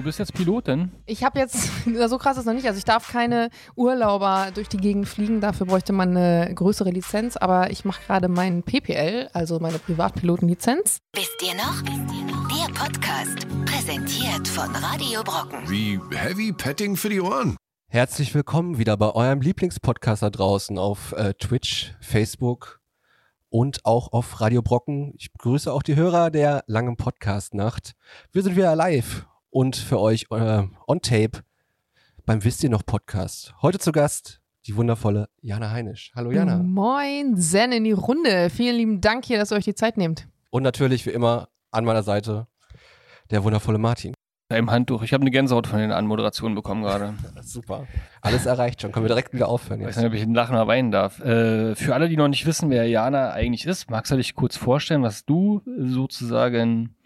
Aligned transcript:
Du 0.00 0.04
bist 0.04 0.18
jetzt 0.18 0.32
Pilotin? 0.32 0.92
Ich 1.04 1.24
habe 1.24 1.38
jetzt, 1.38 1.68
so 2.08 2.16
krass 2.16 2.38
ist 2.38 2.46
noch 2.46 2.54
nicht, 2.54 2.66
also 2.66 2.78
ich 2.78 2.86
darf 2.86 3.12
keine 3.12 3.50
Urlauber 3.76 4.48
durch 4.54 4.66
die 4.66 4.78
Gegend 4.78 5.06
fliegen, 5.06 5.42
dafür 5.42 5.66
bräuchte 5.66 5.92
man 5.92 6.16
eine 6.16 6.54
größere 6.54 6.88
Lizenz, 6.88 7.36
aber 7.36 7.70
ich 7.70 7.84
mache 7.84 8.00
gerade 8.06 8.28
meinen 8.28 8.62
PPL, 8.62 9.28
also 9.34 9.58
meine 9.60 9.78
Privatpilotenlizenz. 9.78 11.00
Wisst 11.12 11.42
ihr 11.42 11.54
noch? 11.54 11.82
Wisst 11.82 12.14
ihr 12.14 12.24
noch? 12.24 12.48
Der 12.48 12.72
Podcast, 12.72 13.46
präsentiert 13.66 14.48
von 14.48 14.74
Radio 14.74 15.22
Brocken. 15.22 15.68
Wie 15.68 16.00
Heavy 16.16 16.54
Petting 16.54 16.96
für 16.96 17.10
die 17.10 17.20
Ohren. 17.20 17.58
Herzlich 17.88 18.34
willkommen 18.34 18.78
wieder 18.78 18.96
bei 18.96 19.14
eurem 19.14 19.42
Lieblingspodcast 19.42 20.22
da 20.22 20.30
draußen 20.30 20.78
auf 20.78 21.12
äh, 21.12 21.34
Twitch, 21.34 21.94
Facebook 22.00 22.80
und 23.50 23.84
auch 23.84 24.14
auf 24.14 24.40
Radio 24.40 24.62
Brocken. 24.62 25.12
Ich 25.18 25.30
begrüße 25.30 25.70
auch 25.70 25.82
die 25.82 25.96
Hörer 25.96 26.30
der 26.30 26.64
langen 26.66 26.96
Podcast-Nacht. 26.96 27.92
Wir 28.32 28.42
sind 28.42 28.56
wieder 28.56 28.74
live 28.74 29.26
und 29.50 29.76
für 29.76 30.00
euch 30.00 30.26
äh, 30.30 30.62
on 30.86 31.00
tape 31.02 31.42
beim 32.24 32.44
Wisst 32.44 32.62
ihr 32.62 32.70
noch 32.70 32.84
Podcast. 32.86 33.54
Heute 33.62 33.78
zu 33.78 33.92
Gast 33.92 34.40
die 34.66 34.76
wundervolle 34.76 35.28
Jana 35.40 35.70
Heinisch. 35.70 36.12
Hallo 36.14 36.30
Jana. 36.30 36.58
Moin, 36.62 37.36
Zen 37.36 37.72
in 37.72 37.84
die 37.84 37.92
Runde. 37.92 38.50
Vielen 38.50 38.76
lieben 38.76 39.00
Dank 39.00 39.24
hier, 39.24 39.38
dass 39.38 39.50
ihr 39.52 39.56
euch 39.56 39.64
die 39.64 39.74
Zeit 39.74 39.96
nehmt. 39.96 40.28
Und 40.50 40.62
natürlich 40.62 41.06
wie 41.06 41.10
immer 41.10 41.48
an 41.70 41.84
meiner 41.84 42.02
Seite 42.02 42.46
der 43.30 43.42
wundervolle 43.44 43.78
Martin. 43.78 44.14
Im 44.52 44.70
Handtuch. 44.70 45.02
Ich 45.02 45.12
habe 45.12 45.22
eine 45.22 45.30
Gänsehaut 45.30 45.68
von 45.68 45.78
den 45.78 45.92
Anmoderationen 45.92 46.56
bekommen 46.56 46.82
gerade. 46.82 47.14
Super. 47.42 47.86
Alles 48.20 48.46
erreicht 48.46 48.82
schon. 48.82 48.90
Können 48.90 49.04
wir 49.04 49.08
direkt 49.08 49.32
wieder 49.32 49.48
aufhören 49.48 49.80
Ich 49.80 49.86
weiß 49.86 49.94
jetzt. 49.94 50.02
nicht, 50.02 50.10
ob 50.10 50.14
ich 50.14 50.22
einen 50.22 50.34
Lachen 50.34 50.56
oder 50.56 50.66
weinen 50.66 50.90
darf. 50.90 51.20
Äh, 51.20 51.76
für 51.76 51.94
alle, 51.94 52.08
die 52.08 52.16
noch 52.16 52.26
nicht 52.26 52.46
wissen, 52.46 52.68
wer 52.68 52.88
Jana 52.88 53.30
eigentlich 53.30 53.64
ist, 53.64 53.88
magst 53.90 54.10
du 54.10 54.16
dich 54.16 54.34
kurz 54.34 54.56
vorstellen, 54.56 55.02
was 55.04 55.24
du 55.24 55.62
sozusagen 55.64 56.96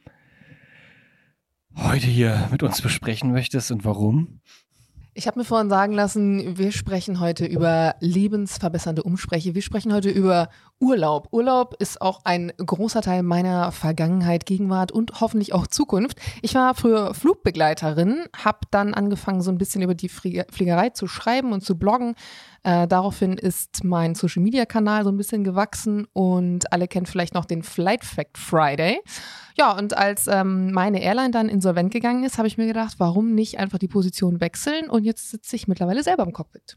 heute 1.76 2.06
hier 2.06 2.48
mit 2.50 2.62
uns 2.62 2.80
besprechen 2.80 3.32
möchtest 3.32 3.70
und 3.70 3.84
warum? 3.84 4.40
Ich 5.16 5.28
habe 5.28 5.38
mir 5.38 5.44
vorhin 5.44 5.70
sagen 5.70 5.92
lassen, 5.92 6.58
wir 6.58 6.72
sprechen 6.72 7.20
heute 7.20 7.46
über 7.46 7.94
lebensverbessernde 8.00 9.04
Umspreche. 9.04 9.54
Wir 9.54 9.62
sprechen 9.62 9.92
heute 9.92 10.10
über 10.10 10.48
Urlaub. 10.84 11.28
Urlaub 11.32 11.76
ist 11.78 12.02
auch 12.02 12.20
ein 12.24 12.52
großer 12.58 13.00
Teil 13.00 13.22
meiner 13.22 13.72
Vergangenheit, 13.72 14.44
Gegenwart 14.44 14.92
und 14.92 15.22
hoffentlich 15.22 15.54
auch 15.54 15.66
Zukunft. 15.66 16.18
Ich 16.42 16.54
war 16.54 16.74
früher 16.74 17.14
Flugbegleiterin, 17.14 18.24
habe 18.36 18.58
dann 18.70 18.92
angefangen, 18.92 19.40
so 19.40 19.50
ein 19.50 19.56
bisschen 19.56 19.80
über 19.80 19.94
die 19.94 20.10
Flie- 20.10 20.44
Fliegerei 20.50 20.90
zu 20.90 21.06
schreiben 21.06 21.54
und 21.54 21.62
zu 21.62 21.78
bloggen. 21.78 22.16
Äh, 22.64 22.86
daraufhin 22.86 23.32
ist 23.38 23.82
mein 23.82 24.14
Social-Media-Kanal 24.14 25.04
so 25.04 25.10
ein 25.10 25.16
bisschen 25.16 25.42
gewachsen 25.42 26.06
und 26.12 26.70
alle 26.70 26.86
kennen 26.86 27.06
vielleicht 27.06 27.32
noch 27.32 27.46
den 27.46 27.62
Flight 27.62 28.04
Fact 28.04 28.36
Friday. 28.36 29.00
Ja, 29.56 29.74
und 29.78 29.96
als 29.96 30.26
ähm, 30.26 30.70
meine 30.72 31.02
Airline 31.02 31.30
dann 31.30 31.48
insolvent 31.48 31.94
gegangen 31.94 32.24
ist, 32.24 32.36
habe 32.36 32.46
ich 32.46 32.58
mir 32.58 32.66
gedacht, 32.66 32.96
warum 32.98 33.34
nicht 33.34 33.58
einfach 33.58 33.78
die 33.78 33.88
Position 33.88 34.40
wechseln? 34.40 34.90
Und 34.90 35.04
jetzt 35.04 35.30
sitze 35.30 35.56
ich 35.56 35.66
mittlerweile 35.66 36.02
selber 36.02 36.24
im 36.24 36.32
Cockpit. 36.34 36.76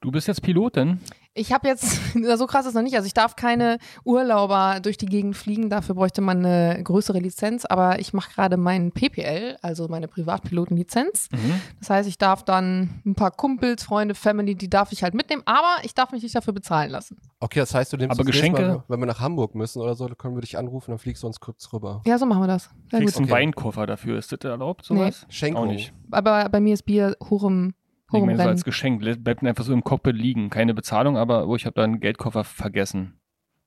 Du 0.00 0.10
bist 0.10 0.26
jetzt 0.26 0.42
Pilotin? 0.42 0.98
Ich 1.34 1.52
habe 1.52 1.66
jetzt, 1.66 1.98
so 2.36 2.46
krass 2.46 2.66
ist 2.66 2.74
noch 2.74 2.82
nicht, 2.82 2.94
also 2.94 3.06
ich 3.06 3.14
darf 3.14 3.36
keine 3.36 3.78
Urlauber 4.04 4.80
durch 4.82 4.98
die 4.98 5.06
Gegend 5.06 5.36
fliegen, 5.36 5.70
dafür 5.70 5.94
bräuchte 5.94 6.20
man 6.20 6.44
eine 6.44 6.82
größere 6.82 7.18
Lizenz, 7.18 7.64
aber 7.64 8.00
ich 8.00 8.12
mache 8.12 8.32
gerade 8.34 8.58
meinen 8.58 8.92
PPL, 8.92 9.56
also 9.62 9.88
meine 9.88 10.08
Privatpilotenlizenz. 10.08 11.28
Mhm. 11.32 11.60
Das 11.78 11.90
heißt, 11.90 12.08
ich 12.08 12.18
darf 12.18 12.44
dann 12.44 13.00
ein 13.06 13.14
paar 13.14 13.30
Kumpels, 13.30 13.82
Freunde, 13.82 14.14
Family, 14.14 14.54
die 14.54 14.68
darf 14.68 14.92
ich 14.92 15.02
halt 15.02 15.14
mitnehmen, 15.14 15.42
aber 15.46 15.76
ich 15.84 15.94
darf 15.94 16.12
mich 16.12 16.22
nicht 16.22 16.34
dafür 16.34 16.52
bezahlen 16.52 16.90
lassen. 16.90 17.16
Okay, 17.40 17.60
das 17.60 17.74
heißt, 17.74 17.92
du 17.92 17.96
nimmst 17.96 18.18
Aber 18.18 18.24
Geschenke? 18.24 18.60
Mal, 18.62 18.84
wenn 18.88 19.00
wir 19.00 19.06
nach 19.06 19.20
Hamburg 19.20 19.54
müssen 19.54 19.80
oder 19.80 19.94
so, 19.94 20.06
dann 20.06 20.18
können 20.18 20.34
wir 20.36 20.42
dich 20.42 20.58
anrufen, 20.58 20.90
dann 20.90 20.98
fliegst 20.98 21.22
du 21.22 21.26
uns 21.26 21.40
kurz 21.40 21.72
rüber. 21.72 22.02
Ja, 22.06 22.18
so 22.18 22.26
machen 22.26 22.42
wir 22.42 22.46
das. 22.46 22.70
Sehr 22.90 23.00
Kriegst 23.00 23.14
gut. 23.14 23.22
einen 23.22 23.30
Okay. 23.32 23.40
Weinkoffer 23.40 23.86
dafür. 23.86 24.18
Ist 24.18 24.32
das 24.32 24.40
erlaubt, 24.42 24.84
sowas? 24.84 25.26
Schenkung. 25.28 25.62
Auch 25.64 25.66
nicht. 25.66 25.92
Aber 26.10 26.48
bei 26.50 26.60
mir 26.60 26.74
ist 26.74 26.82
Bier 26.84 27.16
hoch 27.30 27.44
im, 27.44 27.74
Ich 28.18 28.20
im 28.22 28.26
meine, 28.26 28.42
so 28.42 28.48
als 28.48 28.64
Geschenk. 28.64 29.00
Bleibt 29.00 29.44
einfach 29.44 29.64
so 29.64 29.72
im 29.72 29.84
Cockpit 29.84 30.16
liegen. 30.16 30.50
Keine 30.50 30.74
Bezahlung, 30.74 31.16
aber 31.16 31.46
oh, 31.46 31.56
ich 31.56 31.66
habe 31.66 31.74
da 31.74 31.84
einen 31.84 32.00
Geldkoffer 32.00 32.44
vergessen. 32.44 33.18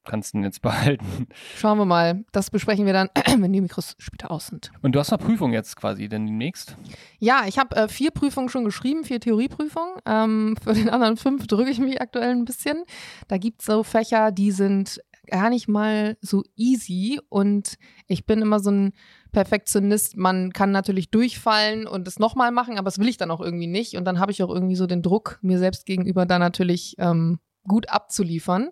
Kannst 0.06 0.34
du 0.34 0.38
ihn 0.38 0.44
jetzt 0.44 0.62
behalten. 0.62 1.28
Schauen 1.58 1.78
wir 1.78 1.86
mal. 1.86 2.24
Das 2.32 2.52
besprechen 2.52 2.86
wir 2.86 2.94
dann, 2.94 3.10
wenn 3.40 3.52
die 3.52 3.62
Mikros 3.62 3.96
später 3.98 4.32
aus 4.32 4.48
sind. 4.48 4.72
Und 4.82 4.94
du 4.94 5.00
hast 5.00 5.12
eine 5.12 5.24
Prüfung 5.24 5.52
jetzt 5.52 5.76
quasi, 5.76 6.08
denn 6.08 6.28
demnächst? 6.28 6.78
Ja, 7.20 7.44
ich 7.48 7.58
habe 7.58 7.76
äh, 7.76 7.88
vier 7.88 8.12
Prüfungen 8.12 8.50
schon 8.50 8.66
geschrieben, 8.66 9.04
vier 9.04 9.20
Theorieprüfungen. 9.20 9.96
Ähm, 10.06 10.56
für 10.64 10.74
den 10.74 10.90
anderen 10.90 11.18
fünf 11.18 11.48
drücke 11.48 11.72
ich 11.72 11.80
mich 11.80 12.02
aktuell 12.02 12.32
ein 12.32 12.46
bisschen. 12.46 12.84
Da 13.28 13.38
gibt 13.38 13.62
es 13.62 13.66
so 13.66 13.84
Fächer, 13.84 14.32
die 14.32 14.52
sind 14.52 15.02
gar 15.28 15.50
nicht 15.50 15.68
mal 15.68 16.18
so 16.22 16.44
easy 16.56 17.20
und 17.30 17.78
ich 18.08 18.26
bin 18.26 18.42
immer 18.42 18.60
so 18.60 18.72
ein 18.72 18.94
Perfektionist. 19.32 20.18
Man 20.18 20.54
kann 20.54 20.72
natürlich 20.72 21.12
durchfallen 21.12 21.88
und 21.88 22.08
es 22.08 22.20
nochmal 22.20 22.52
machen, 22.52 22.78
aber 22.78 22.86
das 22.86 23.00
will 23.00 23.10
ich 23.10 23.18
dann 23.18 23.32
auch 23.32 23.42
irgendwie 23.42 23.68
nicht. 23.68 23.96
Und 23.96 24.06
dann 24.06 24.20
habe 24.20 24.32
ich 24.32 24.42
auch 24.44 24.50
irgendwie 24.50 24.76
so 24.76 24.88
den 24.88 25.02
Druck, 25.02 25.40
mir 25.42 25.60
selbst 25.60 25.86
gegenüber 25.86 26.26
da 26.26 26.40
natürlich 26.40 26.96
ähm, 27.00 27.40
gut 27.68 27.90
abzuliefern. 27.90 28.70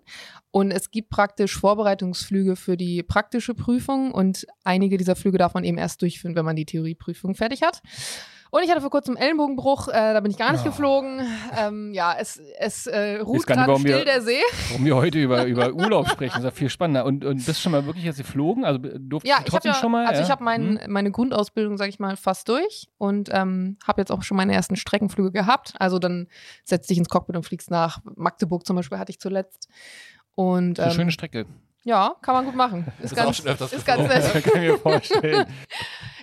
Und 0.50 0.70
es 0.70 0.90
gibt 0.90 1.10
praktisch 1.10 1.58
Vorbereitungsflüge 1.58 2.56
für 2.56 2.76
die 2.76 3.02
praktische 3.02 3.54
Prüfung 3.54 4.12
und 4.12 4.46
einige 4.62 4.96
dieser 4.96 5.16
Flüge 5.16 5.38
darf 5.38 5.54
man 5.54 5.64
eben 5.64 5.78
erst 5.78 6.00
durchführen, 6.00 6.36
wenn 6.36 6.44
man 6.44 6.56
die 6.56 6.66
Theorieprüfung 6.66 7.34
fertig 7.34 7.62
hat. 7.62 7.82
Und 8.56 8.62
ich 8.62 8.70
hatte 8.70 8.80
vor 8.82 8.90
kurzem 8.90 9.16
Ellenbogenbruch, 9.16 9.88
äh, 9.88 9.92
da 10.14 10.20
bin 10.20 10.30
ich 10.30 10.36
gar 10.38 10.52
nicht 10.52 10.64
Ja. 10.64 10.70
geflogen. 10.70 11.26
Ähm, 11.58 11.92
ja, 11.92 12.14
es, 12.16 12.40
es 12.60 12.86
äh, 12.86 13.16
ruht 13.16 13.48
gerade 13.48 13.66
warum 13.66 13.82
wir- 13.82 13.94
still 13.94 14.04
der 14.04 14.22
See. 14.22 14.38
Warum 14.70 14.84
wir 14.84 14.94
heute 14.94 15.18
über, 15.20 15.44
über 15.46 15.72
Urlaub 15.72 16.08
sprechen, 16.08 16.38
ist 16.38 16.44
ja 16.44 16.52
viel 16.52 16.68
spannender. 16.70 17.04
Und, 17.04 17.24
und 17.24 17.44
bist 17.44 17.60
schon 17.60 17.72
mal 17.72 17.84
wirklich 17.84 18.04
jetzt 18.04 18.18
geflogen? 18.18 18.64
Also 18.64 18.78
durftest 18.78 19.24
Ja, 19.36 19.42
du 19.44 19.50
trotzdem 19.50 19.72
ja, 19.72 19.78
schon 19.78 19.90
mal? 19.90 20.06
also 20.06 20.20
ja? 20.20 20.24
ich 20.26 20.30
habe 20.30 20.44
mein, 20.44 20.78
Hm? 20.80 20.92
meine 20.92 21.10
Grundausbildung, 21.10 21.76
sage 21.78 21.90
ich 21.90 21.98
mal, 21.98 22.16
fast 22.16 22.48
durch 22.48 22.86
und 22.96 23.28
ähm, 23.32 23.76
habe 23.84 24.00
jetzt 24.00 24.12
auch 24.12 24.22
schon 24.22 24.36
meine 24.36 24.54
ersten 24.54 24.76
Streckenflüge 24.76 25.32
gehabt. 25.32 25.74
Also 25.80 25.98
dann 25.98 26.28
setzt 26.62 26.88
dich 26.90 26.98
ins 26.98 27.08
Cockpit 27.08 27.34
und 27.34 27.42
fliegst 27.44 27.72
nach 27.72 28.02
Magdeburg 28.14 28.64
zum 28.64 28.76
Beispiel 28.76 28.98
hatte 28.98 29.10
ich 29.10 29.18
zuletzt. 29.18 29.68
Und 30.36 30.76
So 30.76 30.82
eine 30.84 30.92
ähm, 30.92 30.96
schöne 30.96 31.10
Strecke. 31.10 31.46
Ja, 31.84 32.14
kann 32.22 32.34
man 32.34 32.44
gut 32.46 32.56
machen. 32.56 32.86
Ist 33.00 33.12
auch 33.12 33.24
ganz, 33.24 33.36
schon 33.36 33.46
öfters 33.46 33.72
ist 33.72 33.86
ganz 33.86 34.08
nett. 34.08 34.44
kann 34.44 34.62
ich 34.62 34.70
mir 34.70 34.78
vorstellen. 34.78 35.46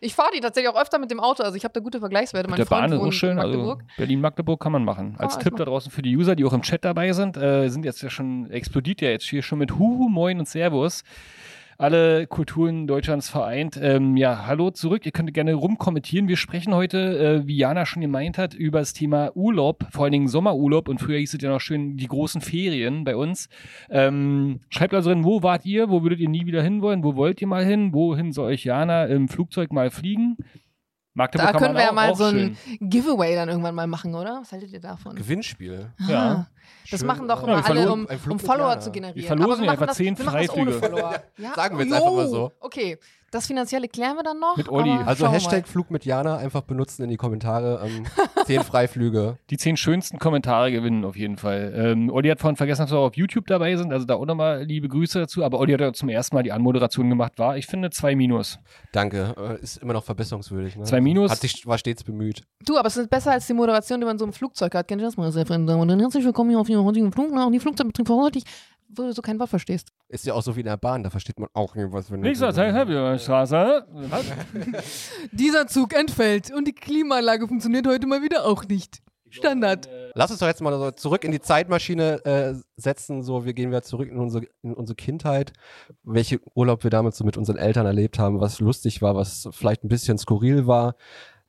Ich 0.04 0.16
fahre 0.16 0.30
die 0.34 0.40
tatsächlich 0.40 0.74
auch 0.74 0.82
öfter 0.82 0.98
mit 0.98 1.12
dem 1.12 1.20
Auto, 1.20 1.44
also 1.44 1.56
ich 1.56 1.64
habe 1.64 1.74
da 1.76 1.80
gute 1.80 2.00
Vergleichswerte. 2.00 2.48
Mit 2.48 2.54
Mein 2.54 2.58
der 2.58 2.66
Freund 2.66 2.90
Bahn 2.90 2.94
ist 2.94 3.06
auch 3.06 3.12
schön. 3.12 3.38
Also 3.38 3.56
Magdeburg. 3.56 3.84
Berlin-Magdeburg 3.98 4.60
kann 4.60 4.72
man 4.72 4.84
machen. 4.84 5.14
Als 5.20 5.38
Ah, 5.38 5.40
Tipp 5.42 5.56
da 5.58 5.64
draußen 5.66 5.92
für 5.92 6.02
die 6.02 6.18
User, 6.18 6.36
die 6.36 6.44
auch 6.44 6.54
im 6.54 6.64
Chat 6.64 6.84
dabei 6.84 7.14
sind, 7.14 7.38
äh, 7.38 7.70
sind 7.70 7.86
jetzt 7.86 8.02
ja 8.02 8.10
schon, 8.10 8.50
explodiert 8.50 9.02
ja 9.02 9.12
jetzt 9.12 9.26
hier 9.26 9.44
schon 9.44 9.60
mit 9.60 9.78
Huhu, 9.78 10.10
Moin 10.10 10.40
und 10.40 10.50
Servus. 10.50 11.04
Alle 11.82 12.28
Kulturen 12.28 12.86
Deutschlands 12.86 13.28
vereint. 13.28 13.76
Ähm, 13.82 14.16
ja, 14.16 14.46
hallo 14.46 14.70
zurück. 14.70 15.04
Ihr 15.08 15.12
könnt 15.12 15.34
gerne 15.34 15.56
rumkommentieren. 15.56 16.28
Wir 16.28 16.38
sprechen 16.38 16.76
heute, 16.76 17.42
äh, 17.42 17.48
wie 17.48 17.58
Jana 17.58 17.88
schon 17.88 18.04
gemeint 18.04 18.38
hat, 18.38 18.54
über 18.54 18.78
das 18.78 18.94
Thema 18.94 19.36
Urlaub, 19.36 19.88
vor 19.90 20.04
allen 20.04 20.12
Dingen 20.12 20.28
Sommerurlaub. 20.28 20.88
Und 20.88 21.00
früher 21.02 21.18
hieß 21.18 21.34
es 21.34 21.42
ja 21.42 21.50
noch 21.50 21.60
schön 21.60 21.98
die 21.98 22.06
großen 22.06 22.40
Ferien 22.40 23.04
bei 23.04 23.16
uns. 23.16 23.50
Ähm, 23.90 24.60
schreibt 24.70 24.94
also 24.94 25.10
drin, 25.10 25.24
wo 25.24 25.42
wart 25.42 25.66
ihr? 25.66 25.90
Wo 25.90 26.04
würdet 26.04 26.20
ihr 26.20 26.30
nie 26.30 26.46
wieder 26.46 26.62
hinwollen? 26.62 27.04
Wo 27.04 27.16
wollt 27.16 27.42
ihr 27.42 27.48
mal 27.48 27.66
hin? 27.66 27.96
Wohin 27.96 28.32
soll 28.32 28.52
euch 28.52 28.64
Jana 28.64 29.06
im 29.06 29.28
Flugzeug 29.28 29.74
mal 29.74 29.90
fliegen? 29.90 30.38
Magdeburg 31.16 31.48
Da 31.48 31.52
kann 31.52 31.62
können 31.62 31.74
man 31.74 31.82
wir 31.82 31.88
ja 31.88 31.92
mal 31.94 32.16
so 32.16 32.26
ein 32.26 32.56
schön. 32.78 32.90
Giveaway 32.92 33.34
dann 33.34 33.50
irgendwann 33.50 33.74
mal 33.74 33.88
machen, 33.88 34.14
oder? 34.14 34.38
Was 34.42 34.52
haltet 34.52 34.72
ihr 34.72 34.82
davon? 34.82 35.16
Gewinnspiel. 35.16 35.92
Ja. 36.08 36.46
Das 36.90 37.00
Schön, 37.00 37.08
machen 37.08 37.28
doch 37.28 37.44
immer 37.44 37.58
wir 37.58 37.66
alle, 37.66 37.92
um, 37.92 38.08
um 38.30 38.40
Follower 38.40 38.70
Jana. 38.70 38.82
zu 38.82 38.92
generieren. 38.92 39.16
Wir 39.16 39.28
verlosen 39.28 39.64
wir 39.64 39.74
ja 39.74 39.88
zehn 39.90 40.14
machen 40.14 40.48
das 40.48 40.50
ohne 40.56 40.72
Freiflüge. 40.72 41.24
Ja? 41.38 41.54
Sagen 41.56 41.78
wir 41.78 41.86
jetzt 41.86 41.94
einfach 41.94 42.12
mal 42.12 42.28
so. 42.28 42.52
Okay, 42.60 42.98
das 43.32 43.48
Finanzielle 43.48 43.88
klären 43.88 44.18
wir 44.18 44.24
dann 44.24 44.42
noch. 44.42 44.58
Mit 44.58 44.68
Olli. 44.68 44.92
Also 44.92 45.32
Hashtag 45.32 45.66
Flug 45.66 45.90
mit 45.90 46.04
Jana 46.04 46.36
einfach 46.36 46.64
benutzen 46.64 47.04
in 47.04 47.10
die 47.10 47.16
Kommentare. 47.16 47.82
Ähm, 47.86 48.06
zehn 48.46 48.62
Freiflüge. 48.62 49.38
Die 49.50 49.56
zehn 49.56 49.78
schönsten 49.78 50.20
Kommentare 50.20 50.70
gewinnen 50.70 51.06
auf 51.06 51.16
jeden 51.16 51.38
Fall. 51.38 51.74
Ähm, 51.74 52.10
Olli 52.12 52.28
hat 52.28 52.42
vorhin 52.42 52.58
vergessen, 52.58 52.82
dass 52.82 52.92
wir 52.92 52.98
auch 52.98 53.08
auf 53.08 53.16
YouTube 53.16 53.48
dabei 53.48 53.78
sind, 53.78 53.94
also 53.94 54.06
da 54.06 54.16
auch 54.16 54.26
nochmal 54.26 54.64
liebe 54.64 54.90
Grüße 54.90 55.18
dazu. 55.18 55.46
Aber 55.46 55.60
Olli 55.60 55.72
hat 55.72 55.80
ja 55.80 55.94
zum 55.94 56.10
ersten 56.10 56.36
Mal 56.36 56.44
die 56.44 56.52
Anmoderation 56.52 57.10
gemacht, 57.10 57.40
war, 57.40 57.56
ich 57.56 57.68
finde, 57.68 57.90
zwei 57.90 58.16
Minus. 58.16 58.60
Danke. 58.92 59.34
Äh, 59.38 59.64
ist 59.64 59.78
immer 59.78 59.94
noch 59.94 60.04
verbesserungswürdig. 60.04 60.76
Ne? 60.76 60.84
Zwei 60.84 61.00
Minus. 61.00 61.32
Hat 61.32 61.40
sich, 61.40 61.66
war 61.66 61.78
stets 61.78 62.04
bemüht. 62.04 62.44
Du, 62.66 62.78
aber 62.78 62.88
es 62.88 62.98
ist 62.98 63.10
besser 63.10 63.32
als 63.32 63.48
die 63.48 63.54
Moderation, 63.54 64.02
die 64.02 64.06
man 64.06 64.20
so 64.20 64.26
im 64.26 64.34
Flugzeug 64.34 64.76
hat. 64.76 64.90
Kennt 64.90 65.02
ihr 65.02 65.06
das 65.06 65.16
mal, 65.16 65.32
sehr 65.32 65.46
Damen 65.46 65.68
und? 65.70 66.02
Herzlich 66.02 66.26
willkommen 66.26 66.50
hier 66.50 66.60
auf 66.62 66.70
Ihrem 66.70 66.86
heutigen 66.86 67.12
Flug 67.12 67.32
nach 67.34 67.50
die 67.52 67.60
Flugzeugbetrieb 67.60 68.08
verantwortlich, 68.08 68.44
wo 68.90 69.04
du 69.04 69.14
so 69.14 69.22
kein 69.22 69.40
Wort 69.40 69.50
verstehst. 69.50 69.90
Ist 70.10 70.26
ja 70.26 70.34
auch 70.34 70.42
so 70.42 70.56
wie 70.56 70.62
in 70.62 70.66
der 70.66 70.78
Bahn, 70.78 71.04
da 71.04 71.10
versteht 71.10 71.40
man 71.40 71.50
auch 71.54 71.76
nicht, 71.76 71.92
was 71.92 72.12
wenn 72.12 72.22
Nächster 72.22 72.54
Teil, 72.54 73.20
Straße. 73.20 73.86
Dieser 75.32 75.68
Zug 75.68 75.94
entfällt 75.94 76.54
und 76.54 76.68
die 76.68 76.74
Klimaanlage 76.74 77.48
funktioniert 77.48 77.88
heute 77.88 78.08
mal 78.08 78.22
wieder 78.22 78.46
auch 78.46 78.66
nicht. 78.66 79.02
Standard. 79.32 79.90
Lass 80.14 80.30
uns 80.30 80.40
doch 80.40 80.48
jetzt 80.48 80.62
mal 80.62 80.78
so 80.78 80.92
zurück 80.92 81.24
in 81.24 81.32
die 81.32 81.40
Zeitmaschine 81.40 82.26
äh, 82.26 82.54
setzen. 82.76 83.24
So, 83.24 83.46
wir 83.46 83.54
gehen 83.54 83.70
wieder 83.70 83.82
zurück 83.82 84.10
in 84.10 84.18
unsere, 84.18 84.46
in 84.62 84.74
unsere 84.74 84.96
Kindheit. 84.96 85.54
Welche 86.04 86.42
Urlaub 86.54 86.84
wir 86.84 86.92
damals 86.92 87.18
so 87.18 87.24
mit 87.24 87.38
unseren 87.38 87.58
Eltern 87.58 87.86
erlebt 87.86 88.20
haben, 88.20 88.42
was 88.42 88.60
lustig 88.60 89.02
war, 89.02 89.16
was 89.16 89.48
vielleicht 89.52 89.84
ein 89.84 89.90
bisschen 89.90 90.18
skurril 90.18 90.68
war. 90.68 90.96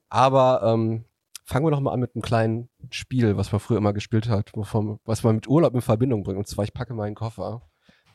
Aber 0.08 0.62
ähm, 0.65 1.05
fangen 1.44 1.67
wir 1.67 1.71
doch 1.71 1.81
mal 1.81 1.93
an 1.93 2.00
mit 2.00 2.15
einem 2.15 2.23
kleinen 2.23 2.69
Spiel, 2.91 3.37
was 3.37 3.53
man 3.53 3.61
früher 3.61 3.79
immer 3.79 3.93
gespielt 3.93 4.29
hat, 4.29 4.50
wovon, 4.55 4.99
was 5.05 5.23
man 5.23 5.37
mit 5.37 5.49
Urlaub 5.49 5.75
in 5.75 5.81
Verbindung 5.81 6.23
bringt. 6.23 6.39
Und 6.39 6.47
zwar, 6.47 6.65
ich 6.65 6.73
packe 6.73 6.94
meinen 6.94 7.15
Koffer. 7.15 7.62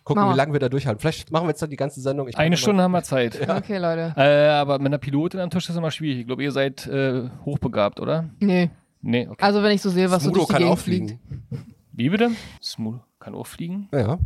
Gucken, 0.03 0.21
Mama. 0.21 0.33
wie 0.33 0.37
lange 0.37 0.53
wir 0.53 0.59
da 0.61 0.69
durchhalten. 0.69 1.01
Vielleicht 1.01 1.31
machen 1.31 1.45
wir 1.45 1.49
jetzt 1.49 1.61
dann 1.61 1.69
die 1.69 1.75
ganze 1.75 1.99
Sendung. 1.99 2.29
Ich 2.29 2.37
Eine 2.37 2.55
Stunde 2.55 2.81
haben 2.81 2.93
wir 2.93 3.03
Zeit. 3.03 3.37
Okay, 3.49 3.77
Leute. 3.77 4.13
Äh, 4.15 4.47
aber 4.49 4.79
mit 4.79 4.87
einer 4.87 4.99
Pilotin 4.99 5.41
am 5.41 5.49
Tisch 5.49 5.69
ist 5.69 5.75
immer 5.75 5.91
schwierig. 5.91 6.21
Ich 6.21 6.27
glaube, 6.27 6.43
ihr 6.43 6.53
seid 6.53 6.87
äh, 6.87 7.29
hochbegabt, 7.43 7.99
oder? 7.99 8.29
Nee. 8.39 8.69
Nee, 9.01 9.27
okay. 9.27 9.43
Also 9.43 9.61
wenn 9.63 9.71
ich 9.73 9.81
so 9.81 9.89
sehe, 9.89 10.09
was 10.09 10.23
so 10.23 10.29
Smudo 10.29 10.39
durch 10.39 10.47
die 10.47 10.53
kann 10.53 10.61
Gegend 10.61 10.73
auch 10.73 10.81
fliegen. 10.81 11.07
fliegt. 11.07 11.65
Wie 11.91 12.09
bitte? 12.09 12.31
Smudo 12.63 13.01
kann 13.19 13.35
auch 13.35 13.47
fliegen. 13.47 13.89
Ja. 13.91 14.17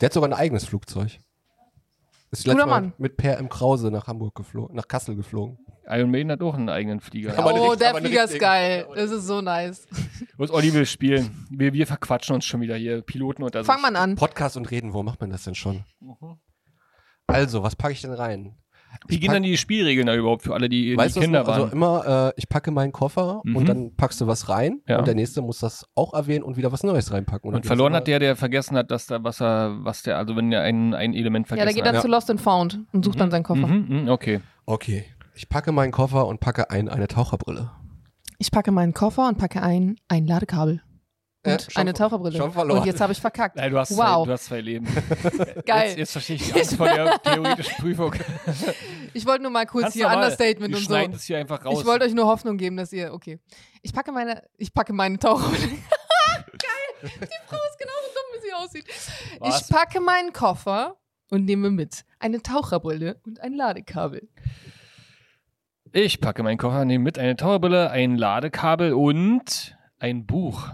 Der 0.00 0.06
hat 0.06 0.12
sogar 0.12 0.28
ein 0.28 0.34
eigenes 0.34 0.64
Flugzeug. 0.64 1.18
Ist 2.32 2.46
letztes 2.46 2.66
Mal 2.66 2.66
Mann. 2.66 2.92
mit 2.98 3.16
Per 3.16 3.38
im 3.38 3.48
Krause 3.48 3.90
nach 3.90 4.06
Hamburg 4.06 4.34
geflogen, 4.34 4.74
nach 4.76 4.88
Kassel 4.88 5.14
geflogen. 5.16 5.58
Iron 5.90 6.10
Maiden 6.10 6.30
hat 6.32 6.42
auch 6.42 6.54
einen 6.54 6.68
eigenen 6.68 7.00
Flieger. 7.00 7.38
Aber 7.38 7.54
oh, 7.54 7.74
der 7.74 7.94
Flieger 7.94 8.24
ist 8.24 8.38
geil. 8.38 8.86
Das 8.94 9.10
ist 9.10 9.26
so 9.26 9.40
nice. 9.40 9.86
Was 10.36 10.50
Olli 10.50 10.72
will 10.72 10.86
spielen. 10.86 11.46
Wir, 11.50 11.72
wir 11.72 11.86
verquatschen 11.86 12.34
uns 12.34 12.44
schon 12.44 12.60
wieder 12.60 12.76
hier. 12.76 13.02
Piloten 13.02 13.42
unter 13.42 13.64
Fang 13.64 13.78
sich. 13.82 13.90
mal 13.90 13.96
an. 13.96 14.14
Podcast 14.16 14.56
und 14.56 14.70
reden, 14.70 14.92
wo 14.92 15.02
macht 15.02 15.20
man 15.20 15.30
das 15.30 15.44
denn 15.44 15.54
schon? 15.54 15.84
Mhm. 16.00 16.38
Also, 17.26 17.62
was 17.62 17.76
packe 17.76 17.92
ich 17.92 18.00
denn 18.02 18.12
rein? 18.12 18.56
Wie 19.06 19.14
Ich 19.14 19.20
gehen 19.20 19.28
pack- 19.28 19.36
dann 19.36 19.42
die 19.44 19.56
Spielregeln 19.56 20.08
da 20.08 20.16
überhaupt 20.16 20.42
für 20.42 20.52
alle, 20.52 20.68
die, 20.68 20.82
die 20.90 20.96
Weißt 20.96 21.14
du, 21.16 21.20
Kinder 21.20 21.40
noch? 21.40 21.46
waren? 21.46 21.62
also 21.62 21.72
immer, 21.72 22.30
äh, 22.30 22.32
ich 22.36 22.48
packe 22.48 22.72
meinen 22.72 22.90
Koffer 22.90 23.40
Mhm. 23.44 23.56
und 23.56 23.68
dann 23.68 23.94
packst 23.94 24.20
du 24.20 24.26
was 24.26 24.48
rein 24.48 24.80
Ja. 24.88 24.98
und 24.98 25.06
der 25.06 25.14
nächste 25.14 25.42
muss 25.42 25.60
das 25.60 25.86
auch 25.94 26.12
erwähnen 26.12 26.42
und 26.42 26.56
wieder 26.56 26.72
was 26.72 26.82
Neues 26.82 27.12
reinpacken. 27.12 27.46
und 27.48 27.54
dann 27.54 27.62
verloren 27.62 27.94
hat 27.94 28.08
der, 28.08 28.18
der 28.18 28.34
vergessen 28.34 28.76
hat, 28.76 28.90
dass 28.90 29.06
da 29.06 29.22
was 29.22 29.40
er, 29.40 29.76
was 29.84 30.02
der, 30.02 30.18
also 30.18 30.34
wenn 30.34 30.50
er 30.50 30.62
ein, 30.62 30.92
ein 30.94 31.14
Element 31.14 31.46
Ja, 31.46 31.48
vergessen 31.56 31.66
der 31.68 31.74
geht 31.74 31.86
dann 31.86 31.94
hat. 31.96 32.02
zu 32.02 32.08
Lost 32.08 32.30
and 32.30 32.40
Found 32.40 32.80
und 32.92 33.04
sucht 33.04 33.20
dann 33.20 33.30
seinen 33.30 33.44
Koffer. 33.44 33.68
Mhm, 33.68 34.02
mhm, 34.02 34.08
okay. 34.08 34.40
Okay, 34.66 35.04
ich 35.40 35.48
packe 35.48 35.72
meinen 35.72 35.90
Koffer 35.90 36.26
und 36.26 36.38
packe 36.38 36.68
ein 36.70 36.90
eine 36.90 37.08
Taucherbrille. 37.08 37.70
Ich 38.36 38.50
packe 38.50 38.72
meinen 38.72 38.92
Koffer 38.92 39.26
und 39.26 39.38
packe 39.38 39.62
ein, 39.62 39.96
ein 40.08 40.26
Ladekabel. 40.26 40.82
Und 41.46 41.50
Äh, 41.52 41.58
schon 41.70 41.80
eine 41.80 41.94
Taucherbrille. 41.94 42.36
schon 42.36 42.52
verloren. 42.52 42.80
Und 42.80 42.86
jetzt 42.86 43.00
habe 43.00 43.14
ich 43.14 43.20
verkackt. 43.22 43.56
Nein, 43.56 43.70
du 43.70 43.78
hast, 43.78 43.94
zwei, 43.94 44.04
wow. 44.16 44.26
du 44.26 44.32
hast 44.32 44.44
zwei 44.44 44.60
Leben. 44.60 44.86
Geil. 45.64 45.88
Jetzt, 45.88 45.98
jetzt 45.98 46.12
verstehe 46.12 46.36
ich 46.36 46.42
die 46.52 46.52
Angst 46.60 46.74
vor 46.76 46.86
der 46.90 47.18
theoretischen 47.22 47.74
Prüfung. 47.76 48.14
Ich 49.14 49.24
wollte 49.24 49.42
nur 49.42 49.50
mal 49.50 49.64
kurz 49.64 49.84
Kannst 49.84 49.96
hier 49.96 50.10
aber- 50.10 50.16
Understatement 50.20 50.74
und 50.74 50.82
so. 50.86 50.94
das 50.94 51.22
hier 51.24 51.38
einfach 51.38 51.64
raus. 51.64 51.80
Ich 51.80 51.86
wollte 51.86 52.04
euch 52.04 52.12
nur 52.12 52.26
Hoffnung 52.26 52.58
geben, 52.58 52.76
dass 52.76 52.92
ihr, 52.92 53.14
okay. 53.14 53.40
Ich 53.80 53.94
packe 53.94 54.12
meine, 54.12 54.42
ich 54.58 54.74
packe 54.74 54.92
meine 54.92 55.18
Taucherbrille. 55.18 55.68
Geil. 55.68 55.78
Die 57.02 57.08
Frau 57.48 57.56
ist 57.70 57.78
genauso 57.78 58.08
dumm, 58.14 58.34
wie 58.34 58.46
sie 58.46 58.52
aussieht. 58.52 58.84
Was? 59.40 59.62
Ich 59.62 59.68
packe 59.74 60.00
meinen 60.00 60.34
Koffer 60.34 60.96
und 61.30 61.46
nehme 61.46 61.70
mit 61.70 62.04
eine 62.18 62.42
Taucherbrille 62.42 63.18
und 63.24 63.40
ein 63.40 63.54
Ladekabel. 63.54 64.28
Ich 65.92 66.20
packe 66.20 66.44
meinen 66.44 66.56
Koffer, 66.56 66.84
nehme 66.84 67.02
mit 67.02 67.18
eine 67.18 67.34
Taucherbrille, 67.34 67.90
ein 67.90 68.16
Ladekabel 68.16 68.92
und 68.92 69.76
ein 69.98 70.24
Buch. 70.24 70.68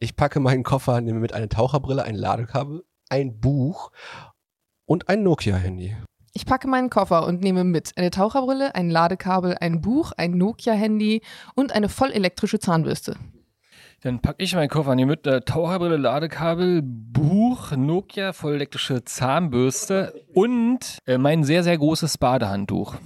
Ich 0.00 0.16
packe 0.16 0.40
meinen 0.40 0.64
Koffer, 0.64 1.00
nehme 1.00 1.20
mit 1.20 1.32
eine 1.32 1.48
Taucherbrille, 1.48 2.02
ein 2.02 2.16
Ladekabel, 2.16 2.82
ein 3.08 3.38
Buch 3.38 3.92
und 4.84 5.08
ein 5.08 5.22
Nokia-Handy. 5.22 5.96
Ich 6.34 6.44
packe 6.44 6.66
meinen 6.66 6.90
Koffer 6.90 7.24
und 7.24 7.40
nehme 7.40 7.62
mit 7.62 7.92
eine 7.96 8.10
Taucherbrille, 8.10 8.74
ein 8.74 8.90
Ladekabel, 8.90 9.56
ein 9.60 9.80
Buch, 9.80 10.10
ein 10.16 10.32
Nokia-Handy 10.32 11.22
und 11.54 11.70
eine 11.72 11.88
vollelektrische 11.88 12.58
Zahnbürste. 12.58 13.14
Dann 14.00 14.20
packe 14.20 14.42
ich 14.42 14.56
meinen 14.56 14.68
Koffer, 14.68 14.96
nehme 14.96 15.12
mit 15.12 15.26
äh, 15.28 15.40
Taucherbrille, 15.40 15.98
Ladekabel, 15.98 16.82
Buch, 16.82 17.76
Nokia, 17.76 18.32
vollelektrische 18.32 19.04
Zahnbürste 19.04 20.20
und 20.34 20.98
äh, 21.06 21.16
mein 21.16 21.44
sehr, 21.44 21.62
sehr 21.62 21.78
großes 21.78 22.18
Badehandtuch. 22.18 22.96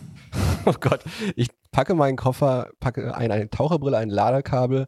Oh 0.67 0.75
Gott, 0.81 1.01
ich 1.37 1.49
packe 1.71 1.95
meinen 1.95 2.17
Koffer, 2.17 2.71
packe 2.81 3.15
ein, 3.15 3.33
eine 3.33 3.51
Taucherbrille, 3.51 3.97
ein 3.99 4.11
Ladekabel, 4.11 4.87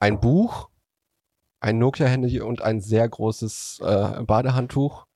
ein 0.00 0.20
Buch, 0.20 0.68
ein 1.60 1.78
Nokia-Handy 1.78 2.40
und 2.40 2.62
ein 2.62 2.80
sehr 2.80 3.08
großes 3.08 3.80
äh, 3.82 4.22
Badehandtuch 4.22 5.06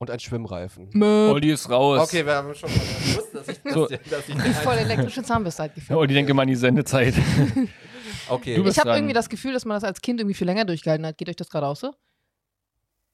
und 0.00 0.10
ein 0.10 0.20
Schwimmreifen. 0.20 0.90
Möp. 0.92 1.32
Olli 1.32 1.50
ist 1.52 1.68
raus. 1.68 2.12
wir 2.12 2.34
haben 2.34 2.54
schon 2.54 2.70
mal 2.70 2.78
gewusst, 2.78 3.34
dass 3.34 3.48
ich, 3.48 3.58
So. 3.72 3.86
dass 3.86 4.28
ich 4.28 4.34
Die 4.36 4.52
vollelektrische 4.54 5.22
Zahnbürste 5.22 5.62
halt 5.62 5.72
Ja, 5.72 5.74
gefühlt. 5.74 5.98
Olli, 5.98 6.14
denke 6.14 6.34
mal 6.34 6.42
an 6.42 6.48
die 6.48 6.56
Sendezeit. 6.56 7.14
Okay, 8.30 8.56
Du 8.56 8.62
bist 8.62 8.76
Ich 8.76 8.84
habe 8.84 8.94
irgendwie 8.94 9.14
das 9.14 9.28
Gefühl, 9.28 9.52
dass 9.54 9.64
man 9.64 9.76
das 9.76 9.84
als 9.84 10.00
Kind 10.00 10.20
irgendwie 10.20 10.34
viel 10.34 10.46
länger 10.46 10.64
durchgehalten 10.64 11.06
hat. 11.06 11.16
Geht 11.16 11.28
euch 11.28 11.36
das 11.36 11.48
gerade 11.48 11.66
auch 11.66 11.76
so? 11.76 11.94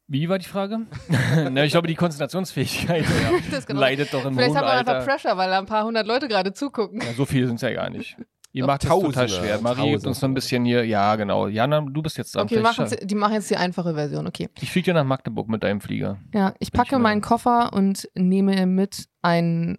Wie 0.06 0.29
war 0.29 0.39
die 0.39 0.45
Frage? 0.47 0.81
Na, 1.51 1.65
ich 1.65 1.73
glaube, 1.73 1.89
die 1.89 1.95
Konzentrationsfähigkeit 1.95 3.05
genau- 3.67 3.81
leidet 3.81 4.12
doch 4.12 4.25
im 4.27 4.35
Vielleicht 4.35 4.51
hohen 4.51 4.59
hat 4.59 4.65
man 4.65 4.79
einfach 4.79 4.95
Alter. 4.95 5.06
Pressure, 5.06 5.37
weil 5.37 5.49
da 5.51 5.59
ein 5.59 5.67
paar 5.67 5.85
hundert 5.85 6.06
Leute 6.06 6.29
gerade 6.29 6.53
zugucken. 6.53 7.01
Ja, 7.01 7.12
so 7.15 7.25
viele 7.25 7.47
sind 7.47 7.56
es 7.56 7.62
ja 7.62 7.73
gar 7.73 7.89
nicht. 7.91 8.17
Ihr 8.53 8.61
Doch, 8.62 8.69
macht 8.69 8.85
es 8.85 8.89
total 8.91 9.12
Tausende, 9.12 9.29
schwer. 9.31 9.61
Marie 9.62 9.91
gibt 9.93 10.06
uns 10.06 10.23
noch 10.23 10.29
ein 10.29 10.35
bisschen 10.35 10.65
hier. 10.65 10.85
Ja, 10.85 11.17
genau. 11.17 11.49
Jana, 11.49 11.81
du 11.81 12.03
bist 12.03 12.17
jetzt 12.19 12.35
dran. 12.37 12.45
Okay, 12.45 12.55
Vielleicht 12.56 12.79
machen, 12.79 12.89
schaff- 12.91 13.01
sie- 13.01 13.06
die 13.06 13.15
machen 13.17 13.33
jetzt 13.33 13.51
die 13.51 13.56
einfache 13.56 13.95
Version, 13.95 14.27
okay. 14.29 14.49
ich 14.61 14.71
fliege 14.71 14.85
dir 14.93 14.95
nach 14.95 15.03
Magdeburg 15.05 15.49
mit 15.49 15.65
deinem 15.65 15.81
Flieger. 15.81 16.19
Ja, 16.33 16.55
ich 16.61 16.71
packe 16.71 16.93
mal- 16.97 17.01
meinen 17.11 17.21
Koffer 17.21 17.73
und 17.73 18.09
nehme 18.15 18.67
mit 18.67 19.06
ein. 19.23 19.79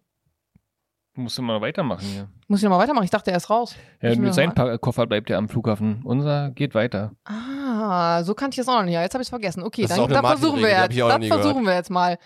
Du 1.13 1.21
musst 1.21 1.39
immer 1.39 1.61
weitermachen 1.61 2.05
hier. 2.05 2.27
Muss 2.47 2.59
ich 2.59 2.63
nochmal 2.63 2.79
weitermachen? 2.79 3.05
Ich 3.05 3.09
dachte, 3.09 3.31
er 3.31 3.37
ist 3.37 3.49
raus. 3.49 3.75
Ja, 4.01 4.47
Pa- 4.51 4.77
Koffer 4.77 5.07
bleibt 5.07 5.29
er 5.31 5.37
am 5.39 5.49
Flughafen. 5.49 6.01
Unser 6.03 6.51
geht 6.51 6.75
weiter. 6.75 7.11
Ah, 7.23 8.23
so 8.23 8.35
kannte 8.35 8.53
ich 8.53 8.57
das 8.65 8.67
auch 8.67 8.77
noch 8.77 8.83
nicht. 8.85 8.93
Ja, 8.93 9.01
jetzt 9.01 9.13
habe 9.15 9.21
ich 9.23 9.25
es 9.25 9.29
vergessen. 9.31 9.63
Okay, 9.63 9.83
Das 9.87 9.95
dann, 9.97 10.07
dann 10.09 10.23
versuchen 10.25 10.59
wir 10.61 10.69
jetzt. 10.69 10.91
nie 10.91 11.27
versuchen 11.27 11.49
gehört. 11.63 11.65
wir 11.65 11.73
jetzt 11.73 11.89
mal. 11.89 12.19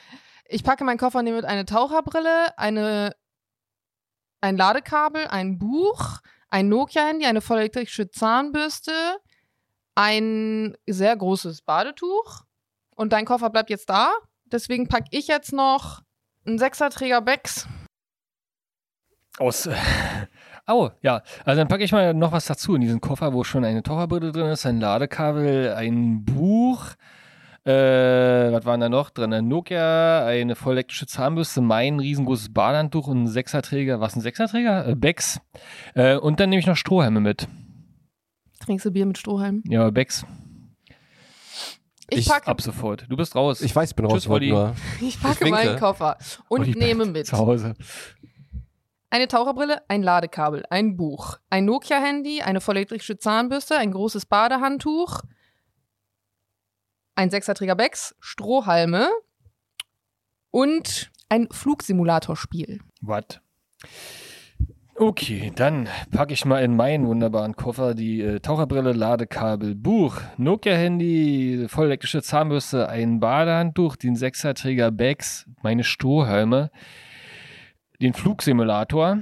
Ich 0.45 0.63
packe 0.63 0.83
meinen 0.83 0.97
Koffer 0.97 1.19
und 1.19 1.25
nehme 1.25 1.37
mit 1.37 1.45
eine 1.45 1.63
Taucherbrille, 1.65 2.57
eine, 2.57 3.15
ein 4.41 4.57
Ladekabel, 4.57 5.27
ein 5.27 5.57
Buch, 5.57 6.19
ein 6.49 6.67
Nokia-Handy, 6.67 7.25
eine 7.25 7.39
vollelektrische 7.41 8.09
Zahnbürste, 8.09 8.91
ein 9.95 10.75
sehr 10.87 11.15
großes 11.15 11.61
Badetuch 11.61 12.41
und 12.95 13.13
dein 13.13 13.25
Koffer 13.25 13.49
bleibt 13.49 13.69
jetzt 13.69 13.89
da. 13.89 14.11
Deswegen 14.45 14.87
packe 14.87 15.07
ich 15.11 15.27
jetzt 15.27 15.53
noch 15.53 16.01
einen 16.45 16.57
Sechserträger 16.57 17.21
Becks. 17.21 17.67
Aus. 19.39 19.65
Äh, 19.67 19.75
Au, 20.65 20.91
ja. 21.01 21.23
Also 21.45 21.59
dann 21.59 21.67
packe 21.67 21.83
ich 21.83 21.91
mal 21.91 22.13
noch 22.13 22.31
was 22.31 22.45
dazu 22.45 22.75
in 22.75 22.81
diesen 22.81 23.01
Koffer, 23.01 23.33
wo 23.33 23.43
schon 23.43 23.65
eine 23.65 23.81
Taucherbrille 23.81 24.31
drin 24.31 24.47
ist, 24.47 24.65
ein 24.65 24.79
Ladekabel, 24.79 25.73
ein 25.73 26.23
Buch. 26.25 26.85
Äh, 27.65 27.71
was 28.51 28.65
waren 28.65 28.79
da 28.79 28.87
noch 28.87 29.09
drin? 29.09 29.33
Ein 29.33 29.47
Nokia, 29.47 30.25
eine 30.25 30.55
vollelektrische 30.55 31.07
Zahnbürste, 31.07 31.61
mein 31.61 31.99
riesengroßes 31.99 32.53
Badehandtuch 32.53 33.07
und 33.07 33.23
ein 33.23 33.27
Sechserträger. 33.27 33.99
Was 33.99 34.15
ein 34.15 34.21
Sechserträger? 34.21 34.87
Äh, 34.87 34.95
Becks. 34.95 35.41
Äh, 35.95 36.15
und 36.17 36.39
dann 36.39 36.49
nehme 36.49 36.59
ich 36.59 36.67
noch 36.67 36.77
Strohhalme 36.77 37.19
mit. 37.19 37.47
Trinkst 38.59 38.85
du 38.85 38.91
Bier 38.91 39.05
mit 39.05 39.17
Strohhalm? 39.17 39.63
Ja, 39.65 39.89
Becks. 39.89 40.25
Ich, 42.11 42.19
Ich- 42.19 42.29
packe, 42.29 42.47
Ab 42.47 42.61
sofort. 42.61 43.05
Du 43.09 43.17
bist 43.17 43.35
raus. 43.35 43.61
Ich 43.61 43.75
weiß, 43.75 43.89
ich 43.91 43.95
bin 43.95 44.05
raus. 44.05 44.23
Tschüss, 44.23 44.37
ich 44.41 44.49
nur. 44.49 44.75
ich 45.01 45.21
packe 45.21 45.41
winke. 45.45 45.51
meinen 45.51 45.79
Koffer 45.79 46.17
und 46.47 46.61
Olli 46.61 46.77
nehme 46.77 47.05
mit. 47.05 47.27
Zu 47.27 47.37
Hause. 47.37 47.73
Eine 49.11 49.27
Taucherbrille, 49.27 49.81
ein 49.87 50.03
Ladekabel, 50.03 50.65
ein 50.69 50.95
Buch, 50.95 51.39
ein 51.49 51.65
Nokia-Handy, 51.65 52.43
eine 52.43 52.61
vollelektrische 52.61 53.17
Zahnbürste, 53.17 53.75
ein 53.75 53.91
großes 53.91 54.27
Badehandtuch, 54.27 55.21
ein 57.15 57.31
Sechserträger 57.31 57.75
Becks, 57.75 58.15
Strohhalme 58.19 59.09
und 60.51 61.11
ein 61.27 61.47
Flugsimulatorspiel. 61.51 62.81
Was? 63.01 63.41
Okay, 64.95 65.51
dann 65.55 65.87
packe 66.11 66.33
ich 66.33 66.45
mal 66.45 66.61
in 66.61 66.75
meinen 66.75 67.07
wunderbaren 67.07 67.55
Koffer 67.55 67.95
die 67.95 68.21
äh, 68.21 68.41
Taucherbrille, 68.41 68.91
Ladekabel, 68.91 69.73
Buch, 69.73 70.19
Nokia-Handy, 70.37 71.67
vollelektrische 71.67 72.21
Zahnbürste, 72.21 72.89
ein 72.89 73.19
Badehandtuch, 73.19 73.95
den 73.95 74.15
Sechserträger 74.15 74.91
Bags, 74.91 75.47
meine 75.63 75.83
Strohhalme, 75.85 76.69
den 78.01 78.13
Flugsimulator 78.13 79.19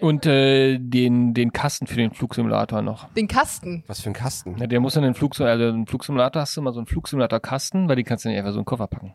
und 0.00 0.26
äh, 0.26 0.78
den, 0.78 1.34
den 1.34 1.52
Kasten 1.52 1.86
für 1.86 1.96
den 1.96 2.12
Flugsimulator 2.12 2.82
noch. 2.82 3.12
Den 3.14 3.28
Kasten. 3.28 3.84
Was 3.86 4.00
für 4.00 4.10
ein 4.10 4.14
Kasten? 4.14 4.58
Ja, 4.58 4.66
der 4.66 4.80
muss 4.80 4.96
in 4.96 5.02
den 5.02 5.14
Flug, 5.14 5.38
also 5.40 5.64
einen 5.64 5.86
Flugsimulator 5.86 6.42
hast 6.42 6.56
du 6.56 6.60
immer 6.60 6.72
so 6.72 6.80
einen 6.80 6.86
Flugsimulator-Kasten, 6.86 7.88
weil 7.88 7.96
die 7.96 8.04
kannst 8.04 8.24
du 8.24 8.28
nicht 8.28 8.38
einfach 8.38 8.52
so 8.52 8.58
in 8.58 8.62
den 8.62 8.66
Koffer 8.66 8.88
packen. 8.88 9.14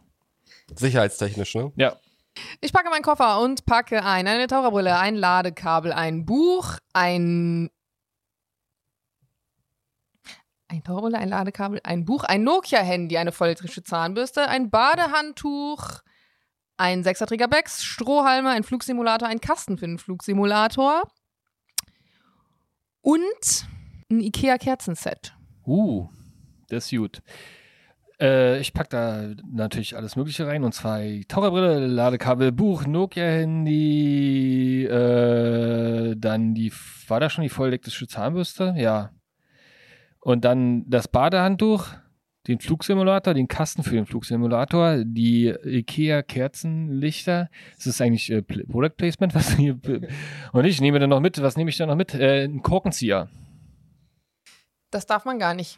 Sicherheitstechnisch, 0.75 1.55
ne? 1.55 1.71
Ja, 1.75 1.95
Ich 2.61 2.71
packe 2.71 2.89
meinen 2.89 3.01
Koffer 3.03 3.41
und 3.41 3.65
packe 3.65 4.05
ein, 4.05 4.27
eine 4.27 4.47
Taucherbrille, 4.47 4.97
ein 4.97 5.15
Ladekabel, 5.15 5.91
ein 5.91 6.25
Buch, 6.25 6.77
ein 6.93 7.69
ein 10.71 10.83
Taucherbrille, 10.83 11.17
ein 11.17 11.29
Ladekabel, 11.29 11.81
ein 11.83 12.05
Buch, 12.05 12.23
ein 12.23 12.43
Nokia-Handy, 12.43 13.17
eine 13.17 13.31
vollelektrische 13.31 13.83
Zahnbürste, 13.83 14.47
ein 14.47 14.69
Badehandtuch, 14.69 16.01
ein 16.79 17.03
Sechserträger 17.03 17.49
Becks, 17.49 17.83
Strohhalme, 17.83 18.49
ein 18.49 18.63
Flugsimulator, 18.63 19.27
ein 19.27 19.41
Kasten 19.41 19.77
für 19.77 19.85
den 19.85 19.99
Flugsimulator 19.99 21.03
und 23.01 23.67
ein 24.09 24.21
Ikea-Kerzenset. 24.21 25.35
Uh, 25.65 26.07
das 26.69 26.85
ist 26.85 26.97
gut. 26.97 27.21
Äh, 28.19 28.59
ich 28.59 28.73
packe 28.73 28.89
da 28.89 29.29
natürlich 29.51 29.97
alles 29.97 30.15
Mögliche 30.15 30.47
rein. 30.47 30.63
Und 30.63 30.73
zwar 30.73 31.01
Taucherbrille, 31.27 31.85
Ladekabel, 31.85 32.53
Buch, 32.53 32.85
Nokia-Handy, 32.85 34.85
äh, 34.85 36.15
dann 36.17 36.53
die, 36.53 36.71
war 37.07 37.19
da 37.19 37.29
schon 37.29 37.43
die 37.43 37.49
vollelektrische 37.49 38.07
Zahnbürste? 38.07 38.73
Ja. 38.77 39.11
Und 40.21 40.45
dann 40.45 40.89
das 40.89 41.09
Badehandtuch, 41.09 41.87
den 42.47 42.59
Flugsimulator, 42.59 43.33
den 43.33 43.47
Kasten 43.47 43.83
für 43.83 43.95
den 43.95 44.05
Flugsimulator, 44.05 45.03
die 45.03 45.47
IKEA 45.47 46.21
Kerzenlichter. 46.23 47.49
Das 47.75 47.87
ist 47.87 48.01
eigentlich 48.01 48.31
äh, 48.31 48.41
Product 48.41 48.95
Placement, 48.97 49.35
was 49.35 49.55
hier. 49.55 49.79
Und 50.51 50.65
ich 50.65 50.81
nehme 50.81 50.99
dann 50.99 51.09
noch 51.09 51.19
mit, 51.19 51.41
was 51.41 51.57
nehme 51.57 51.69
ich 51.69 51.77
dann 51.77 51.89
noch 51.89 51.95
mit? 51.95 52.13
Äh, 52.13 52.45
ein 52.45 52.61
Korkenzieher. 52.61 53.29
Das 54.91 55.05
darf 55.05 55.25
man 55.25 55.37
gar 55.37 55.53
nicht. 55.53 55.77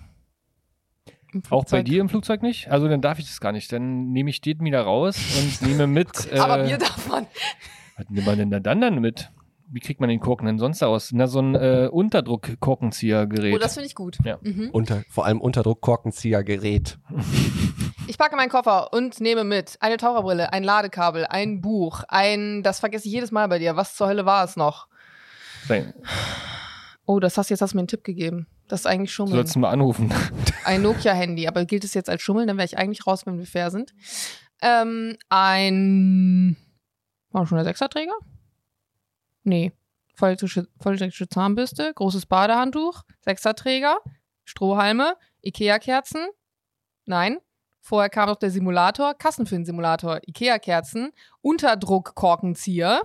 Auch 1.49 1.65
bei 1.65 1.81
dir 1.81 2.01
im 2.01 2.09
Flugzeug 2.09 2.41
nicht? 2.41 2.69
Also 2.69 2.89
dann 2.89 3.01
darf 3.01 3.17
ich 3.19 3.25
das 3.25 3.39
gar 3.39 3.51
nicht. 3.53 3.71
Dann 3.71 4.11
nehme 4.11 4.29
ich 4.29 4.41
den 4.41 4.59
wieder 4.59 4.81
raus 4.81 5.17
und 5.37 5.67
nehme 5.67 5.87
mit. 5.87 6.09
Äh, 6.31 6.39
Aber 6.39 6.63
Bier 6.63 6.77
darf 6.77 7.07
man. 7.07 7.25
was 7.97 8.09
nimmt 8.09 8.25
man 8.25 8.37
denn 8.37 8.51
da 8.51 8.59
dann, 8.59 8.81
dann 8.81 8.99
mit? 8.99 9.29
Wie 9.73 9.79
kriegt 9.79 9.99
man 10.01 10.09
den 10.09 10.19
Korken 10.19 10.45
denn 10.47 10.59
sonst 10.59 10.83
aus? 10.83 11.11
Na, 11.13 11.27
so 11.27 11.39
ein 11.39 11.55
äh, 11.55 11.87
Unterdruck-Korkenziehergerät. 11.91 13.55
Oh, 13.55 13.57
das 13.57 13.73
finde 13.75 13.87
ich 13.87 13.95
gut. 13.95 14.17
Ja. 14.25 14.37
Mhm. 14.41 14.69
Unter, 14.71 15.03
vor 15.09 15.25
allem 15.25 15.39
Unterdruck-Korkenziehergerät. 15.41 16.97
Ich 18.07 18.17
packe 18.17 18.35
meinen 18.35 18.49
Koffer 18.49 18.91
und 18.91 19.21
nehme 19.21 19.45
mit 19.45 19.77
eine 19.79 19.95
Taucherbrille, 19.95 20.51
ein 20.51 20.63
Ladekabel, 20.65 21.25
ein 21.27 21.61
Buch, 21.61 22.03
ein, 22.09 22.61
das 22.61 22.79
vergesse 22.81 23.07
ich 23.07 23.13
jedes 23.13 23.31
Mal 23.31 23.47
bei 23.47 23.57
dir. 23.57 23.77
Was 23.77 23.95
zur 23.95 24.07
Hölle 24.07 24.25
war 24.25 24.43
es 24.43 24.57
noch? 24.57 24.87
Sein- 25.67 25.93
Oh, 27.05 27.19
das 27.21 27.37
hast 27.37 27.49
jetzt 27.49 27.61
hast 27.61 27.71
du 27.71 27.77
mir 27.77 27.81
einen 27.81 27.87
Tipp 27.87 28.03
gegeben. 28.03 28.47
Das 28.67 28.81
ist 28.81 28.85
eigentlich 28.85 29.11
Du 29.11 29.15
Schummeln. 29.15 29.35
sollst 29.35 29.55
ihn 29.55 29.61
mal 29.61 29.69
anrufen. 29.69 30.11
Ein 30.65 30.81
Nokia-Handy, 30.81 31.47
aber 31.47 31.63
gilt 31.65 31.83
es 31.85 31.93
jetzt 31.93 32.09
als 32.09 32.21
Schummeln? 32.21 32.47
Dann 32.47 32.57
wäre 32.57 32.65
ich 32.65 32.77
eigentlich 32.77 33.07
raus, 33.07 33.25
wenn 33.25 33.37
wir 33.37 33.45
fair 33.45 33.71
sind. 33.71 33.93
Ähm, 34.61 35.15
ein. 35.29 36.57
War 37.31 37.47
schon 37.47 37.55
der 37.57 37.65
Sechserträger? 37.65 38.13
Nee. 39.43 39.71
Vollelektrische, 40.15 40.67
vollelektrische 40.79 41.27
Zahnbürste, 41.29 41.93
großes 41.95 42.25
Badehandtuch, 42.25 43.03
Sechserträger, 43.21 43.97
Strohhalme, 44.45 45.15
Ikea-Kerzen. 45.43 46.27
Nein. 47.05 47.39
Vorher 47.79 48.09
kam 48.09 48.29
noch 48.29 48.35
der 48.35 48.51
Simulator, 48.51 49.15
Kassen 49.15 49.47
für 49.47 49.55
den 49.55 49.65
Simulator, 49.65 50.19
Ikea-Kerzen, 50.27 51.11
Unterdruck-Korkenzieher 51.41 53.01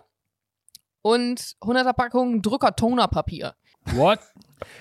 und 1.02 1.40
100er 1.62 1.92
Packung 1.94 2.42
Drucker-Tonerpapier. 2.42 3.54
What? 3.92 4.18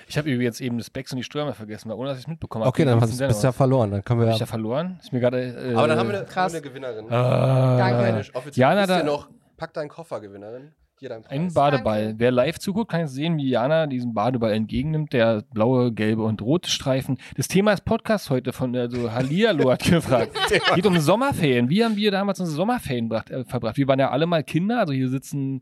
Ich 0.08 0.18
habe 0.18 0.28
übrigens 0.30 0.60
eben 0.60 0.78
das 0.78 0.90
Becks 0.90 1.12
und 1.12 1.18
die 1.18 1.22
Stürmer 1.22 1.54
vergessen, 1.54 1.88
weil 1.88 1.96
ohne 1.96 2.08
dass 2.08 2.18
ich 2.18 2.24
es 2.24 2.28
mitbekommen 2.28 2.64
habe. 2.64 2.70
Okay, 2.70 2.84
dann 2.84 3.00
hast 3.00 3.18
du 3.20 3.24
ja 3.24 3.52
verloren. 3.52 3.90
Dann 3.92 4.04
können 4.04 4.20
wir 4.20 4.26
Hab 4.26 4.30
ja. 4.30 4.34
ich 4.34 4.40
ja 4.40 4.46
verloren. 4.46 4.98
Ist 5.00 5.12
mir 5.12 5.20
gerade. 5.20 5.40
Äh, 5.70 5.74
Aber 5.74 5.86
dann 5.86 5.98
haben 5.98 6.08
wir 6.10 6.18
eine, 6.18 6.26
Krass. 6.26 6.52
haben 6.52 6.52
wir 6.52 6.58
eine 6.58 6.68
Gewinnerin. 6.68 7.10
Ah, 7.12 7.76
Danke. 7.78 7.98
Eine 7.98 8.24
offizielle 8.34 8.68
Jana, 8.70 8.80
Liste 8.80 8.98
da- 8.98 9.02
noch. 9.04 9.28
Pack 9.56 9.72
deinen 9.74 9.88
Koffer, 9.88 10.20
Gewinnerin. 10.20 10.74
Hier 10.98 11.10
dein 11.10 11.20
Preis. 11.20 11.32
Ein 11.32 11.52
Badeball. 11.52 12.04
Danke. 12.04 12.20
Wer 12.20 12.30
live 12.30 12.58
zuguckt, 12.58 12.90
kann 12.90 13.06
sehen, 13.06 13.36
wie 13.36 13.50
Jana 13.50 13.86
diesen 13.86 14.14
Badeball 14.14 14.52
entgegennimmt, 14.52 15.12
der 15.12 15.42
blaue, 15.42 15.92
gelbe 15.92 16.22
und 16.22 16.40
rote 16.40 16.70
Streifen. 16.70 17.18
Das 17.36 17.48
Thema 17.48 17.74
ist 17.74 17.84
Podcast 17.84 18.30
heute 18.30 18.54
von 18.54 18.74
also 18.74 19.12
Hallihallo 19.12 19.70
hat 19.70 19.82
gefragt. 19.84 20.34
Geht 20.74 20.86
um 20.86 20.98
Sommerferien. 20.98 21.68
Wie 21.68 21.84
haben 21.84 21.96
wir 21.96 22.10
damals 22.10 22.40
unsere 22.40 22.56
Sommerferien 22.56 23.10
bracht, 23.10 23.30
äh, 23.30 23.44
verbracht? 23.44 23.76
Wir 23.76 23.86
waren 23.88 23.98
ja 23.98 24.10
alle 24.10 24.24
mal 24.24 24.42
Kinder, 24.42 24.78
also 24.78 24.94
hier 24.94 25.10
sitzen 25.10 25.60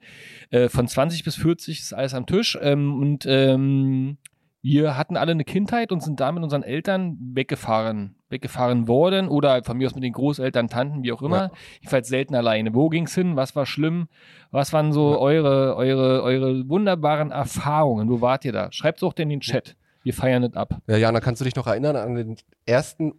äh, 0.50 0.69
von 0.69 0.87
20 0.87 1.25
bis 1.25 1.35
40 1.35 1.81
ist 1.81 1.93
alles 1.93 2.14
am 2.14 2.26
Tisch 2.26 2.57
ähm, 2.62 3.00
und 3.00 3.26
ähm, 3.26 4.19
wir 4.62 4.97
hatten 4.97 5.17
alle 5.17 5.33
eine 5.33 5.45
Kindheit 5.45 5.91
und 5.91 6.00
sind 6.00 6.21
da 6.21 6.31
mit 6.31 6.45
unseren 6.45 6.62
Eltern 6.62 7.19
weggefahren, 7.35 8.14
weggefahren 8.35 8.87
worden 8.87 9.29
oder 9.29 9.64
von 9.64 9.79
mir 9.79 9.87
aus 9.87 9.95
mit 9.95 10.05
den 10.05 10.12
Großeltern, 10.12 10.69
Tanten, 10.69 11.03
wie 11.03 11.12
auch 11.12 11.23
immer. 11.23 11.37
Ja. 11.45 11.50
Jedenfalls 11.81 12.09
selten 12.09 12.35
alleine. 12.35 12.75
Wo 12.75 12.91
ging's 12.91 13.14
hin? 13.14 13.37
Was 13.37 13.57
war 13.57 13.64
schlimm? 13.64 14.09
Was 14.50 14.75
waren 14.75 14.93
so 14.93 15.12
Ja. 15.12 15.19
eure, 15.19 15.76
eure, 15.76 16.23
eure 16.23 16.69
wunderbaren 16.69 17.31
Erfahrungen? 17.31 18.11
Wo 18.11 18.21
wart 18.21 18.45
ihr 18.45 18.53
da? 18.53 18.71
Schreibt's 18.71 19.03
auch 19.03 19.14
in 19.17 19.31
den 19.31 19.41
Chat. 19.41 19.76
Wir 20.03 20.12
feiern 20.12 20.43
es 20.43 20.55
ab. 20.55 20.76
Ja, 20.87 20.99
Jana, 20.99 21.21
kannst 21.21 21.41
du 21.41 21.45
dich 21.47 21.57
noch 21.57 21.67
erinnern 21.67 21.97
an 21.97 22.14
den 22.14 22.37
ersten 22.67 23.14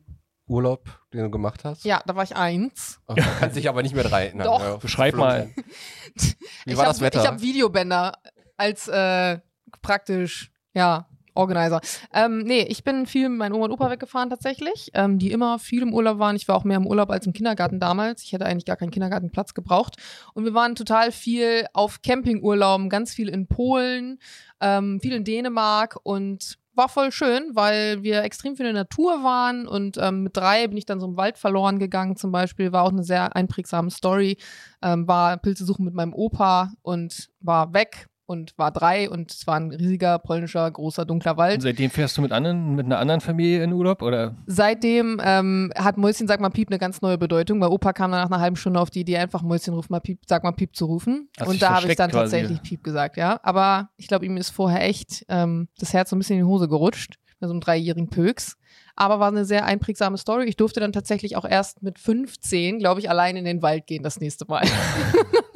Urlaub, 0.48 1.00
den 1.12 1.22
du 1.24 1.32
gemacht 1.32 1.66
hast? 1.66 1.84
Ja, 1.86 2.04
da 2.06 2.16
war 2.16 2.24
ich 2.24 2.36
eins. 2.36 3.02
Ach, 3.08 3.16
kannst 3.40 3.56
dich 3.56 3.68
aber 3.68 3.82
nicht 3.82 3.96
mehr 3.96 4.04
dran 4.04 4.22
erinnern. 4.22 4.46
Doch. 4.46 4.62
Ja, 4.62 4.76
Beschreib 4.78 5.16
mal. 5.16 5.50
Wie 5.56 6.72
ich 6.72 6.78
war 6.78 6.86
hab, 6.86 6.92
das 6.92 7.02
Wetter? 7.02 7.22
Ich 7.22 7.28
habe 7.28 7.42
Videobänder 7.42 8.14
als 8.56 8.88
äh, 8.88 9.40
praktisch, 9.82 10.52
ja, 10.76 11.08
Organizer. 11.36 11.82
Ähm, 12.14 12.40
nee, 12.40 12.64
ich 12.64 12.84
bin 12.84 13.06
viel 13.06 13.30
mit 13.30 13.38
meinen 13.40 13.54
Oma 13.54 13.66
und 13.66 13.72
Opa 13.72 13.90
weggefahren 13.90 14.30
tatsächlich, 14.30 14.90
ähm, 14.94 15.20
die 15.20 15.32
immer 15.32 15.60
viel 15.60 15.82
im 15.82 15.94
Urlaub 15.94 16.20
waren. 16.20 16.36
Ich 16.36 16.48
war 16.48 16.56
auch 16.56 16.64
mehr 16.64 16.78
im 16.78 16.88
Urlaub 16.88 17.10
als 17.12 17.28
im 17.28 17.34
Kindergarten 17.34 17.80
damals. 17.80 18.24
Ich 18.24 18.34
hätte 18.34 18.46
eigentlich 18.46 18.66
gar 18.66 18.78
keinen 18.78 18.92
Kindergartenplatz 18.92 19.54
gebraucht. 19.54 19.98
Und 20.34 20.46
wir 20.46 20.54
waren 20.54 20.76
total 20.76 21.12
viel 21.12 21.66
auf 21.74 22.02
Campingurlauben, 22.02 22.90
ganz 22.90 23.14
viel 23.14 23.30
in 23.30 23.48
Polen, 23.48 24.20
ähm, 24.62 25.00
viel 25.02 25.14
in 25.14 25.24
Dänemark 25.24 25.98
und 26.04 26.58
war 26.76 26.90
voll 26.90 27.12
schön, 27.12 27.52
weil 27.54 28.04
wir 28.04 28.24
extrem 28.24 28.56
viel 28.56 28.66
in 28.66 28.74
der 28.74 28.84
Natur 28.84 29.24
waren 29.24 29.68
und 29.68 29.98
ähm, 29.98 30.24
mit 30.24 30.36
drei 30.36 30.68
bin 30.68 30.78
ich 30.78 30.86
dann 30.86 31.00
so 31.00 31.08
im 31.08 31.18
Wald 31.18 31.38
verloren 31.38 31.80
gegangen 31.80 32.18
zum 32.18 32.32
Beispiel, 32.32 32.72
war 32.72 32.84
auch 32.84 32.92
eine 32.92 33.04
sehr 33.04 33.36
einprägsame 33.36 33.90
Story, 33.90 34.38
ähm, 34.82 35.08
war 35.08 35.38
Pilze 35.38 35.66
suchen 35.66 35.86
mit 35.86 35.94
meinem 35.94 36.14
Opa 36.14 36.72
und 36.82 37.30
war 37.40 37.74
weg 37.74 38.08
und 38.26 38.58
war 38.58 38.72
drei 38.72 39.10
und 39.10 39.32
es 39.32 39.46
war 39.48 39.56
ein 39.56 39.72
riesiger 39.72 40.20
polnischer 40.20 40.70
großer 40.70 41.06
dunkler 41.06 41.32
Und 41.32 41.38
Wald. 41.38 41.62
seitdem 41.62 41.90
fährst 41.92 42.18
du 42.18 42.22
mit 42.22 42.32
anderen, 42.32 42.76
mit 42.76 42.86
einer 42.86 43.00
anderen 43.00 43.22
Familie 43.22 43.64
in 43.64 43.74
Urlaub 43.74 44.02
oder? 44.02 44.36
Seitdem 44.48 45.22
ähm, 45.24 45.72
hat 45.76 45.98
Mäuschen 45.98 46.28
sag 46.28 46.40
mal 46.40 46.50
Piep 46.50 46.70
eine 46.70 46.80
ganz 46.80 47.02
neue 47.02 47.18
Bedeutung, 47.18 47.62
weil 47.62 47.70
Opa 47.70 47.94
kam 47.94 48.12
dann 48.12 48.22
nach 48.22 48.32
einer 48.32 48.42
halben 48.42 48.56
Stunde 48.56 48.80
auf 48.80 48.90
die 48.90 49.02
Idee, 49.02 49.18
einfach 49.18 49.42
Mäuschen 49.42 49.74
ruf 49.74 49.90
mal 49.90 50.00
Piep, 50.00 50.20
sag 50.28 50.44
mal 50.44 50.52
Piep 50.52 50.76
zu 50.76 50.86
rufen. 50.86 51.30
Hast 51.40 51.48
und 51.50 51.62
da 51.62 51.76
habe 51.76 51.88
ich 51.90 51.96
dann 51.96 52.12
quasi. 52.12 52.36
tatsächlich 52.38 52.62
Piep 52.64 52.84
gesagt, 52.84 53.18
ja. 53.18 53.40
Aber 53.44 53.90
ich 53.98 54.08
glaube, 54.08 54.26
ihm 54.26 54.38
ist 54.38 54.50
vorher 54.50 54.82
echt 54.84 55.26
ähm, 55.30 55.68
das 55.78 55.94
Herz 55.94 56.10
so 56.10 56.16
ein 56.16 56.20
bisschen 56.20 56.38
in 56.38 56.46
die 56.46 56.50
Hose 56.50 56.68
gerutscht, 56.68 57.16
bei 57.40 57.48
so 57.48 57.54
einem 57.54 57.62
dreijährigen 57.62 58.10
Pöks. 58.10 58.58
Aber 58.96 59.20
war 59.20 59.28
eine 59.28 59.44
sehr 59.46 59.66
einprägsame 59.66 60.18
Story. 60.18 60.46
Ich 60.46 60.56
durfte 60.56 60.80
dann 60.80 60.94
tatsächlich 60.94 61.36
auch 61.36 61.46
erst 61.46 61.84
mit 61.84 62.00
15, 62.00 62.80
glaube 62.80 63.02
ich, 63.02 63.10
allein 63.10 63.36
in 63.36 63.44
den 63.44 63.62
Wald 63.62 63.88
gehen 63.88 64.04
das 64.04 64.20
nächste 64.22 64.46
Mal. 64.48 64.66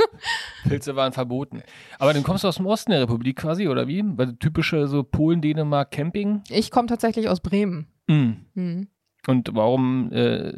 Pilze 0.68 0.96
waren 0.96 1.14
verboten. 1.14 1.62
Aber 1.98 2.14
dann 2.14 2.24
kommst 2.24 2.44
du 2.44 2.48
aus 2.48 2.58
dem 2.58 2.66
Osten 2.66 2.92
der 2.92 3.02
Republik 3.02 3.38
quasi, 3.38 3.68
oder 3.68 3.88
wie? 3.88 4.04
Weil 4.06 4.36
typische 4.36 4.88
so 4.88 5.04
Polen, 5.04 5.42
Dänemark, 5.42 5.92
Camping. 5.92 6.44
Ich 6.50 6.72
komme 6.72 6.88
tatsächlich 6.88 7.30
aus 7.30 7.40
Bremen. 7.40 7.88
Mm. 8.08 8.32
Hm. 8.56 8.88
Und 9.28 9.50
warum 9.54 10.12
äh, 10.12 10.54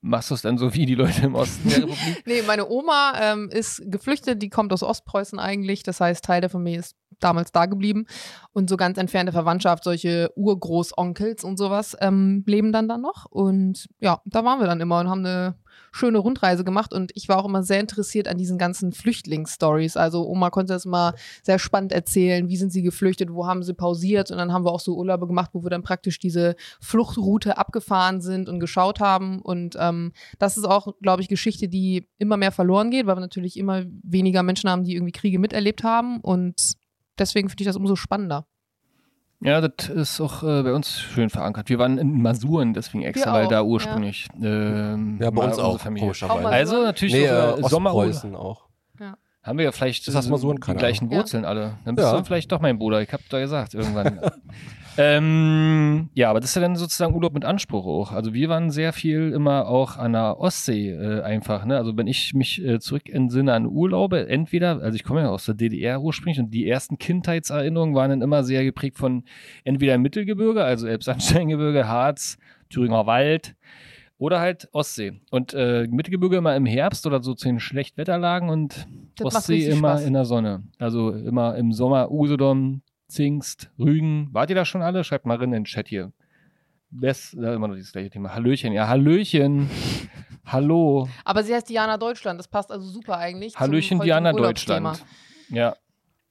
machst 0.00 0.30
du 0.30 0.34
es 0.34 0.42
dann 0.42 0.58
so 0.58 0.74
wie 0.74 0.86
die 0.86 0.94
Leute 0.94 1.26
im 1.26 1.34
Osten 1.34 1.68
der 1.68 1.78
Republik? 1.78 2.22
Nee, 2.26 2.42
meine 2.46 2.68
Oma 2.68 3.14
ähm, 3.20 3.50
ist 3.50 3.82
geflüchtet, 3.86 4.42
die 4.42 4.48
kommt 4.48 4.72
aus 4.72 4.82
Ostpreußen 4.82 5.38
eigentlich. 5.38 5.82
Das 5.82 6.00
heißt, 6.00 6.24
Teil 6.24 6.40
der 6.40 6.50
Familie 6.50 6.80
ist 6.80 6.96
damals 7.20 7.52
da 7.52 7.66
geblieben. 7.66 8.06
Und 8.52 8.70
so 8.70 8.76
ganz 8.76 8.98
entfernte 8.98 9.32
Verwandtschaft, 9.32 9.84
solche 9.84 10.30
Urgroßonkels 10.36 11.44
und 11.44 11.56
sowas, 11.58 11.96
ähm, 12.00 12.44
leben 12.46 12.72
dann 12.72 12.88
da 12.88 12.98
noch. 12.98 13.26
Und 13.26 13.88
ja, 14.00 14.20
da 14.24 14.44
waren 14.44 14.60
wir 14.60 14.66
dann 14.66 14.80
immer 14.80 15.00
und 15.00 15.08
haben 15.08 15.24
eine 15.24 15.56
schöne 15.92 16.18
Rundreise 16.18 16.64
gemacht. 16.64 16.92
Und 16.92 17.12
ich 17.14 17.28
war 17.28 17.38
auch 17.38 17.46
immer 17.46 17.62
sehr 17.62 17.80
interessiert 17.80 18.28
an 18.28 18.38
diesen 18.38 18.58
ganzen 18.58 18.92
Flüchtlingsstories. 18.92 19.96
Also 19.96 20.26
Oma 20.26 20.50
konnte 20.50 20.72
das 20.72 20.84
mal 20.84 21.14
sehr 21.42 21.58
spannend 21.58 21.92
erzählen. 21.92 22.48
Wie 22.48 22.56
sind 22.56 22.72
sie 22.72 22.82
geflüchtet? 22.82 23.32
Wo 23.32 23.46
haben 23.46 23.62
sie 23.62 23.74
pausiert? 23.74 24.30
Und 24.30 24.38
dann 24.38 24.52
haben 24.52 24.64
wir 24.64 24.72
auch 24.72 24.80
so 24.80 24.96
Urlaube 24.96 25.26
gemacht, 25.26 25.50
wo 25.52 25.62
wir 25.64 25.70
dann 25.70 25.82
praktisch 25.82 26.18
diese 26.18 26.56
Fluchtroute 26.80 27.58
abgefahren 27.58 28.20
sind 28.20 28.48
und 28.48 28.60
geschaut 28.60 29.00
haben. 29.00 29.40
Und 29.40 29.76
ähm, 29.78 30.12
das 30.38 30.56
ist 30.56 30.64
auch, 30.64 30.94
glaube 31.00 31.22
ich, 31.22 31.28
Geschichte, 31.28 31.68
die 31.68 32.08
immer 32.18 32.36
mehr 32.36 32.52
verloren 32.52 32.90
geht, 32.90 33.06
weil 33.06 33.16
wir 33.16 33.20
natürlich 33.20 33.56
immer 33.56 33.84
weniger 34.02 34.42
Menschen 34.42 34.70
haben, 34.70 34.84
die 34.84 34.94
irgendwie 34.94 35.12
Kriege 35.12 35.38
miterlebt 35.38 35.82
haben. 35.82 36.20
Und 36.20 36.76
deswegen 37.18 37.48
finde 37.48 37.62
ich 37.62 37.66
das 37.66 37.76
umso 37.76 37.96
spannender. 37.96 38.46
Ja, 39.40 39.60
das 39.60 39.88
ist 39.90 40.20
auch 40.20 40.42
äh, 40.42 40.62
bei 40.62 40.72
uns 40.72 40.98
schön 40.98 41.28
verankert. 41.28 41.68
Wir 41.68 41.78
waren 41.78 41.98
in 41.98 42.22
Masuren, 42.22 42.72
deswegen 42.72 43.04
extra, 43.04 43.34
weil 43.34 43.44
auch, 43.46 43.50
da 43.50 43.56
ja. 43.56 43.62
ursprünglich. 43.62 44.28
Ähm, 44.42 45.18
Ja, 45.20 45.30
bei 45.30 45.44
uns 45.44 45.58
auch, 45.58 45.78
Familie. 45.78 46.06
komischerweise. 46.06 46.46
Auch 46.48 46.50
Also 46.52 46.82
natürlich 46.82 47.14
Nee, 47.14 47.28
auch, 47.30 47.58
äh, 47.58 47.60
äh, 47.60 47.68
Sommerurlaub. 47.68 48.10
Ostpreußen 48.10 48.34
auch. 48.36 48.66
Haben 49.42 49.58
wir 49.58 49.66
ja 49.66 49.70
vielleicht 49.72 50.08
das 50.08 50.26
äh, 50.26 50.30
Masuren? 50.30 50.56
die 50.56 50.74
gleichen. 50.74 51.08
Wurzeln 51.08 51.44
alle. 51.44 51.78
Dann 51.84 51.94
bist 51.94 52.08
Ja. 52.08 52.16
du 52.18 52.24
vielleicht 52.24 52.50
doch 52.50 52.60
mein 52.60 52.78
Bruder. 52.78 53.00
Ich 53.02 53.12
hab 53.12 53.20
da 53.28 53.38
gesagt, 53.38 53.74
irgendwann. 53.74 54.18
ähm, 54.98 56.08
ja, 56.14 56.30
aber 56.30 56.40
das 56.40 56.50
ist 56.50 56.56
ja 56.56 56.62
dann 56.62 56.76
sozusagen 56.76 57.14
Urlaub 57.14 57.34
mit 57.34 57.44
Anspruch 57.44 57.86
auch. 57.86 58.12
Also 58.12 58.34
wir 58.34 58.48
waren 58.48 58.70
sehr 58.70 58.92
viel 58.92 59.32
immer 59.32 59.66
auch 59.68 59.96
an 59.96 60.12
der 60.12 60.38
Ostsee 60.38 60.90
äh, 60.90 61.22
einfach. 61.22 61.64
Ne? 61.64 61.76
Also 61.76 61.96
wenn 61.96 62.06
ich 62.06 62.34
mich 62.34 62.64
äh, 62.64 62.80
zurück 62.80 63.08
entsinne 63.08 63.52
an 63.52 63.66
Urlaube, 63.66 64.28
entweder, 64.28 64.80
also 64.82 64.96
ich 64.96 65.04
komme 65.04 65.20
ja 65.20 65.30
aus 65.30 65.46
der 65.46 65.54
DDR 65.54 66.00
ursprünglich 66.00 66.38
und 66.38 66.50
die 66.50 66.68
ersten 66.68 66.98
Kindheitserinnerungen 66.98 67.94
waren 67.94 68.10
dann 68.10 68.22
immer 68.22 68.44
sehr 68.44 68.64
geprägt 68.64 68.98
von 68.98 69.24
entweder 69.64 69.98
Mittelgebirge, 69.98 70.64
also 70.64 70.86
Elbsandsteingebirge, 70.86 71.86
Harz, 71.88 72.38
Thüringer 72.70 73.06
Wald, 73.06 73.54
oder 74.18 74.40
halt 74.40 74.68
Ostsee. 74.72 75.20
Und 75.30 75.52
äh, 75.54 75.86
Mittelgebirge 75.90 76.36
immer 76.36 76.56
im 76.56 76.66
Herbst 76.66 77.06
oder 77.06 77.22
so 77.22 77.34
zu 77.34 77.48
den 77.48 77.60
Schlechtwetterlagen 77.60 78.48
und 78.48 78.86
Das 79.16 79.34
Ostsee 79.34 79.66
immer 79.66 79.98
Spaß. 79.98 80.06
in 80.06 80.14
der 80.14 80.24
Sonne. 80.24 80.62
Also 80.78 81.10
immer 81.10 81.56
im 81.56 81.72
Sommer 81.72 82.10
Usedom, 82.10 82.82
Zingst, 83.08 83.70
Rügen. 83.78 84.28
Wart 84.32 84.50
ihr 84.50 84.56
da 84.56 84.64
schon 84.64 84.82
alle? 84.82 85.04
Schreibt 85.04 85.26
mal 85.26 85.36
rein 85.36 85.44
in 85.44 85.52
den 85.52 85.64
Chat 85.64 85.88
hier. 85.88 86.12
Best, 86.90 87.34
äh, 87.34 87.54
immer 87.54 87.68
noch 87.68 87.76
das 87.76 87.92
gleiche 87.92 88.10
Thema. 88.10 88.34
Hallöchen, 88.34 88.72
ja, 88.72 88.88
Hallöchen. 88.88 89.70
Hallo. 90.44 91.08
Aber 91.24 91.42
sie 91.42 91.54
heißt 91.54 91.68
Diana 91.68 91.98
Deutschland. 91.98 92.38
Das 92.38 92.48
passt 92.48 92.70
also 92.70 92.86
super 92.86 93.18
eigentlich. 93.18 93.56
Hallöchen, 93.56 94.00
Diana. 94.00 94.32
Deutschland. 94.32 95.04
Ja. 95.48 95.76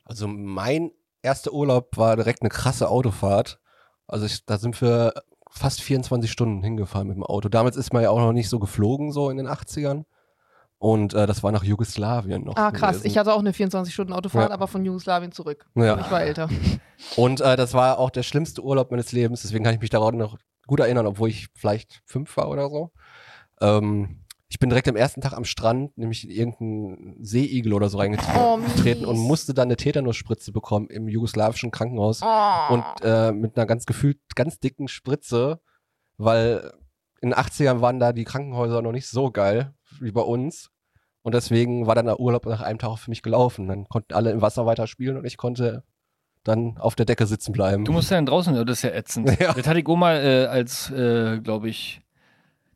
Also 0.03 0.27
mein 0.27 0.91
erster 1.21 1.51
Urlaub 1.51 1.97
war 1.97 2.15
direkt 2.15 2.41
eine 2.41 2.49
krasse 2.49 2.89
Autofahrt. 2.89 3.59
Also 4.07 4.25
ich, 4.25 4.45
da 4.45 4.57
sind 4.57 4.79
wir 4.81 5.13
fast 5.49 5.81
24 5.81 6.31
Stunden 6.31 6.63
hingefahren 6.63 7.07
mit 7.07 7.17
dem 7.17 7.23
Auto. 7.23 7.49
Damals 7.49 7.75
ist 7.75 7.93
man 7.93 8.03
ja 8.03 8.09
auch 8.09 8.19
noch 8.19 8.33
nicht 8.33 8.49
so 8.49 8.59
geflogen, 8.59 9.11
so 9.11 9.29
in 9.29 9.37
den 9.37 9.47
80ern. 9.47 10.05
Und 10.77 11.13
äh, 11.13 11.25
das 11.25 11.41
war 11.41 11.51
nach 11.51 11.63
Jugoslawien 11.63 12.43
noch. 12.43 12.55
Ah, 12.57 12.71
krass. 12.71 12.97
gewesen. 12.97 13.07
Ich 13.07 13.17
hatte 13.17 13.33
auch 13.33 13.39
eine 13.39 13.51
24-Stunden-Autofahrt, 13.51 14.49
Ja. 14.49 14.53
aber 14.53 14.67
von 14.67 14.83
Jugoslawien 14.85 15.31
zurück. 15.31 15.65
Ja. 15.75 15.99
Ich 15.99 16.11
war 16.11 16.21
älter. 16.21 16.49
Und 17.15 17.41
äh, 17.41 17.55
das 17.55 17.73
war 17.73 17.97
auch 17.99 18.09
der 18.09 18.23
schlimmste 18.23 18.61
Urlaub 18.63 18.91
meines 18.91 19.11
Lebens, 19.11 19.41
deswegen 19.41 19.63
kann 19.63 19.73
ich 19.73 19.81
mich 19.81 19.89
daran 19.89 20.17
noch 20.17 20.37
gut 20.67 20.79
erinnern, 20.79 21.05
obwohl 21.07 21.29
ich 21.29 21.47
vielleicht 21.55 22.01
fünf 22.05 22.35
war 22.37 22.49
oder 22.49 22.69
so. 22.69 22.91
Ähm, 23.61 24.21
ich 24.47 24.59
bin 24.59 24.69
direkt 24.69 24.87
am 24.87 24.95
ersten 24.95 25.21
Tag 25.21 25.33
am 25.33 25.43
Strand, 25.45 25.97
nämlich 25.97 26.23
in 26.23 26.29
irgendeinen 26.31 27.23
Seeigel 27.23 27.73
oder 27.73 27.89
so 27.89 27.97
Oh, 27.97 28.01
reingetreten 28.01 29.05
und 29.05 29.17
mies. 29.17 29.27
musste 29.27 29.53
dann 29.53 29.67
eine 29.67 29.75
Tetanusspritze 29.77 30.51
bekommen 30.51 30.87
im 30.89 31.07
jugoslawischen 31.07 31.71
Krankenhaus 31.71 32.21
Oh. 32.23 32.73
und 32.73 32.83
äh, 33.03 33.31
mit 33.31 33.57
einer 33.57 33.65
ganz 33.65 33.85
gefühlt 33.85 34.19
ganz 34.35 34.59
dicken 34.59 34.87
Spritze, 34.87 35.59
weil 36.17 36.71
in 37.21 37.29
den 37.31 37.37
80ern 37.39 37.81
waren 37.81 37.99
da 37.99 38.13
die 38.13 38.23
Krankenhäuser 38.23 38.81
noch 38.81 38.91
nicht 38.91 39.07
so 39.07 39.31
geil 39.31 39.73
wie 40.01 40.11
bei 40.11 40.21
uns. 40.21 40.69
Und 41.21 41.33
deswegen 41.33 41.87
war 41.87 41.95
dann 41.95 42.05
der 42.05 42.19
Urlaub 42.19 42.45
nach 42.45 42.61
einem 42.61 42.77
Tag 42.77 42.97
für 42.97 43.09
mich 43.09 43.23
gelaufen. 43.23 43.67
Dann 43.67 43.85
konnten 43.89 44.13
alle 44.13 44.31
im 44.31 44.41
Wasser 44.41 44.65
weiterspielen 44.65 45.17
und 45.17 45.25
ich 45.25 45.37
konnte 45.37 45.83
dann 46.43 46.77
auf 46.77 46.95
der 46.95 47.05
Decke 47.05 47.25
sitzen 47.25 47.51
bleiben. 47.51 47.83
Du 47.85 47.91
musst 47.91 48.11
ja 48.11 48.17
dann 48.17 48.27
draußen, 48.27 48.53
das 48.53 48.77
ist 48.77 48.83
ja 48.83 48.91
ätzend. 48.91 49.29
Ja. 49.39 49.53
Das 49.53 49.67
hatte 49.67 49.79
ich 49.79 49.87
auch 49.87 49.95
mal 49.95 50.23
äh, 50.23 50.45
als, 50.45 50.91
äh, 50.91 51.39
glaube 51.39 51.69
ich, 51.69 52.01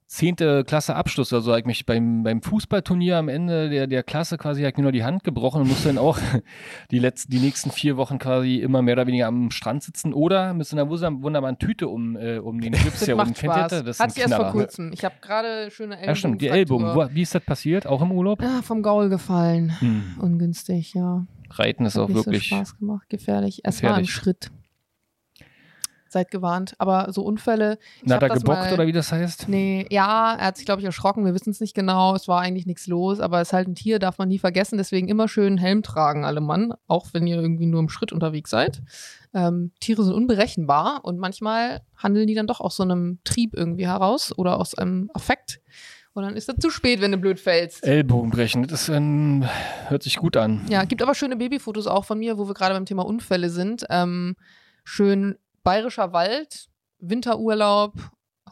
zehnte 0.10 0.64
Klasse 0.64 0.96
Abschluss 0.96 1.32
oder 1.32 1.44
so, 1.44 1.56
ich 1.56 1.66
mich 1.66 1.86
beim, 1.86 2.24
beim 2.24 2.42
Fußballturnier 2.42 3.18
am 3.18 3.30
Ende 3.30 3.70
der, 3.70 3.86
der 3.86 4.02
Klasse 4.02 4.40
quasi, 4.40 4.66
ich 4.66 4.76
mir 4.76 4.82
nur 4.84 4.92
die 4.92 5.04
Hand 5.04 5.24
gebrochen 5.24 5.62
und 5.62 5.68
musste 5.68 5.90
dann 5.90 6.00
auch 6.00 6.18
die 6.92 6.98
letzten, 6.98 7.32
die 7.32 7.38
nächsten 7.38 7.70
vier 7.70 7.96
Wochen 7.96 8.18
quasi 8.18 8.56
immer 8.56 8.82
mehr 8.82 8.96
oder 8.96 9.06
weniger 9.06 9.28
am 9.28 9.52
Strand 9.52 9.84
sitzen 9.84 10.12
oder 10.14 10.56
mit 10.56 10.66
so 10.66 10.76
einer 10.76 10.90
wunderbar- 10.90 11.22
wunderbaren 11.22 11.60
Tüte 11.60 11.88
um, 11.88 12.18
äh, 12.18 12.40
um 12.40 12.60
den 12.60 12.74
Gips 12.74 13.08
herum. 13.08 13.34
Kennt 13.36 13.56
ihr 13.56 13.68
das? 13.70 13.84
Das 13.86 14.00
ein 14.00 14.10
ich 14.10 14.18
erst 14.18 14.34
vor 14.34 14.52
kurzem. 14.52 14.92
Ich 14.94 15.06
habe 15.06 15.16
gerade 15.22 15.70
schöne 15.70 15.94
Ellbogen. 15.94 16.10
Ja, 16.10 16.16
stimmt, 16.16 16.42
die 16.42 16.48
Ellbogen. 16.48 16.86
Wo, 16.96 17.08
wie 17.14 17.22
ist 17.22 17.36
das 17.36 17.44
passiert? 17.44 17.86
Auch 17.86 18.02
im 18.02 18.12
Urlaub? 18.12 18.42
Ah, 18.42 18.64
vom 18.64 18.82
Gaul 18.82 19.10
gefallen. 19.10 19.80
Hm. 19.80 20.16
Ungünstig, 20.20 20.96
ja. 20.96 21.28
Reiten 21.52 21.86
ist 21.86 21.96
Hat 21.96 22.02
auch 22.04 22.08
nicht 22.08 22.16
wirklich. 22.26 22.50
so 22.50 22.56
Spaß 22.56 22.80
gemacht. 22.80 23.08
Gefährlich. 23.10 23.62
Es 23.64 23.84
war 23.84 23.94
ein. 23.96 24.06
Schritt. 24.06 24.50
Seid 26.12 26.32
gewarnt. 26.32 26.74
Aber 26.78 27.12
so 27.14 27.22
Unfälle. 27.24 27.78
Na, 28.04 28.16
er 28.16 28.28
das 28.28 28.40
gebockt 28.40 28.60
mal- 28.60 28.74
oder 28.74 28.88
wie 28.88 28.92
das 28.92 29.12
heißt? 29.12 29.48
Nee, 29.48 29.86
ja, 29.90 30.36
er 30.36 30.48
hat 30.48 30.58
sich, 30.58 30.66
glaube 30.66 30.82
ich, 30.82 30.86
erschrocken. 30.86 31.26
Wir 31.26 31.34
wissen 31.34 31.52
es 31.52 31.60
nicht 31.60 31.76
genau. 31.76 32.16
Es 32.16 32.28
war 32.28 32.42
eigentlich 32.42 32.66
nichts 32.66 32.88
los, 32.88 33.20
aber 33.20 33.42
es 33.42 33.50
ist 33.50 33.54
halt 33.54 33.68
ein 33.68 33.76
Tier, 33.76 34.00
darf 34.00 34.18
man 34.18 34.28
nie 34.28 34.40
vergessen. 34.40 34.78
Deswegen 34.78 35.08
immer 35.08 35.28
schön 35.28 35.58
Helm 35.58 35.84
tragen, 35.84 36.26
alle 36.26 36.42
Mann, 36.42 36.74
auch 36.88 37.08
wenn 37.14 37.28
ihr 37.28 37.38
irgendwie 37.38 37.68
nur 37.68 37.80
im 37.80 37.90
Schritt 37.90 38.12
unterwegs 38.12 38.50
seid. 38.50 38.82
Ähm, 39.34 39.72
Tiere 39.80 40.04
sind 40.04 40.14
unberechenbar 40.14 41.02
und 41.04 41.20
manchmal 41.20 41.82
handeln 41.96 42.28
die 42.28 42.34
dann 42.36 42.48
doch 42.48 42.60
aus 42.60 42.76
so 42.76 42.84
einem 42.84 43.20
Trieb 43.24 43.54
irgendwie 43.56 43.86
heraus 43.88 44.36
oder 44.38 44.60
aus 44.60 44.74
einem 44.76 45.12
Affekt. 45.14 45.62
Und 46.14 46.24
dann 46.24 46.36
ist 46.36 46.50
das 46.50 46.56
zu 46.60 46.70
spät, 46.72 47.02
wenn 47.02 47.12
du 47.12 47.18
blöd 47.18 47.40
fällst. 47.40 47.86
Ellbogen 47.86 48.32
brechen. 48.32 48.68
Das 48.68 48.90
ähm, 48.90 49.46
hört 49.88 50.04
sich 50.04 50.18
gut 50.18 50.36
an. 50.36 50.66
Ja, 50.68 50.84
gibt 50.84 51.02
aber 51.02 51.14
schöne 51.14 51.36
Babyfotos 51.36 51.88
auch 51.88 52.04
von 52.04 52.18
mir, 52.20 52.38
wo 52.38 52.48
wir 52.48 52.56
gerade 52.56 52.74
beim 52.74 52.86
Thema 52.86 53.06
Unfälle 53.06 53.50
sind. 53.50 53.86
Ähm, 53.90 54.36
schön 54.84 55.38
bayerischer 55.70 56.14
Wald, 56.14 56.68
Winterurlaub, 56.98 57.94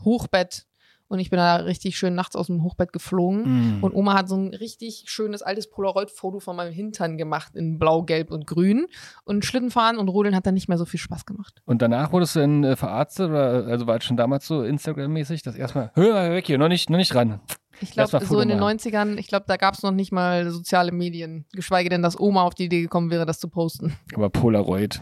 Hochbett. 0.06 0.68
Und 1.08 1.18
ich 1.18 1.32
bin 1.32 1.38
da 1.38 1.56
richtig 1.56 1.98
schön 1.98 2.14
nachts 2.14 2.36
aus 2.36 2.46
dem 2.46 2.62
Hochbett 2.62 2.94
geflogen. 2.94 3.80
Mm. 3.80 3.84
Und 3.84 3.96
Oma 3.96 4.14
hat 4.14 4.30
so 4.30 4.36
ein 4.36 4.54
richtig 4.54 5.06
schönes 5.08 5.42
altes 5.42 5.68
Polaroid-Foto 5.68 6.40
von 6.40 6.56
meinem 6.56 6.74
Hintern 6.74 7.18
gemacht 7.18 7.56
in 7.56 7.80
Blau, 7.80 8.04
Gelb 8.04 8.30
und 8.30 8.46
Grün. 8.46 8.86
Und 9.24 9.46
Schlittenfahren 9.46 9.98
und 9.98 10.10
Rodeln 10.10 10.36
hat 10.36 10.46
dann 10.46 10.54
nicht 10.54 10.68
mehr 10.68 10.78
so 10.78 10.86
viel 10.86 11.00
Spaß 11.00 11.26
gemacht. 11.26 11.64
Und 11.66 11.82
danach 11.82 12.12
wurdest 12.12 12.36
du 12.36 12.42
dann 12.42 12.64
äh, 12.64 12.76
verarztet 12.76 13.30
oder 13.30 13.66
also 13.66 13.88
war 13.88 13.98
es 13.98 14.04
schon 14.04 14.18
damals 14.18 14.46
so 14.46 14.62
Instagram-mäßig, 14.62 15.42
das 15.42 15.56
erstmal, 15.56 15.92
hör 15.96 16.14
mal 16.14 16.32
weg 16.36 16.46
hier, 16.46 16.60
noch 16.60 16.68
nicht, 16.68 16.92
noch 16.92 16.98
nicht 16.98 17.16
ran. 17.16 17.40
Ich 17.80 17.92
glaube, 17.92 18.26
so 18.26 18.40
in 18.42 18.50
den 18.50 18.60
machen. 18.60 18.78
90ern, 18.78 19.18
ich 19.18 19.28
glaube, 19.28 19.46
da 19.48 19.56
gab 19.58 19.74
es 19.74 19.84
noch 19.84 19.92
nicht 19.92 20.12
mal 20.12 20.50
soziale 20.52 20.92
Medien. 20.92 21.46
Geschweige 21.54 21.90
denn, 21.90 22.02
dass 22.02 22.20
Oma 22.20 22.44
auf 22.44 22.54
die 22.54 22.66
Idee 22.66 22.82
gekommen 22.82 23.12
wäre, 23.12 23.26
das 23.26 23.40
zu 23.40 23.48
posten. 23.48 23.96
Aber 24.14 24.30
Polaroid. 24.30 25.02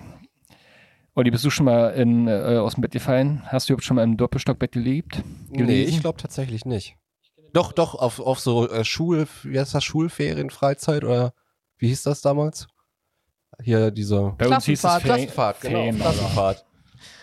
Olli, 1.18 1.32
bist 1.32 1.46
du 1.46 1.50
schon 1.50 1.66
mal 1.66 1.92
in, 1.92 2.28
äh, 2.28 2.58
aus 2.58 2.76
dem 2.76 2.82
Bett 2.82 2.92
gefallen? 2.92 3.42
Hast 3.46 3.70
du 3.70 3.74
überhaupt 3.74 3.86
schon 3.86 3.96
mal 3.96 4.04
im 4.04 4.18
Doppelstockbett 4.18 4.74
gelebt? 4.74 5.24
Nee, 5.50 5.58
gelesen? 5.58 5.94
ich 5.94 6.02
glaube 6.02 6.20
tatsächlich 6.20 6.66
nicht. 6.66 6.98
Doch, 7.54 7.72
doch, 7.72 7.96
auf, 7.96 8.20
auf 8.20 8.40
so 8.42 8.70
äh, 8.70 8.84
Schul, 8.84 9.26
wie 9.44 9.58
heißt 9.58 9.74
das, 9.74 9.84
Schulferien, 9.86 10.50
Freizeit 10.50 11.06
oder 11.06 11.34
wie 11.78 11.88
hieß 11.88 12.04
das 12.04 12.22
damals? 12.22 12.68
Hier 13.64 13.92
diese 13.92 14.34
Bei 14.38 14.50
uns 14.50 14.66
hieß 14.66 14.84
es 14.84 15.02
Klassenfahrt, 15.02 15.58
Ferien- 15.58 15.96
genau, 15.96 16.04
Klassenfahrt. 16.04 16.66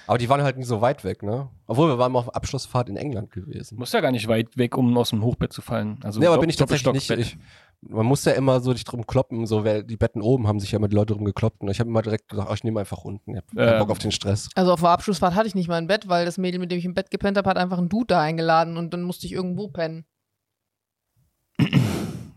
Aber 0.06 0.18
die 0.18 0.28
waren 0.28 0.42
halt 0.42 0.56
nicht 0.56 0.66
so 0.66 0.80
weit 0.80 1.04
weg, 1.04 1.22
ne? 1.22 1.48
Obwohl 1.66 1.88
wir 1.88 1.98
waren 1.98 2.12
mal 2.12 2.18
auf 2.20 2.34
Abschlussfahrt 2.34 2.88
in 2.88 2.96
England 2.96 3.30
gewesen. 3.30 3.78
Muss 3.78 3.92
ja 3.92 4.00
gar 4.00 4.10
nicht 4.10 4.26
weit 4.28 4.56
weg, 4.56 4.76
um 4.76 4.96
aus 4.98 5.10
dem 5.10 5.22
Hochbett 5.22 5.52
zu 5.52 5.62
fallen. 5.62 5.98
Also 6.02 6.18
nee, 6.20 6.26
aber 6.26 6.38
bin 6.38 6.50
ich 6.50 6.56
tatsächlich 6.56 6.92
nicht. 6.92 7.10
Ich, 7.10 7.38
man 7.82 8.06
muss 8.06 8.24
ja 8.24 8.32
immer 8.32 8.60
so 8.60 8.72
dich 8.72 8.84
drum 8.84 9.06
kloppen, 9.06 9.46
so 9.46 9.64
wer, 9.64 9.82
die 9.82 9.96
Betten 9.96 10.22
oben 10.22 10.46
haben 10.46 10.60
sich 10.60 10.70
ja 10.72 10.78
immer 10.78 10.88
die 10.88 10.94
Leute 10.96 11.14
drum 11.14 11.24
gekloppt 11.24 11.62
und 11.62 11.68
ich 11.68 11.80
habe 11.80 11.90
immer 11.90 12.02
direkt 12.02 12.28
gesagt, 12.28 12.48
oh, 12.50 12.54
ich 12.54 12.62
nehme 12.64 12.78
einfach 12.80 13.04
unten. 13.04 13.32
Ich 13.32 13.36
hab 13.38 13.46
keinen 13.56 13.68
Ähm. 13.74 13.78
Bock 13.80 13.90
auf 13.90 13.98
den 13.98 14.12
Stress. 14.12 14.48
Also 14.54 14.72
auf 14.72 14.80
der 14.80 14.90
Abschlussfahrt 14.90 15.34
hatte 15.34 15.48
ich 15.48 15.54
nicht 15.54 15.68
mal 15.68 15.76
ein 15.78 15.86
Bett, 15.88 16.08
weil 16.08 16.24
das 16.24 16.38
Mädel, 16.38 16.60
mit 16.60 16.70
dem 16.70 16.78
ich 16.78 16.84
im 16.84 16.94
Bett 16.94 17.10
gepennt 17.10 17.36
habe, 17.36 17.48
hat 17.50 17.56
einfach 17.56 17.78
einen 17.78 17.88
Dude 17.88 18.06
da 18.08 18.20
eingeladen 18.20 18.76
und 18.76 18.92
dann 18.94 19.02
musste 19.02 19.26
ich 19.26 19.32
irgendwo 19.32 19.68
pennen. 19.68 20.04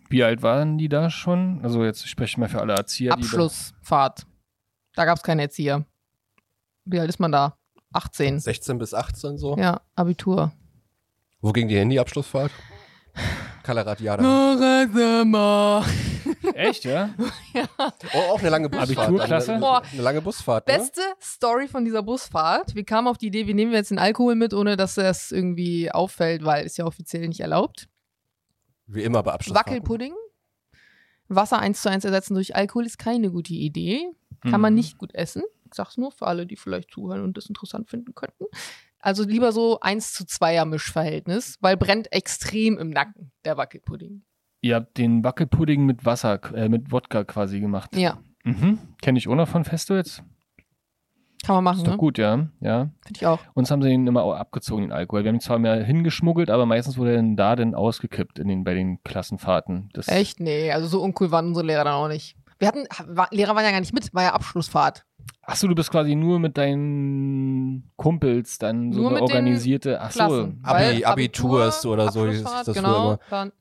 Wie 0.09 0.23
alt 0.23 0.43
waren 0.43 0.77
die 0.77 0.87
da 0.89 1.09
schon? 1.09 1.59
Also 1.63 1.83
jetzt 1.83 2.07
spreche 2.07 2.31
ich 2.31 2.37
mal 2.37 2.47
für 2.49 2.61
alle 2.61 2.73
Erzieher. 2.73 3.15
die 3.15 3.21
da- 3.21 3.25
Abschlussfahrt. 3.27 4.25
Da 4.95 5.05
gab 5.05 5.17
es 5.17 5.23
keinen 5.23 5.39
Erzieher. 5.39 5.85
Wie 6.85 6.99
alt 6.99 7.09
ist 7.09 7.19
man 7.19 7.31
da? 7.31 7.57
18. 7.93 8.39
16 8.39 8.77
bis 8.77 8.93
18 8.93 9.37
so. 9.37 9.55
Ja, 9.57 9.81
Abitur. 9.95 10.51
Wo 11.41 11.51
ging 11.51 11.67
die 11.67 11.75
hin, 11.77 11.89
die 11.89 11.99
Abschlussfahrt? 11.99 12.51
Kalaratjada. 13.63 14.23
Echt, 16.53 16.83
ja? 16.85 17.09
Oh, 18.13 18.33
auch 18.33 18.39
eine 18.39 18.49
lange 18.49 18.69
Busfahrt. 18.69 18.99
Abiturklasse? 18.99 19.51
Eine, 19.53 19.61
Boah. 19.61 19.81
eine 19.91 20.01
lange 20.01 20.21
Busfahrt, 20.21 20.67
ne? 20.67 20.77
Beste 20.77 21.01
Story 21.21 21.67
von 21.67 21.85
dieser 21.85 22.03
Busfahrt. 22.03 22.75
Wir 22.75 22.83
kamen 22.83 23.07
auf 23.07 23.17
die 23.17 23.27
Idee, 23.27 23.47
wir 23.47 23.55
nehmen 23.55 23.71
jetzt 23.73 23.91
den 23.91 23.99
Alkohol 23.99 24.35
mit, 24.35 24.53
ohne 24.53 24.75
dass 24.77 24.95
das 24.95 25.31
irgendwie 25.31 25.91
auffällt, 25.91 26.43
weil 26.43 26.65
ist 26.65 26.77
ja 26.77 26.85
offiziell 26.85 27.27
nicht 27.27 27.39
erlaubt. 27.39 27.87
Wie 28.87 29.03
immer 29.03 29.23
bei 29.23 29.33
Abschlussfahrten. 29.33 29.71
Wackelpudding. 29.73 30.13
Wasser 31.27 31.59
eins 31.59 31.81
zu 31.81 31.89
eins 31.89 32.05
ersetzen 32.05 32.35
durch 32.35 32.55
Alkohol 32.55 32.85
ist 32.85 32.99
keine 32.99 33.31
gute 33.31 33.53
Idee. 33.53 34.03
Kann 34.41 34.61
man 34.61 34.73
Mhm. 34.73 34.77
nicht 34.77 34.97
gut 34.99 35.15
essen. 35.15 35.41
Ich 35.65 35.73
sag's 35.73 35.97
nur 35.97 36.11
für 36.11 36.27
alle, 36.27 36.45
die 36.45 36.55
vielleicht 36.55 36.91
zuhören 36.91 37.23
und 37.23 37.37
das 37.37 37.47
interessant 37.47 37.89
finden 37.89 38.13
könnten. 38.15 38.45
Also 38.99 39.23
lieber 39.23 39.51
so 39.51 39.79
1 39.81 40.13
zu 40.13 40.23
2er 40.23 40.65
Mischverhältnis, 40.65 41.57
weil 41.61 41.77
brennt 41.77 42.11
extrem 42.11 42.77
im 42.77 42.89
Nacken, 42.89 43.31
der 43.43 43.57
Wackelpudding. 43.57 44.23
Ihr 44.61 44.75
habt 44.75 44.97
den 44.97 45.23
Wackelpudding 45.23 45.85
mit 45.85 46.05
Wasser, 46.05 46.39
äh, 46.55 46.69
mit 46.69 46.91
Wodka 46.91 47.23
quasi 47.23 47.59
gemacht. 47.59 47.95
Ja, 47.95 48.17
Mhm. 48.45 48.77
Kenne 49.01 49.17
ich 49.17 49.27
auch 49.27 49.35
noch 49.35 49.47
von 49.47 49.65
Festo 49.65 49.95
jetzt. 49.95 50.21
kann 51.43 51.55
man 51.55 51.63
machen, 51.63 51.77
Ist 51.79 51.87
doch 51.87 51.93
ne? 51.93 51.97
gut, 51.97 52.17
ja. 52.17 52.47
ja. 52.61 52.89
Finde 53.03 53.17
ich 53.17 53.25
auch. 53.25 53.39
Uns 53.55 53.69
haben 53.71 53.81
sie 53.81 53.89
ihn 53.89 54.05
immer 54.07 54.23
auch 54.23 54.35
abgezogen, 54.35 54.83
den 54.83 54.91
Alkohol. 54.91 55.23
Wir 55.23 55.29
haben 55.29 55.37
ihn 55.37 55.41
zwar 55.41 55.59
mehr 55.59 55.83
hingeschmuggelt, 55.83 56.49
aber 56.51 56.65
meistens 56.67 56.97
wurde 56.97 57.11
er 57.11 57.15
dann 57.17 57.35
da 57.35 57.55
dann 57.55 57.73
ausgekippt 57.75 58.37
in 58.39 58.47
den, 58.47 58.63
bei 58.63 58.73
den 58.75 59.01
Klassenfahrten. 59.03 59.89
Das, 59.93 60.07
Echt? 60.07 60.39
Nee, 60.39 60.71
also 60.71 60.87
so 60.87 61.01
uncool 61.01 61.31
waren 61.31 61.47
unsere 61.47 61.65
Lehrer 61.65 61.83
dann 61.85 61.93
auch 61.93 62.07
nicht. 62.07 62.35
Wir 62.59 62.67
hatten, 62.67 62.85
war, 63.07 63.27
Lehrer 63.31 63.55
waren 63.55 63.65
ja 63.65 63.71
gar 63.71 63.79
nicht 63.79 63.93
mit, 63.93 64.13
war 64.13 64.23
ja 64.23 64.33
Abschlussfahrt. 64.33 65.05
Achso, 65.41 65.67
du 65.67 65.75
bist 65.75 65.91
quasi 65.91 66.15
nur 66.15 66.39
mit 66.39 66.57
deinen 66.57 67.91
Kumpels 67.97 68.57
dann 68.57 68.91
so 68.91 69.01
Nur 69.01 69.11
eine 69.11 69.21
organisierte. 69.21 70.01
Achso. 70.01 70.49
Abi- 70.63 71.05
Abiturs 71.05 71.85
oder 71.85 72.11
so 72.11 72.25
das 72.25 72.65
genau, 72.73 73.13
immer. 73.13 73.19
dann 73.29 73.51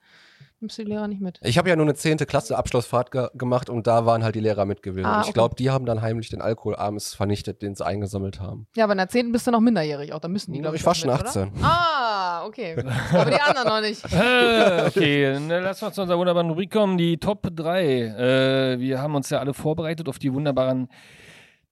nimmst 0.60 0.78
du 0.78 0.84
die 0.84 0.88
Lehrer 0.90 1.08
nicht 1.08 1.20
mit. 1.20 1.38
Ich 1.42 1.58
habe 1.58 1.68
ja 1.68 1.76
nur 1.76 1.84
eine 1.84 1.94
10. 1.94 2.16
Klasse 2.18 2.56
Abschlussfahrt 2.56 3.10
ge 3.10 3.28
gemacht 3.34 3.68
und 3.68 3.86
da 3.86 4.06
waren 4.06 4.24
halt 4.24 4.34
die 4.34 4.40
Lehrer 4.40 4.64
mit 4.64 4.82
gewesen. 4.82 5.04
Ah, 5.04 5.16
Und 5.16 5.20
ich 5.22 5.26
okay. 5.28 5.32
glaube, 5.34 5.56
die 5.56 5.70
haben 5.70 5.84
dann 5.84 6.00
heimlich 6.00 6.30
den 6.30 6.40
Alkohol 6.40 6.74
abends 6.74 7.14
vernichtet, 7.14 7.60
den 7.60 7.74
sie 7.74 7.84
eingesammelt 7.84 8.40
haben. 8.40 8.66
Ja, 8.76 8.84
aber 8.84 8.92
in 8.94 8.98
der 8.98 9.08
10. 9.10 9.30
bist 9.30 9.46
du 9.46 9.50
noch 9.50 9.60
minderjährig 9.60 10.14
auch, 10.14 10.20
da 10.20 10.28
müssen 10.28 10.54
die, 10.54 10.60
glaube 10.60 10.76
ich. 10.76 10.80
ich 10.82 10.86
war 10.86 10.94
schon 10.94 11.10
mit, 11.10 11.20
oder? 11.20 11.28
18. 11.28 11.52
Ah, 11.62 12.46
okay. 12.46 12.76
aber 13.12 13.30
die 13.30 13.40
anderen 13.42 13.68
noch 13.68 13.80
nicht. 13.82 14.02
Äh, 14.10 14.84
okay, 14.86 15.32
dann 15.34 15.48
lass 15.48 15.82
uns 15.82 15.94
zu 15.96 16.00
unserer 16.00 16.18
wunderbaren 16.18 16.48
Rubrik 16.48 16.70
kommen, 16.72 16.96
die 16.96 17.18
Top 17.18 17.46
3. 17.54 17.84
Äh, 17.84 18.78
wir 18.80 19.02
haben 19.02 19.14
uns 19.14 19.28
ja 19.28 19.40
alle 19.40 19.52
vorbereitet 19.52 20.08
auf 20.08 20.18
die 20.18 20.32
wunderbaren 20.32 20.88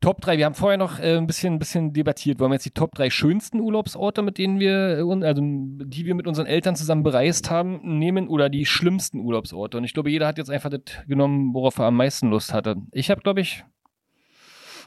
Top 0.03 0.21
3. 0.21 0.37
Wir 0.37 0.47
haben 0.47 0.55
vorher 0.55 0.77
noch 0.77 0.99
äh, 0.99 1.17
ein 1.17 1.29
bisschen, 1.29 1.55
ein 1.55 1.59
bisschen 1.61 1.93
debattiert. 1.93 2.41
Wollen 2.41 2.51
wir 2.51 2.57
jetzt 2.57 2.67
die 2.67 2.73
Top 2.73 2.93
3 2.97 3.09
schönsten 3.09 3.61
Urlaubsorte, 3.61 4.21
mit 4.21 4.37
denen 4.37 4.59
wir, 4.59 4.99
äh, 4.99 5.25
also 5.25 5.41
die 5.43 6.05
wir 6.05 6.15
mit 6.17 6.27
unseren 6.27 6.47
Eltern 6.47 6.75
zusammen 6.75 7.05
bereist 7.05 7.51
haben, 7.51 7.99
nehmen 7.99 8.27
oder 8.27 8.51
die 8.51 8.67
schlimmsten 8.67 9.21
Urlaubsorte? 9.21 9.79
Und 9.79 9.85
ich 9.85 9.95
glaube, 9.95 10.11
jeder 10.11 10.27
hat 10.27 10.39
jetzt 10.39 10.51
einfach 10.51 10.71
das 10.71 10.83
genommen, 11.07 11.55
worauf 11.55 11.79
er 11.79 11.87
am 11.87 11.97
meisten 11.97 12.29
Lust 12.29 12.53
hatte. 12.53 12.77
Ich 12.91 13.11
habe, 13.11 13.23
glaube 13.23 13.41
ich, 13.41 13.65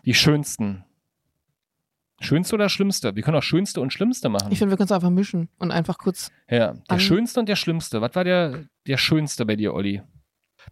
die 0.04 0.14
schönsten. 0.14 0.84
Schönste 2.20 2.56
oder 2.56 2.68
schlimmste? 2.68 3.16
Wir 3.16 3.24
können 3.24 3.38
auch 3.38 3.44
schönste 3.44 3.80
und 3.80 3.94
schlimmste 3.94 4.28
machen. 4.30 4.52
Ich 4.52 4.60
finde, 4.60 4.72
wir 4.72 4.78
können 4.78 4.86
es 4.86 4.92
einfach 4.92 5.10
mischen 5.10 5.50
und 5.60 5.72
einfach 5.72 5.98
kurz. 5.98 6.30
Ja, 6.50 6.74
der 6.90 7.00
schönste 7.00 7.40
und 7.40 7.48
der 7.48 7.56
schlimmste. 7.56 8.02
Was 8.02 8.16
war 8.16 8.24
der, 8.26 8.66
der 8.86 8.98
schönste 8.98 9.46
bei 9.46 9.56
dir, 9.56 9.74
Olli? 9.74 10.02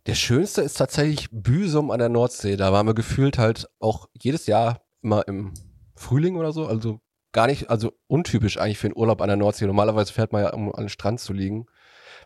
Der 0.06 0.16
schönste 0.16 0.62
ist 0.62 0.78
tatsächlich 0.78 1.30
Büsum 1.32 1.92
an 1.92 2.00
der 2.00 2.10
Nordsee. 2.10 2.58
Da 2.58 2.74
waren 2.74 2.88
wir 2.88 2.94
gefühlt 2.94 3.38
halt 3.38 3.70
auch 3.80 4.10
jedes 4.22 4.48
Jahr 4.48 4.82
immer 5.02 5.28
im 5.28 5.54
Frühling 5.96 6.36
oder 6.38 6.52
so, 6.52 6.66
also 6.68 7.00
gar 7.32 7.48
nicht, 7.48 7.70
also 7.70 7.94
untypisch 8.08 8.58
eigentlich 8.58 8.78
für 8.78 8.88
einen 8.88 8.98
Urlaub 8.98 9.22
an 9.22 9.28
der 9.28 9.38
Nordsee. 9.38 9.66
Normalerweise 9.66 10.14
fährt 10.14 10.32
man 10.32 10.44
ja, 10.44 10.54
um 10.54 10.74
an 10.74 10.84
den 10.84 10.90
Strand 10.90 11.20
zu 11.20 11.34
liegen. 11.34 11.66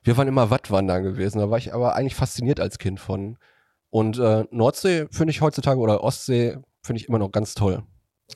Wir 0.04 0.18
waren 0.18 0.28
immer 0.28 0.50
Wattwandern 0.50 1.04
gewesen, 1.04 1.40
da 1.40 1.50
war 1.50 1.58
ich 1.58 1.74
aber 1.74 1.96
eigentlich 1.96 2.16
fasziniert 2.16 2.60
als 2.60 2.78
Kind 2.78 3.00
von. 3.00 3.38
Und 3.90 4.20
äh, 4.20 4.46
Nordsee 4.52 5.08
finde 5.12 5.32
ich 5.32 5.42
heutzutage 5.42 5.80
oder 5.80 6.04
Ostsee 6.04 6.58
finde 6.82 7.02
ich 7.02 7.08
immer 7.08 7.20
noch 7.20 7.32
ganz 7.32 7.56
toll. 7.56 7.84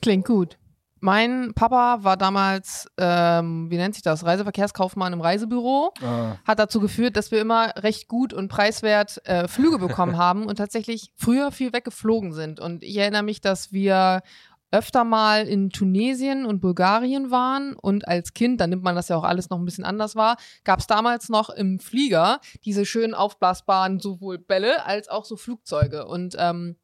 Klingt 0.00 0.26
gut. 0.26 0.58
Mein 1.04 1.52
Papa 1.54 2.04
war 2.04 2.16
damals, 2.16 2.86
ähm, 2.96 3.68
wie 3.68 3.76
nennt 3.76 3.94
sich 3.94 4.04
das, 4.04 4.24
Reiseverkehrskaufmann 4.24 5.12
im 5.12 5.20
Reisebüro. 5.20 5.92
Ah. 6.00 6.36
Hat 6.44 6.60
dazu 6.60 6.78
geführt, 6.78 7.16
dass 7.16 7.32
wir 7.32 7.40
immer 7.40 7.72
recht 7.76 8.06
gut 8.06 8.32
und 8.32 8.46
preiswert 8.46 9.20
äh, 9.26 9.48
Flüge 9.48 9.78
bekommen 9.86 10.16
haben 10.16 10.46
und 10.46 10.56
tatsächlich 10.56 11.12
früher 11.16 11.50
viel 11.50 11.72
weggeflogen 11.72 12.32
sind. 12.32 12.60
Und 12.60 12.84
ich 12.84 12.96
erinnere 12.96 13.24
mich, 13.24 13.40
dass 13.40 13.72
wir 13.72 14.22
öfter 14.70 15.02
mal 15.02 15.48
in 15.48 15.70
Tunesien 15.70 16.46
und 16.46 16.60
Bulgarien 16.60 17.32
waren 17.32 17.74
und 17.74 18.06
als 18.06 18.32
Kind, 18.32 18.60
da 18.60 18.68
nimmt 18.68 18.84
man 18.84 18.94
das 18.94 19.08
ja 19.08 19.16
auch 19.16 19.24
alles 19.24 19.50
noch 19.50 19.58
ein 19.58 19.64
bisschen 19.64 19.84
anders 19.84 20.14
wahr, 20.14 20.36
gab 20.62 20.78
es 20.78 20.86
damals 20.86 21.28
noch 21.28 21.50
im 21.50 21.80
Flieger 21.80 22.38
diese 22.64 22.86
schönen 22.86 23.12
aufblasbaren 23.12 23.98
sowohl 23.98 24.38
Bälle 24.38 24.86
als 24.86 25.08
auch 25.08 25.24
so 25.24 25.36
Flugzeuge 25.36 26.06
und 26.06 26.36
ähm, 26.38 26.76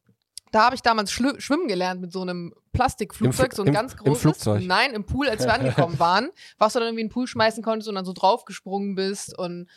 da 0.51 0.65
habe 0.65 0.75
ich 0.75 0.81
damals 0.81 1.11
schwimmen 1.11 1.67
gelernt 1.67 2.01
mit 2.01 2.11
so 2.11 2.21
einem 2.21 2.53
Plastikflugzeug, 2.71 3.45
Im 3.47 3.51
Fl- 3.51 3.55
so 3.55 3.61
ein 3.63 3.67
im- 3.69 3.73
ganz 3.73 3.93
im 3.93 3.99
großes. 3.99 4.21
Flugzeug? 4.21 4.63
Nein, 4.65 4.91
im 4.93 5.05
Pool, 5.05 5.27
als 5.29 5.43
wir 5.45 5.53
angekommen 5.59 5.99
waren, 5.99 6.29
was 6.57 6.73
du 6.73 6.79
dann 6.79 6.87
irgendwie 6.89 7.01
in 7.01 7.07
den 7.07 7.13
Pool 7.13 7.27
schmeißen 7.27 7.63
konntest 7.63 7.89
und 7.89 7.95
dann 7.95 8.05
so 8.05 8.13
draufgesprungen 8.13 8.95
bist 8.95 9.37
und 9.37 9.67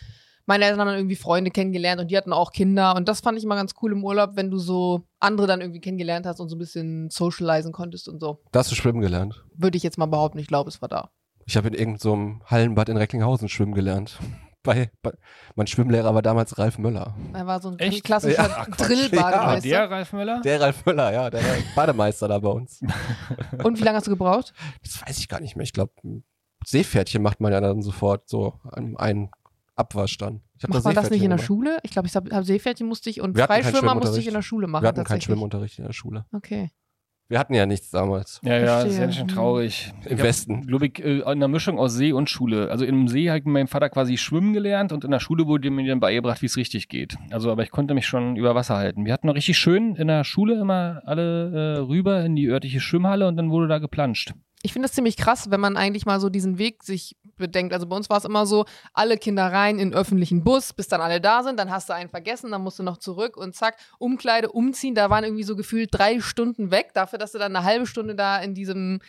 meine 0.44 0.64
Eltern 0.64 0.80
haben 0.80 0.88
dann 0.88 0.96
irgendwie 0.96 1.14
Freunde 1.16 1.52
kennengelernt 1.52 2.00
und 2.00 2.10
die 2.10 2.16
hatten 2.16 2.32
auch 2.32 2.50
Kinder 2.50 2.96
und 2.96 3.06
das 3.08 3.20
fand 3.20 3.38
ich 3.38 3.44
immer 3.44 3.54
ganz 3.54 3.74
cool 3.80 3.92
im 3.92 4.04
Urlaub, 4.04 4.30
wenn 4.34 4.50
du 4.50 4.58
so 4.58 5.02
andere 5.20 5.46
dann 5.46 5.60
irgendwie 5.60 5.80
kennengelernt 5.80 6.26
hast 6.26 6.40
und 6.40 6.48
so 6.48 6.56
ein 6.56 6.58
bisschen 6.58 7.10
socialisen 7.10 7.72
konntest 7.72 8.08
und 8.08 8.20
so. 8.20 8.40
Da 8.50 8.58
hast 8.60 8.70
du 8.70 8.74
schwimmen 8.74 9.00
gelernt. 9.00 9.44
Würde 9.54 9.76
ich 9.76 9.84
jetzt 9.84 9.98
mal 9.98 10.06
behaupten, 10.06 10.38
ich 10.38 10.48
glaube, 10.48 10.68
es 10.68 10.82
war 10.82 10.88
da. 10.88 11.10
Ich 11.46 11.56
habe 11.56 11.68
in 11.68 11.74
irgendeinem 11.74 12.40
so 12.40 12.46
Hallenbad 12.46 12.88
in 12.88 12.96
Recklinghausen 12.96 13.48
schwimmen 13.48 13.74
gelernt. 13.74 14.18
Bei, 14.62 14.90
bei, 15.02 15.12
mein 15.56 15.66
Schwimmlehrer 15.66 16.14
war 16.14 16.22
damals 16.22 16.56
Ralf 16.56 16.78
Möller. 16.78 17.16
Er 17.32 17.46
war 17.46 17.60
so 17.60 17.70
ein 17.70 17.78
Echt? 17.80 18.04
klassischer 18.04 18.42
Ja, 18.48 18.64
Drillbademeister. 18.66 19.68
der 19.68 19.90
Ralf 19.90 20.12
Möller? 20.12 20.40
Der 20.42 20.60
Ralf 20.60 20.86
Möller, 20.86 21.12
ja, 21.12 21.30
der 21.30 21.42
war 21.42 21.56
Bademeister 21.74 22.28
da 22.28 22.38
bei 22.38 22.48
uns. 22.50 22.80
Und 23.64 23.80
wie 23.80 23.82
lange 23.82 23.96
hast 23.96 24.06
du 24.06 24.12
gebraucht? 24.12 24.52
Das 24.82 25.02
weiß 25.02 25.18
ich 25.18 25.28
gar 25.28 25.40
nicht 25.40 25.56
mehr. 25.56 25.64
Ich 25.64 25.72
glaube, 25.72 25.92
Seepferdchen 26.64 27.22
macht 27.22 27.40
man 27.40 27.52
ja 27.52 27.60
dann 27.60 27.82
sofort 27.82 28.28
so 28.28 28.54
an 28.70 28.96
einen 28.96 29.30
Abwasch 29.74 30.16
dann. 30.18 30.42
Ich 30.58 30.68
Macht 30.68 30.84
man 30.84 30.94
das 30.94 31.10
nicht 31.10 31.22
in 31.22 31.30
der 31.30 31.38
gemacht. 31.38 31.46
Schule? 31.46 31.78
Ich 31.82 31.90
glaube, 31.90 32.06
ich 32.06 32.14
habe 32.14 32.30
hab 32.34 32.44
Seepferdchen 32.44 32.86
musste 32.86 33.10
ich 33.10 33.20
und 33.20 33.36
Freischwimmer 33.36 33.96
musste 33.96 34.20
ich 34.20 34.28
in 34.28 34.34
der 34.34 34.42
Schule 34.42 34.68
machen. 34.68 34.84
Wir 34.84 34.88
hatten 34.88 35.02
keinen. 35.04 35.20
Schwimmunterricht 35.20 35.78
in 35.78 35.86
der 35.86 35.92
Schule. 35.92 36.24
Okay. 36.32 36.70
Wir 37.32 37.38
hatten 37.38 37.54
ja 37.54 37.64
nichts 37.64 37.88
damals. 37.88 38.42
Ja, 38.44 38.58
ja, 38.58 38.84
das 38.84 38.92
ist 38.92 38.98
ja 38.98 39.10
schon 39.10 39.26
traurig. 39.26 39.90
Im 40.04 40.18
Westen. 40.18 40.66
Glaube 40.66 40.88
ich, 40.88 41.02
äh, 41.02 41.20
in 41.20 41.22
einer 41.22 41.48
Mischung 41.48 41.78
aus 41.78 41.94
See 41.94 42.12
und 42.12 42.28
Schule. 42.28 42.70
Also 42.70 42.84
im 42.84 43.08
See 43.08 43.30
hat 43.30 43.46
mein 43.46 43.68
Vater 43.68 43.88
quasi 43.88 44.18
schwimmen 44.18 44.52
gelernt 44.52 44.92
und 44.92 45.02
in 45.02 45.10
der 45.10 45.18
Schule 45.18 45.46
wurde 45.46 45.70
mir 45.70 45.88
dann 45.88 45.98
beigebracht, 45.98 46.42
wie 46.42 46.46
es 46.46 46.58
richtig 46.58 46.90
geht. 46.90 47.16
Also, 47.30 47.50
aber 47.50 47.62
ich 47.62 47.70
konnte 47.70 47.94
mich 47.94 48.06
schon 48.06 48.36
über 48.36 48.54
Wasser 48.54 48.76
halten. 48.76 49.06
Wir 49.06 49.14
hatten 49.14 49.28
noch 49.28 49.34
richtig 49.34 49.56
schön 49.56 49.94
in 49.94 50.08
der 50.08 50.24
Schule 50.24 50.60
immer 50.60 51.00
alle 51.06 51.76
äh, 51.76 51.78
rüber 51.78 52.22
in 52.22 52.36
die 52.36 52.48
örtliche 52.48 52.80
Schwimmhalle 52.80 53.26
und 53.26 53.38
dann 53.38 53.50
wurde 53.50 53.66
da 53.66 53.78
geplanscht. 53.78 54.34
Ich 54.62 54.74
finde 54.74 54.88
das 54.88 54.94
ziemlich 54.94 55.16
krass, 55.16 55.50
wenn 55.50 55.60
man 55.60 55.78
eigentlich 55.78 56.04
mal 56.04 56.20
so 56.20 56.28
diesen 56.28 56.58
Weg 56.58 56.82
sich 56.82 57.16
bedenkt. 57.42 57.74
Also 57.74 57.86
bei 57.86 57.94
uns 57.96 58.08
war 58.08 58.16
es 58.16 58.24
immer 58.24 58.46
so, 58.46 58.64
alle 58.94 59.18
Kinder 59.18 59.52
rein 59.52 59.78
in 59.78 59.92
öffentlichen 59.92 60.42
Bus, 60.42 60.72
bis 60.72 60.88
dann 60.88 61.02
alle 61.02 61.20
da 61.20 61.42
sind, 61.42 61.58
dann 61.58 61.70
hast 61.70 61.90
du 61.90 61.94
einen 61.94 62.08
vergessen, 62.08 62.50
dann 62.50 62.62
musst 62.62 62.78
du 62.78 62.82
noch 62.82 62.96
zurück 62.96 63.36
und 63.36 63.54
zack, 63.54 63.76
Umkleide, 63.98 64.50
umziehen. 64.50 64.94
Da 64.94 65.10
waren 65.10 65.24
irgendwie 65.24 65.42
so 65.42 65.56
gefühlt 65.56 65.90
drei 65.92 66.20
Stunden 66.20 66.70
weg, 66.70 66.92
dafür, 66.94 67.18
dass 67.18 67.32
du 67.32 67.38
dann 67.38 67.54
eine 67.54 67.64
halbe 67.66 67.86
Stunde 67.86 68.14
da 68.14 68.38
in 68.38 68.54
diesem 68.54 69.00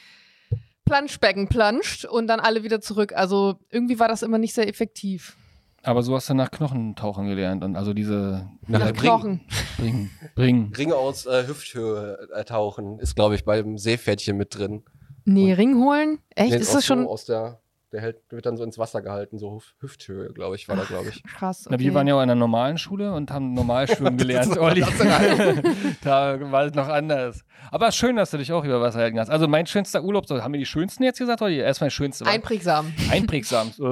Planschbecken 0.85 1.47
planscht 1.47 2.03
und 2.05 2.27
dann 2.27 2.39
alle 2.39 2.63
wieder 2.63 2.81
zurück. 2.81 3.13
Also 3.15 3.59
irgendwie 3.69 3.99
war 3.99 4.09
das 4.09 4.21
immer 4.21 4.37
nicht 4.37 4.53
sehr 4.53 4.67
effektiv. 4.67 5.37
Aber 5.85 6.01
so 6.01 6.15
hast 6.15 6.29
du 6.29 6.33
nach 6.33 6.49
Knochentauchen 6.49 7.27
gelernt 7.27 7.63
und 7.63 7.75
also 7.75 7.93
diese 7.93 8.49
Nach 8.67 8.79
Nach 8.79 8.93
Knochen. 8.93 9.41
Bringen. 9.77 10.11
Bringen. 10.33 10.73
Ringe 10.77 10.95
aus 10.95 11.25
äh, 11.25 11.45
Hüfthöhe 11.45 12.29
äh, 12.33 12.43
tauchen 12.45 12.99
ist, 12.99 13.15
glaube 13.15 13.35
ich, 13.35 13.43
beim 13.43 13.77
Seepferdchen 13.77 14.37
mit 14.37 14.57
drin. 14.57 14.83
Nee, 15.25 15.53
Ring 15.53 15.75
holen? 15.83 16.19
Echt? 16.35 16.51
Nee, 16.51 16.57
ist 16.57 16.73
das 16.73 16.85
schon 16.85 17.03
So 17.03 17.09
aus 17.09 17.25
der, 17.25 17.59
der 17.93 18.01
hält, 18.01 18.17
wird 18.31 18.45
dann 18.45 18.57
so 18.57 18.63
ins 18.63 18.77
Wasser 18.79 19.01
gehalten, 19.01 19.37
so 19.37 19.51
Hüf- 19.57 19.73
Hüfthöhe, 19.79 20.33
glaube 20.33 20.55
ich, 20.55 20.67
war 20.67 20.75
da, 20.75 20.83
glaube 20.83 21.09
ich. 21.09 21.23
krass? 21.23 21.67
Na, 21.69 21.79
wir 21.79 21.85
okay. 21.87 21.95
waren 21.95 22.07
ja 22.07 22.15
auch 22.15 22.19
in 22.19 22.23
einer 22.23 22.35
normalen 22.35 22.77
Schule 22.79 23.13
und 23.13 23.31
haben 23.31 23.53
normal 23.53 23.87
schwimmen 23.87 24.17
gelernt, 24.17 24.57
Olli. 24.57 24.81
da 26.03 26.51
war 26.51 26.65
es 26.65 26.73
noch 26.73 26.87
anders. 26.87 27.45
Aber 27.71 27.91
schön, 27.91 28.15
dass 28.15 28.31
du 28.31 28.37
dich 28.37 28.51
auch 28.51 28.65
über 28.65 28.81
Wasser 28.81 28.99
halten 28.99 29.15
kannst. 29.17 29.31
Also 29.31 29.47
mein 29.47 29.67
schönster 29.67 30.03
Urlaub, 30.03 30.27
so, 30.27 30.41
haben 30.41 30.53
wir 30.53 30.59
die 30.59 30.65
schönsten 30.65 31.03
jetzt 31.03 31.19
gesagt, 31.19 31.41
Olli? 31.41 31.59
Erstmal 31.59 31.87
der 31.89 31.91
schönste. 31.95 32.25
Einprägsam. 32.25 32.91
Einprägsam. 33.11 33.67
äh, 33.79 33.83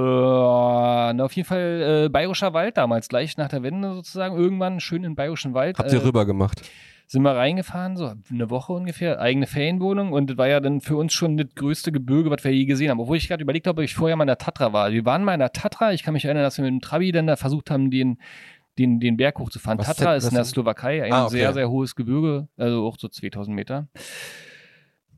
na, 1.14 1.24
auf 1.24 1.34
jeden 1.34 1.48
Fall 1.48 2.06
äh, 2.06 2.10
Bayerischer 2.10 2.54
Wald 2.54 2.78
damals, 2.78 3.08
gleich 3.08 3.38
nach 3.38 3.50
der 3.50 3.62
Wende 3.62 3.94
sozusagen. 3.94 4.36
Irgendwann 4.36 4.80
schön 4.80 5.04
in 5.04 5.16
Bayerischen 5.16 5.54
Wald. 5.54 5.78
Habt 5.78 5.92
ihr 5.94 6.00
äh, 6.02 6.04
rüber 6.04 6.26
gemacht? 6.26 6.64
Sind 7.12 7.24
wir 7.24 7.36
reingefahren, 7.36 7.98
so 7.98 8.14
eine 8.32 8.50
Woche 8.50 8.72
ungefähr, 8.72 9.20
eigene 9.20 9.46
Ferienwohnung 9.46 10.14
und 10.14 10.30
das 10.30 10.38
war 10.38 10.48
ja 10.48 10.62
dann 10.62 10.80
für 10.80 10.96
uns 10.96 11.12
schon 11.14 11.36
das 11.36 11.48
größte 11.56 11.92
Gebirge, 11.92 12.30
was 12.30 12.44
wir 12.46 12.54
je 12.54 12.64
gesehen 12.64 12.90
haben. 12.90 13.02
Obwohl 13.02 13.18
ich 13.18 13.28
gerade 13.28 13.44
überlegt 13.44 13.68
habe, 13.68 13.82
ob 13.82 13.84
ich 13.84 13.94
vorher 13.96 14.16
mal 14.16 14.24
in 14.24 14.28
der 14.28 14.38
Tatra 14.38 14.72
war. 14.72 14.92
Wir 14.94 15.04
waren 15.04 15.26
mal 15.26 15.34
in 15.34 15.42
der 15.42 15.52
Tatra, 15.52 15.92
ich 15.92 16.04
kann 16.04 16.14
mich 16.14 16.24
erinnern, 16.24 16.44
dass 16.44 16.58
wir 16.58 16.64
mit 16.64 16.72
dem 16.72 16.80
Trabi 16.82 17.12
dann 17.12 17.28
da 17.28 17.36
versucht 17.36 17.70
haben, 17.70 17.92
den, 17.92 18.18
den, 18.80 19.02
den 19.02 19.18
Berg 19.18 19.40
hochzufahren. 19.40 19.78
Was 19.78 19.90
ist 19.90 19.98
Tatra 20.00 20.16
ist 20.16 20.24
was 20.24 20.32
in 20.32 20.36
der 20.36 20.42
ist- 20.44 20.50
Slowakei, 20.52 21.04
ein 21.04 21.12
Ah, 21.12 21.26
okay. 21.26 21.32
sehr, 21.38 21.52
sehr 21.54 21.70
hohes 21.70 21.96
Gebirge, 21.96 22.48
also 22.56 22.88
auch 22.88 22.98
so 22.98 23.10
2000 23.10 23.54
Meter. 23.58 23.90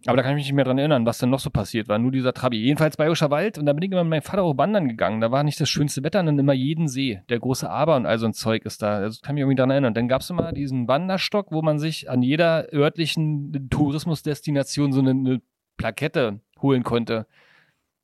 Aber 0.06 0.18
da 0.18 0.24
kann 0.24 0.32
ich 0.34 0.36
mich 0.38 0.46
nicht 0.46 0.56
mehr 0.56 0.66
dran 0.66 0.78
erinnern, 0.78 1.06
was 1.06 1.18
dann 1.18 1.30
noch 1.30 1.40
so 1.40 1.50
passiert 1.50 1.88
war. 1.88 1.98
Nur 1.98 2.12
dieser 2.12 2.34
Trabi. 2.34 2.58
Jedenfalls 2.58 2.98
Bayerischer 2.98 3.32
Wald. 3.32 3.58
Und 3.58 3.66
da 3.66 3.74
bin 3.74 3.84
ich 3.84 3.92
immer 3.92 4.04
mit 4.04 4.10
meinem 4.10 4.22
Vater 4.22 4.44
auch 4.44 4.58
wandern 4.58 4.90
gegangen. 4.90 5.22
Da 5.22 5.32
war 5.32 5.44
nicht 5.44 5.60
das 5.62 5.70
schönste 5.70 6.04
Wetter, 6.04 6.22
dann 6.22 6.38
immer 6.38 6.54
jeden 6.54 6.88
See. 6.88 7.22
Der 7.30 7.40
große 7.40 7.70
Aber 7.70 7.96
und 7.96 8.06
all 8.06 8.18
so 8.20 8.26
ein 8.26 8.34
Zeug 8.34 8.66
ist 8.66 8.82
da. 8.82 9.00
Das 9.02 9.22
kann 9.22 9.36
ich 9.36 9.36
mich 9.36 9.42
irgendwie 9.42 9.56
dran 9.56 9.70
erinnern. 9.70 9.94
Dann 9.94 10.08
gab 10.08 10.22
es 10.22 10.30
immer 10.30 10.52
diesen 10.52 10.88
Wanderstock, 10.88 11.52
wo 11.52 11.62
man 11.62 11.80
sich 11.80 12.10
an 12.10 12.22
jeder 12.22 12.68
örtlichen 12.74 13.70
Tourismusdestination 13.70 14.92
so 14.92 15.00
eine, 15.00 15.12
eine 15.12 15.42
Plakette 15.78 16.42
holen 16.62 16.84
konnte. 16.84 17.26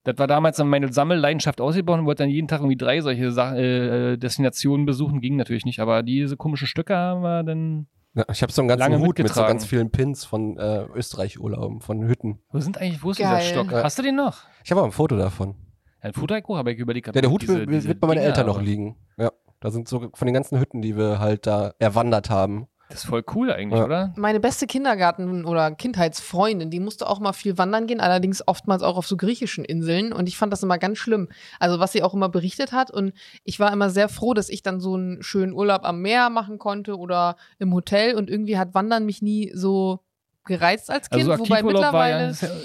Das 0.03 0.17
war 0.17 0.27
damals 0.27 0.63
meine 0.63 0.91
Sammelleidenschaft 0.91 1.59
ausgebaut 1.59 1.99
und 1.99 2.05
wollte 2.05 2.23
dann 2.23 2.29
jeden 2.29 2.47
Tag 2.47 2.61
irgendwie 2.61 2.77
drei 2.77 3.01
solche 3.01 3.31
Sa 3.31 3.55
äh, 3.55 4.17
Destinationen 4.17 4.85
besuchen. 4.85 5.19
Ging 5.19 5.35
natürlich 5.35 5.65
nicht. 5.65 5.81
Aber 5.81 6.03
diese 6.03 6.37
komischen 6.37 6.67
Stöcke 6.67 6.95
haben 6.95 7.21
wir 7.21 7.43
dann. 7.43 7.87
Ja, 8.15 8.25
ich 8.31 8.41
habe 8.41 8.51
so 8.51 8.61
einen 8.61 8.69
ganzen 8.69 8.91
Lange 8.91 9.05
Hut 9.05 9.19
mit 9.19 9.33
so 9.33 9.41
ganz 9.41 9.65
vielen 9.65 9.91
Pins 9.91 10.25
von 10.25 10.57
äh, 10.57 10.85
Österreich-Urlauben, 10.95 11.79
von 11.79 12.07
Hütten. 12.07 12.39
Wo 12.51 12.59
sind 12.59 12.77
eigentlich, 12.79 13.03
wo 13.03 13.11
ist 13.11 13.17
Geil. 13.17 13.39
dieser 13.39 13.51
Stock? 13.51 13.71
Hast 13.71 13.99
du 13.99 14.03
den 14.03 14.15
noch? 14.15 14.41
Ich 14.63 14.71
habe 14.71 14.81
auch 14.81 14.85
ein 14.85 14.91
Foto 14.91 15.15
davon. 15.15 15.55
Ein 16.01 16.13
Foto 16.13 16.33
aber 16.55 16.71
ich 16.71 16.79
überlege 16.79 17.11
Ja, 17.13 17.21
der 17.21 17.29
Hut 17.29 17.47
wird, 17.47 17.69
wird 17.69 17.99
bei 17.99 18.07
meinen 18.07 18.19
Eltern 18.19 18.47
noch 18.47 18.61
liegen. 18.61 18.95
Ja, 19.17 19.31
da 19.59 19.69
sind 19.69 19.87
so 19.87 20.09
von 20.13 20.25
den 20.25 20.33
ganzen 20.33 20.59
Hütten, 20.59 20.81
die 20.81 20.97
wir 20.97 21.19
halt 21.19 21.45
da 21.45 21.73
erwandert 21.77 22.29
haben. 22.29 22.67
Das 22.89 23.03
ist 23.03 23.05
voll 23.09 23.23
cool 23.35 23.51
eigentlich, 23.51 23.77
Ja. 23.79 23.85
oder? 23.85 24.13
Meine 24.17 24.39
beste 24.39 24.65
Kindergarten- 24.65 25.45
oder 25.45 25.69
Kindheitsfreundin, 25.71 26.71
die 26.71 26.79
musste 26.79 27.07
auch 27.07 27.19
mal 27.19 27.33
viel 27.33 27.57
wandern 27.59 27.85
gehen, 27.85 27.99
allerdings 27.99 28.45
oftmals 28.47 28.81
auch 28.81 28.97
auf 28.97 29.05
so 29.05 29.15
griechischen 29.15 29.63
Inseln. 29.63 30.11
Und 30.11 30.27
ich 30.27 30.37
fand 30.37 30.51
das 30.51 30.63
immer 30.63 30.79
ganz 30.79 30.97
schlimm. 30.97 31.29
Also 31.59 31.79
was 31.79 31.91
sie 31.91 32.01
auch 32.01 32.15
immer 32.15 32.29
berichtet 32.29 32.71
hat. 32.71 32.89
Und 32.89 33.13
ich 33.43 33.59
war 33.59 33.71
immer 33.71 33.91
sehr 33.91 34.09
froh, 34.09 34.33
dass 34.33 34.49
ich 34.49 34.63
dann 34.63 34.79
so 34.79 34.95
einen 34.95 35.21
schönen 35.21 35.53
Urlaub 35.53 35.85
am 35.85 36.01
Meer 36.01 36.31
machen 36.31 36.57
konnte 36.57 36.97
oder 36.97 37.35
im 37.59 37.73
Hotel. 37.75 38.15
Und 38.15 38.27
irgendwie 38.29 38.57
hat 38.57 38.73
Wandern 38.73 39.05
mich 39.05 39.21
nie 39.21 39.51
so 39.53 39.99
gereizt 40.45 40.89
als 40.89 41.11
Kind. 41.11 41.29
Also 41.29 41.39
wobei 41.43 41.57
Aktivurlaub 41.57 41.93
war 41.93 42.09
ja, 42.09 42.27
mittlerweile. 42.27 42.27
das 42.29 42.41
ist 42.43 42.49
ja. 42.49 42.55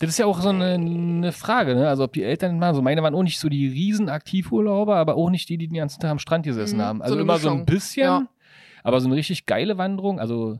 Das 0.00 0.08
ist 0.10 0.18
ja 0.18 0.26
auch 0.26 0.40
so 0.40 0.48
eine, 0.48 0.72
eine 0.72 1.30
Frage, 1.30 1.76
ne? 1.76 1.86
Also 1.88 2.02
ob 2.02 2.12
die 2.12 2.24
Eltern 2.24 2.58
mal, 2.58 2.74
so 2.74 2.82
meine 2.82 3.02
waren 3.04 3.14
auch 3.14 3.22
nicht 3.22 3.38
so 3.38 3.48
die 3.48 3.68
riesen 3.68 4.08
Aktivurlauber, 4.08 4.96
aber 4.96 5.14
auch 5.16 5.30
nicht 5.30 5.48
die, 5.48 5.58
die 5.58 5.68
den 5.68 5.76
ganzen 5.76 6.00
Tag 6.00 6.10
am 6.10 6.18
Strand 6.18 6.44
gesessen 6.44 6.78
Mhm, 6.78 6.82
haben. 6.82 6.98
so 6.98 7.02
Also 7.04 7.14
eine 7.14 7.22
immer 7.22 7.38
so 7.38 7.48
ein 7.50 7.52
Mischung. 7.58 7.66
bisschen, 7.66 8.02
Ja. 8.04 8.26
Aber 8.82 9.00
so 9.00 9.06
eine 9.08 9.16
richtig 9.16 9.46
geile 9.46 9.78
Wanderung, 9.78 10.18
also 10.20 10.58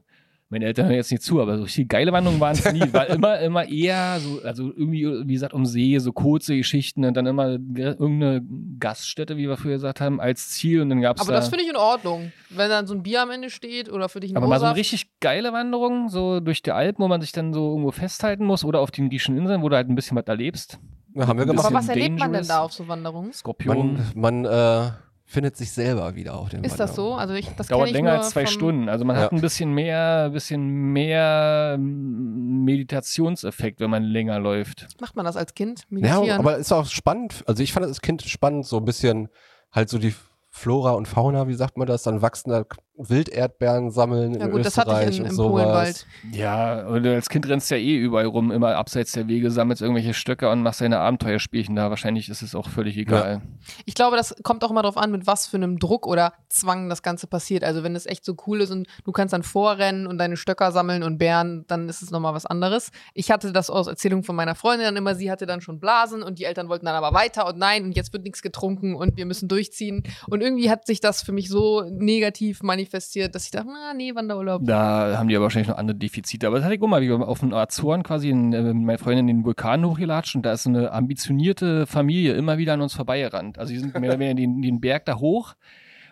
meine 0.48 0.66
Eltern 0.66 0.84
hören 0.84 0.96
jetzt 0.96 1.10
nicht 1.10 1.22
zu, 1.22 1.40
aber 1.40 1.56
so 1.56 1.62
richtig 1.62 1.88
geile 1.88 2.12
Wanderungen 2.12 2.38
waren 2.38 2.52
es 2.52 2.70
nie. 2.74 2.92
War 2.92 3.06
immer, 3.06 3.38
immer 3.40 3.66
eher 3.66 4.20
so, 4.20 4.42
also 4.44 4.64
irgendwie, 4.70 5.06
wie 5.26 5.32
gesagt, 5.32 5.54
um 5.54 5.64
See, 5.64 5.96
so 5.98 6.12
kurze 6.12 6.54
Geschichten 6.54 7.06
und 7.06 7.16
dann 7.16 7.24
immer 7.24 7.56
ge- 7.58 7.96
irgendeine 7.98 8.42
Gaststätte, 8.78 9.38
wie 9.38 9.48
wir 9.48 9.56
früher 9.56 9.72
gesagt 9.72 10.02
haben, 10.02 10.20
als 10.20 10.50
Ziel 10.50 10.82
und 10.82 10.90
dann 10.90 11.00
gab 11.00 11.16
es 11.16 11.22
Aber 11.22 11.32
da 11.32 11.38
das 11.38 11.48
finde 11.48 11.64
ich 11.64 11.70
in 11.70 11.76
Ordnung. 11.76 12.32
Wenn 12.50 12.68
dann 12.68 12.86
so 12.86 12.92
ein 12.92 13.02
Bier 13.02 13.22
am 13.22 13.30
Ende 13.30 13.48
steht 13.48 13.90
oder 13.90 14.10
für 14.10 14.20
dich 14.20 14.32
ein 14.32 14.36
Aber 14.36 14.46
mal 14.46 14.60
so 14.60 14.66
eine 14.66 14.76
richtig 14.76 15.06
geile 15.20 15.54
Wanderung, 15.54 16.10
so 16.10 16.40
durch 16.40 16.60
die 16.60 16.72
Alpen, 16.72 17.02
wo 17.02 17.08
man 17.08 17.22
sich 17.22 17.32
dann 17.32 17.54
so 17.54 17.70
irgendwo 17.70 17.90
festhalten 17.90 18.44
muss 18.44 18.62
oder 18.62 18.80
auf 18.80 18.90
den 18.90 19.08
griechischen 19.08 19.38
Inseln, 19.38 19.62
wo 19.62 19.70
du 19.70 19.76
halt 19.76 19.88
ein 19.88 19.94
bisschen 19.94 20.18
was 20.18 20.26
erlebst. 20.26 20.78
Ja, 21.14 21.26
haben 21.28 21.38
wir 21.38 21.46
gemacht. 21.46 21.64
Aber 21.64 21.74
was 21.76 21.88
erlebt 21.88 22.18
man 22.18 22.30
denn 22.30 22.42
dangerous. 22.42 22.48
da 22.48 22.60
auf 22.60 22.72
so 22.74 22.86
Wanderungen? 22.88 23.32
Skorpion. 23.32 23.94
Man, 24.14 24.42
man 24.42 24.44
äh, 24.44 24.90
findet 25.32 25.56
sich 25.56 25.72
selber 25.72 26.14
wieder 26.14 26.34
auf 26.34 26.50
dem 26.50 26.62
Ist 26.62 26.78
das 26.78 26.94
so? 26.94 27.14
Also 27.14 27.34
ich, 27.34 27.48
das 27.56 27.66
Dauert 27.68 27.88
ich 27.88 27.94
länger 27.94 28.10
nur 28.12 28.18
als 28.20 28.30
zwei 28.30 28.46
Stunden. 28.46 28.88
Also 28.88 29.04
man 29.04 29.16
Ja. 29.16 29.22
hat 29.22 29.32
ein 29.32 29.40
bisschen 29.40 29.72
mehr, 29.72 30.30
bisschen 30.30 30.92
mehr 30.92 31.76
mm, 31.78 32.64
Meditationseffekt, 32.64 33.80
wenn 33.80 33.90
man 33.90 34.02
länger 34.04 34.38
läuft. 34.38 34.86
Macht 35.00 35.16
man 35.16 35.24
das 35.24 35.36
als 35.36 35.54
Kind? 35.54 35.84
Meditieren? 35.90 36.24
Ja, 36.24 36.38
aber 36.38 36.56
ist 36.58 36.72
auch 36.72 36.86
spannend. 36.86 37.42
Also 37.46 37.62
ich 37.62 37.72
fand 37.72 37.84
das 37.84 37.90
als 37.90 38.00
Kind 38.02 38.22
spannend, 38.22 38.66
so 38.66 38.76
ein 38.76 38.84
bisschen 38.84 39.28
halt 39.72 39.88
so 39.88 39.98
die 39.98 40.14
Flora 40.50 40.90
und 40.92 41.08
Fauna, 41.08 41.48
wie 41.48 41.54
sagt 41.54 41.78
man 41.78 41.86
das, 41.86 42.02
dann 42.02 42.20
wachsen 42.20 42.50
da 42.50 42.64
Wilderdbeeren 42.96 43.90
sammeln 43.90 44.34
Ja 44.34 44.46
in 44.46 44.50
gut, 44.50 44.60
das 44.60 44.76
Österreich 44.76 45.06
hatte 45.06 45.10
ich 45.10 45.18
in, 45.18 45.24
und 45.24 45.32
sowas. 45.32 45.62
Polenwald. 45.62 46.06
Ja, 46.32 46.86
und 46.86 47.06
als 47.06 47.28
Kind 47.28 47.48
rennst 47.48 47.70
du 47.70 47.76
ja 47.76 47.80
eh 47.80 47.96
überall 47.96 48.26
rum, 48.26 48.50
immer 48.50 48.76
abseits 48.76 49.12
der 49.12 49.28
Wege, 49.28 49.50
sammelst 49.50 49.80
irgendwelche 49.80 50.14
Stöcke 50.14 50.50
und 50.50 50.62
machst 50.62 50.82
deine 50.82 50.98
Abenteuerspielchen 50.98 51.74
da. 51.74 51.90
Wahrscheinlich 51.90 52.28
ist 52.28 52.42
es 52.42 52.54
auch 52.54 52.68
völlig 52.68 52.96
egal. 52.98 53.40
Ich 53.86 53.94
glaube, 53.94 54.16
das 54.16 54.34
kommt 54.42 54.62
auch 54.62 54.70
immer 54.70 54.82
darauf 54.82 54.98
an, 54.98 55.10
mit 55.10 55.26
was 55.26 55.46
für 55.46 55.56
einem 55.56 55.78
Druck 55.78 56.06
oder 56.06 56.34
Zwang 56.48 56.88
das 56.88 57.02
Ganze 57.02 57.26
passiert. 57.26 57.64
Also 57.64 57.82
wenn 57.82 57.96
es 57.96 58.06
echt 58.06 58.24
so 58.24 58.36
cool 58.46 58.60
ist 58.60 58.70
und 58.70 58.86
du 59.04 59.12
kannst 59.12 59.32
dann 59.32 59.42
vorrennen 59.42 60.06
und 60.06 60.18
deine 60.18 60.36
Stöcker 60.36 60.70
sammeln 60.70 61.02
und 61.02 61.18
Bären, 61.18 61.64
dann 61.68 61.88
ist 61.88 62.02
es 62.02 62.10
nochmal 62.10 62.34
was 62.34 62.46
anderes. 62.46 62.90
Ich 63.14 63.30
hatte 63.30 63.52
das 63.52 63.70
aus 63.70 63.86
Erzählung 63.86 64.22
von 64.22 64.36
meiner 64.36 64.54
Freundin 64.54 64.86
dann 64.86 64.96
immer, 64.96 65.14
sie 65.14 65.30
hatte 65.30 65.46
dann 65.46 65.60
schon 65.60 65.80
Blasen 65.80 66.22
und 66.22 66.38
die 66.38 66.44
Eltern 66.44 66.68
wollten 66.68 66.86
dann 66.86 66.94
aber 66.94 67.14
weiter 67.14 67.46
und 67.46 67.58
nein 67.58 67.84
und 67.84 67.96
jetzt 67.96 68.12
wird 68.12 68.24
nichts 68.24 68.42
getrunken 68.42 68.94
und 68.94 69.16
wir 69.16 69.24
müssen 69.26 69.48
durchziehen. 69.48 70.02
Und 70.28 70.42
irgendwie 70.42 70.70
hat 70.70 70.86
sich 70.86 71.00
das 71.00 71.22
für 71.22 71.32
mich 71.32 71.48
so 71.48 71.82
negativ 71.90 72.62
manifestiert, 72.62 72.81
dass 72.90 73.44
ich 73.44 73.50
dachte, 73.50 73.68
na 73.68 73.94
nee, 73.94 74.14
Wanderurlaub. 74.14 74.62
Da 74.64 75.16
haben 75.18 75.28
die 75.28 75.36
aber 75.36 75.44
wahrscheinlich 75.44 75.68
noch 75.68 75.78
andere 75.78 75.96
Defizite. 75.96 76.46
Aber 76.46 76.56
das 76.56 76.64
hatte 76.64 76.74
ich 76.74 76.82
auch 76.82 76.88
mal, 76.88 77.02
wie 77.02 77.08
wir 77.08 77.26
auf 77.26 77.40
den 77.40 77.52
Azoren 77.52 78.02
quasi 78.02 78.30
in, 78.30 78.52
äh, 78.52 78.62
mit 78.62 78.86
meiner 78.86 78.98
Freundin 78.98 79.26
den 79.26 79.44
Vulkan 79.44 79.84
hochgelatscht 79.84 80.36
und 80.36 80.42
da 80.42 80.52
ist 80.52 80.66
eine 80.66 80.92
ambitionierte 80.92 81.86
Familie 81.86 82.34
immer 82.34 82.58
wieder 82.58 82.74
an 82.74 82.80
uns 82.80 82.94
vorbeigerannt. 82.94 83.58
Also 83.58 83.72
die 83.72 83.78
sind 83.78 83.94
mehr 83.98 84.10
oder 84.10 84.18
weniger 84.18 84.34
den, 84.34 84.62
den 84.62 84.80
Berg 84.80 85.04
da 85.04 85.18
hoch 85.18 85.54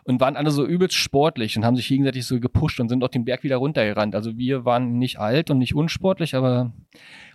und 0.04 0.20
waren 0.20 0.36
alle 0.36 0.50
so 0.50 0.66
übelst 0.66 0.96
sportlich 0.96 1.56
und 1.56 1.64
haben 1.64 1.76
sich 1.76 1.88
gegenseitig 1.88 2.26
so 2.26 2.40
gepusht 2.40 2.80
und 2.80 2.88
sind 2.88 3.02
auch 3.04 3.08
den 3.08 3.24
Berg 3.24 3.42
wieder 3.42 3.56
runtergerannt. 3.56 4.14
Also 4.14 4.36
wir 4.36 4.64
waren 4.64 4.98
nicht 4.98 5.18
alt 5.18 5.50
und 5.50 5.58
nicht 5.58 5.74
unsportlich, 5.74 6.34
aber 6.34 6.72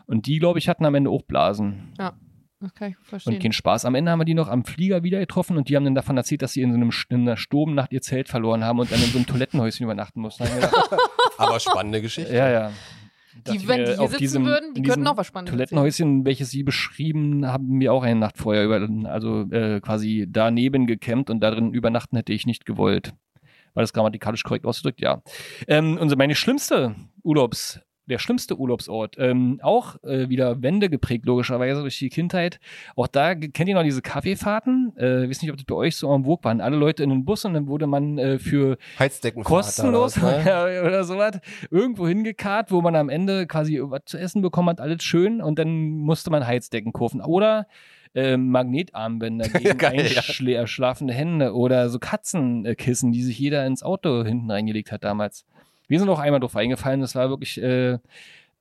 und 0.08 0.28
die, 0.28 0.40
glaube 0.40 0.60
ich, 0.60 0.70
hatten 0.70 0.86
am 0.86 0.96
Ende 0.96 1.10
auch 1.10 1.24
Blasen 1.24 1.94
Das 2.66 2.74
kann 2.76 2.92
ich 2.92 2.98
verstehen. 3.08 3.34
und 3.34 3.42
keinen 3.42 3.54
Spaß. 3.54 3.86
Am 3.86 3.96
Ende 3.96 4.12
haben 4.12 4.20
wir 4.20 4.26
die 4.26 4.34
noch 4.34 4.48
am 4.50 4.66
Flieger 4.66 5.04
wieder 5.04 5.20
getroffen 5.20 5.58
und 5.58 5.70
die 5.70 5.76
haben 5.76 5.86
dann 5.86 5.96
davon 5.96 6.18
erzählt, 6.18 6.42
dass 6.42 6.54
sie 6.54 6.62
in 6.62 6.72
so 6.72 6.76
einem 6.76 6.92
in 7.10 7.22
einer 7.22 7.38
Sturmnacht 7.38 7.94
ihr 7.94 8.02
Zelt 8.02 8.28
verloren 8.30 8.64
haben 8.64 8.80
und 8.80 8.92
dann 8.92 9.00
in 9.02 9.08
so 9.08 9.18
einem 9.18 9.28
Toilettenhäuschen 9.28 9.84
übernachten 9.84 10.20
mussten. 10.22 10.44
Aber 11.38 11.60
spannende 11.60 12.02
Geschichte. 12.02 12.34
ja, 12.36 12.50
ja. 12.50 12.72
Die, 13.48 13.68
wenn 13.68 13.84
die 13.84 13.92
hier 13.92 14.02
auf 14.02 14.12
sitzen 14.12 14.22
diesem- 14.22 14.46
würden, 14.46 14.74
die 14.74 14.82
könnten 14.82 15.06
auch 15.08 15.18
was 15.18 15.28
Spannendes 15.28 15.52
erzählen. 15.54 15.68
Toilettenhäuschen, 15.78 16.26
welches 16.26 16.52
Sie 16.52 16.64
beschrieben 16.64 17.46
haben, 17.46 17.80
wir 17.82 17.92
auch 17.94 18.04
eine 18.04 18.20
Nacht 18.20 18.38
vorher 18.38 18.64
über, 18.64 18.88
also 19.10 19.42
äh, 19.52 19.82
quasi 19.82 20.26
daneben 20.30 20.88
gecampt 20.88 21.30
und 21.30 21.42
darin 21.42 21.74
übernachten 21.74 22.16
hätte 22.16 22.32
ich 22.34 22.46
nicht 22.46 22.66
gewollt. 22.66 23.14
War 23.74 23.82
das 23.84 23.92
grammatikalisch 23.92 24.44
korrekt 24.44 24.66
ausgedrückt? 24.66 25.02
Ja. 25.02 25.22
Ähm, 25.68 25.98
und 25.98 26.10
so 26.10 26.16
meine 26.16 26.34
schlimmste 26.34 26.96
Urlaubs, 27.24 27.82
der 28.08 28.20
schlimmste 28.20 28.58
Urlaubsort, 28.58 29.16
ähm, 29.18 29.60
auch 29.62 30.02
äh, 30.04 30.30
wieder 30.30 30.62
Wände 30.62 30.90
geprägt, 30.90 31.26
logischerweise 31.26 31.82
durch 31.82 31.98
die 31.98 32.10
Kindheit. 32.10 32.60
Auch 32.96 33.08
da 33.08 33.36
kennt 33.36 33.68
ihr 33.68 33.76
noch 33.76 33.84
diese 33.84 34.02
Kaffeefahrten? 34.02 34.94
Äh, 34.98 35.24
ich 35.24 35.30
weiß 35.30 35.42
nicht, 35.42 35.52
ob 35.52 35.58
das 35.58 35.66
bei 35.66 35.76
euch 35.76 35.96
so 35.96 36.12
am 36.12 36.24
Burg 36.24 36.44
waren. 36.44 36.62
Alle 36.62 36.78
Leute 36.78 37.04
in 37.04 37.10
den 37.10 37.26
Bus 37.26 37.46
und 37.46 37.54
dann 37.54 37.68
wurde 37.68 37.88
man 37.88 38.18
äh, 38.18 38.40
für 38.40 38.78
kostenlos 39.44 40.18
oder 40.18 40.38
was, 40.38 40.46
ne? 40.46 40.50
ja, 40.76 40.84
oder 40.84 41.04
sowas 41.04 41.40
irgendwo 41.72 42.08
hingekarrt, 42.08 42.72
wo 42.72 42.82
man 42.82 42.96
am 42.96 43.10
Ende 43.10 43.48
quasi 43.48 43.80
was 43.82 44.02
zu 44.06 44.18
essen 44.18 44.42
bekommen 44.42 44.70
hat, 44.70 44.80
alles 44.80 45.04
schön 45.04 45.42
und 45.42 45.60
dann 45.60 45.90
musste 45.90 46.30
man 46.30 46.46
Heizdecken 46.46 46.94
kaufen. 46.94 47.22
Oder 47.22 47.68
ähm, 48.16 48.50
Magnetarmbänder 48.50 49.50
gegen 49.50 49.78
geil, 49.78 50.08
ja. 50.08 50.22
einschla- 50.22 50.68
schlafende 50.68 51.14
Hände 51.14 51.54
oder 51.54 51.90
so 51.90 52.00
Katzenkissen, 52.00 53.12
die 53.12 53.22
sich 53.22 53.38
jeder 53.38 53.66
ins 53.66 53.84
Auto 53.84 54.24
hinten 54.24 54.50
reingelegt 54.50 54.92
hat 54.92 55.04
damals. 55.04 55.46
Wir 55.88 56.00
sind 56.00 56.10
auch 56.10 56.20
einmal 56.20 56.40
drauf 56.40 56.56
eingefallen, 56.56 57.02
das 57.02 57.16
war 57.16 57.30
wirklich 57.30 57.62
äh, 57.62 58.00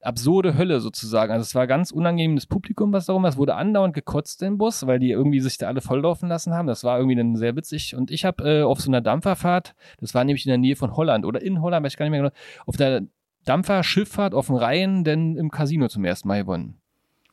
absurde 0.05 0.57
Hölle 0.57 0.81
sozusagen. 0.81 1.33
Also 1.33 1.43
es 1.43 1.55
war 1.55 1.67
ganz 1.67 1.91
unangenehmes 1.91 2.47
Publikum, 2.47 2.93
was 2.93 3.07
darum 3.07 3.23
war. 3.23 3.31
Es 3.31 3.37
wurde 3.37 3.55
andauernd 3.55 3.95
gekotzt 3.95 4.43
im 4.43 4.59
Bus, 4.59 4.87
weil 4.87 4.99
die 4.99 5.11
irgendwie 5.11 5.41
sich 5.41 5.59
da 5.59 5.67
alle 5.67 5.81
volllaufen 5.81 6.29
lassen 6.29 6.53
haben. 6.53 6.67
Das 6.67 6.85
war 6.85 6.99
irgendwie 6.99 7.17
dann 7.17 7.37
sehr 7.37 7.57
witzig. 7.57 7.97
Und 7.97 8.11
ich 8.11 8.25
habe 8.25 8.61
äh, 8.61 8.63
auf 8.63 8.81
so 8.81 8.91
einer 8.91 9.01
Dampferfahrt, 9.01 9.75
das 9.99 10.15
war 10.15 10.25
nämlich 10.25 10.45
in 10.45 10.51
der 10.51 10.59
Nähe 10.59 10.77
von 10.77 10.97
Holland 10.97 11.25
oder 11.25 11.43
in 11.43 11.63
Holland, 11.63 11.85
weiß 11.85 11.93
ich 11.93 11.99
gar 11.99 12.05
nicht 12.05 12.13
mehr 12.13 12.23
genau, 12.23 12.35
auf 12.67 12.77
der 12.77 13.03
Dampferschifffahrt 13.45 14.35
auf 14.35 14.47
dem 14.47 14.57
Rhein 14.57 15.05
denn 15.05 15.37
im 15.37 15.51
Casino 15.51 15.89
zum 15.89 16.05
ersten 16.05 16.29
Mal 16.29 16.43
gewonnen. 16.43 16.81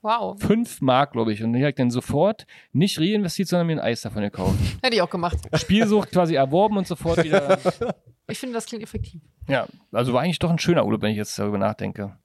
Wow, 0.03 0.41
Fünf 0.41 0.81
Mark, 0.81 1.11
glaube 1.11 1.31
ich. 1.31 1.43
Und 1.43 1.53
ich 1.53 1.61
habe 1.61 1.73
dann 1.73 1.91
sofort 1.91 2.47
nicht 2.73 2.99
reinvestiert, 2.99 3.47
sondern 3.47 3.67
mir 3.67 3.73
ein 3.73 3.79
Eis 3.79 4.01
davon 4.01 4.23
gekauft. 4.23 4.57
hätte 4.81 4.95
ich 4.95 5.01
auch 5.01 5.09
gemacht. 5.09 5.37
Spielsucht 5.53 6.11
quasi 6.11 6.35
erworben 6.35 6.77
und 6.77 6.87
sofort 6.87 7.23
wieder. 7.23 7.59
Ich 8.27 8.39
finde, 8.39 8.55
das 8.55 8.65
klingt 8.65 8.83
effektiv. 8.83 9.21
Ja, 9.47 9.67
also 9.91 10.13
war 10.13 10.21
eigentlich 10.21 10.39
doch 10.39 10.49
ein 10.49 10.57
schöner 10.57 10.85
Urlaub, 10.85 11.01
wenn 11.01 11.11
ich 11.11 11.17
jetzt 11.17 11.37
darüber 11.37 11.57
nachdenke. 11.59 12.17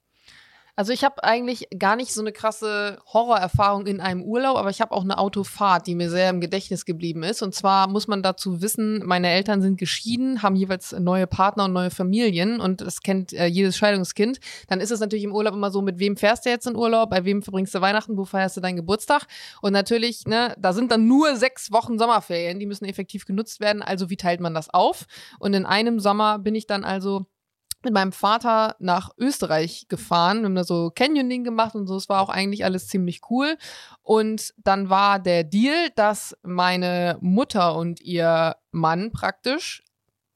Also 0.79 0.93
ich 0.93 1.05
habe 1.05 1.25
eigentlich 1.25 1.69
gar 1.79 1.97
nicht 1.97 2.13
so 2.13 2.21
eine 2.21 2.33
krasse 2.33 2.99
Horrorerfahrung 3.11 3.87
in 3.87 3.99
einem 3.99 4.23
Urlaub, 4.23 4.59
aber 4.59 4.69
ich 4.69 4.83
habe 4.83 4.93
auch 4.93 5.05
eine 5.05 5.17
Autofahrt, 5.17 5.87
die 5.87 5.95
mir 5.95 6.11
sehr 6.11 6.29
im 6.29 6.43
Gedächtnis 6.43 6.85
geblieben 6.85 7.23
ist. 7.23 7.41
Und 7.41 7.55
zwar 7.55 7.89
muss 7.89 8.09
man 8.09 8.23
dazu 8.23 8.61
wissen, 8.61 9.01
meine 9.07 9.31
Eltern 9.31 9.63
sind 9.63 9.79
geschieden, 9.79 10.43
haben 10.43 10.55
jeweils 10.55 10.93
neue 10.93 11.27
Partner 11.27 11.65
und 11.65 11.73
neue 11.73 11.91
Familien 11.91 12.61
und 12.61 12.83
das 12.83 13.01
kennt 13.01 13.33
äh, 13.33 13.47
jedes 13.47 13.79
Scheidungskind. 13.79 14.39
Dann 14.69 14.83
ist 14.83 14.91
es 14.91 15.01
natürlich 15.01 15.25
im 15.25 15.35
Urlaub 15.35 15.55
immer 15.55 15.71
so, 15.71 15.81
mit 15.81 15.99
wem 15.99 16.19
fährst 16.19 16.45
du 16.45 16.51
jetzt 16.51 16.67
in 16.67 16.77
Urlaub, 16.77 17.09
bei 17.09 17.25
wem 17.25 17.43
verbringst 17.43 17.75
du 17.75 17.81
Weihnachten, 17.81 18.19
wo 18.19 18.27
feierst 18.27 18.59
du 18.59 18.61
deinen 18.61 18.77
Geburtstag? 18.77 19.27
Und 19.63 19.73
natürlich, 19.73 20.27
ne, 20.27 20.55
da 20.59 20.75
sind 20.75 20.93
dann 20.93 21.07
nur 21.07 21.37
sechs 21.37 21.73
Wochen 21.73 21.99
Sommerferien, 21.99 22.61
die 22.61 22.67
müssen 22.67 22.85
effektiv 22.85 23.25
genutzt 23.25 23.61
werden. 23.61 23.81
Also 23.81 24.11
wie 24.11 24.19
teilt 24.19 24.41
man 24.41 24.53
das 24.53 24.69
auf? 24.69 25.07
Und 25.39 25.55
in 25.55 25.65
einem 25.65 26.01
Sommer 26.01 26.39
bin 26.39 26.55
ich 26.55 26.67
dann 26.67 26.85
also 26.85 27.25
mit 27.87 27.95
meinem 27.95 28.13
Vater 28.13 28.75
nach 28.81 29.11
Österreich 29.17 29.87
gefahren. 29.89 30.41
Wir 30.41 30.47
haben 30.47 30.55
da 30.57 30.65
so 30.65 30.91
Canyoning 30.93 31.45
gemacht 31.45 31.77
und 31.77 31.87
so. 31.87 31.97
Es 31.97 32.09
war 32.09 32.21
auch 32.21 32.29
eigentlich 32.29 32.65
alles 32.65 32.89
ziemlich 32.89 33.21
cool. 33.31 33.57
Und 34.03 34.53
dann 34.59 34.91
war 34.91 35.21
der 35.21 35.45
Deal, 35.45 35.91
dass 35.95 36.37
meine 36.43 37.17
Mutter 37.21 37.77
und 37.77 38.01
ihr 38.01 38.57
Mann 38.73 39.13
praktisch 39.13 39.85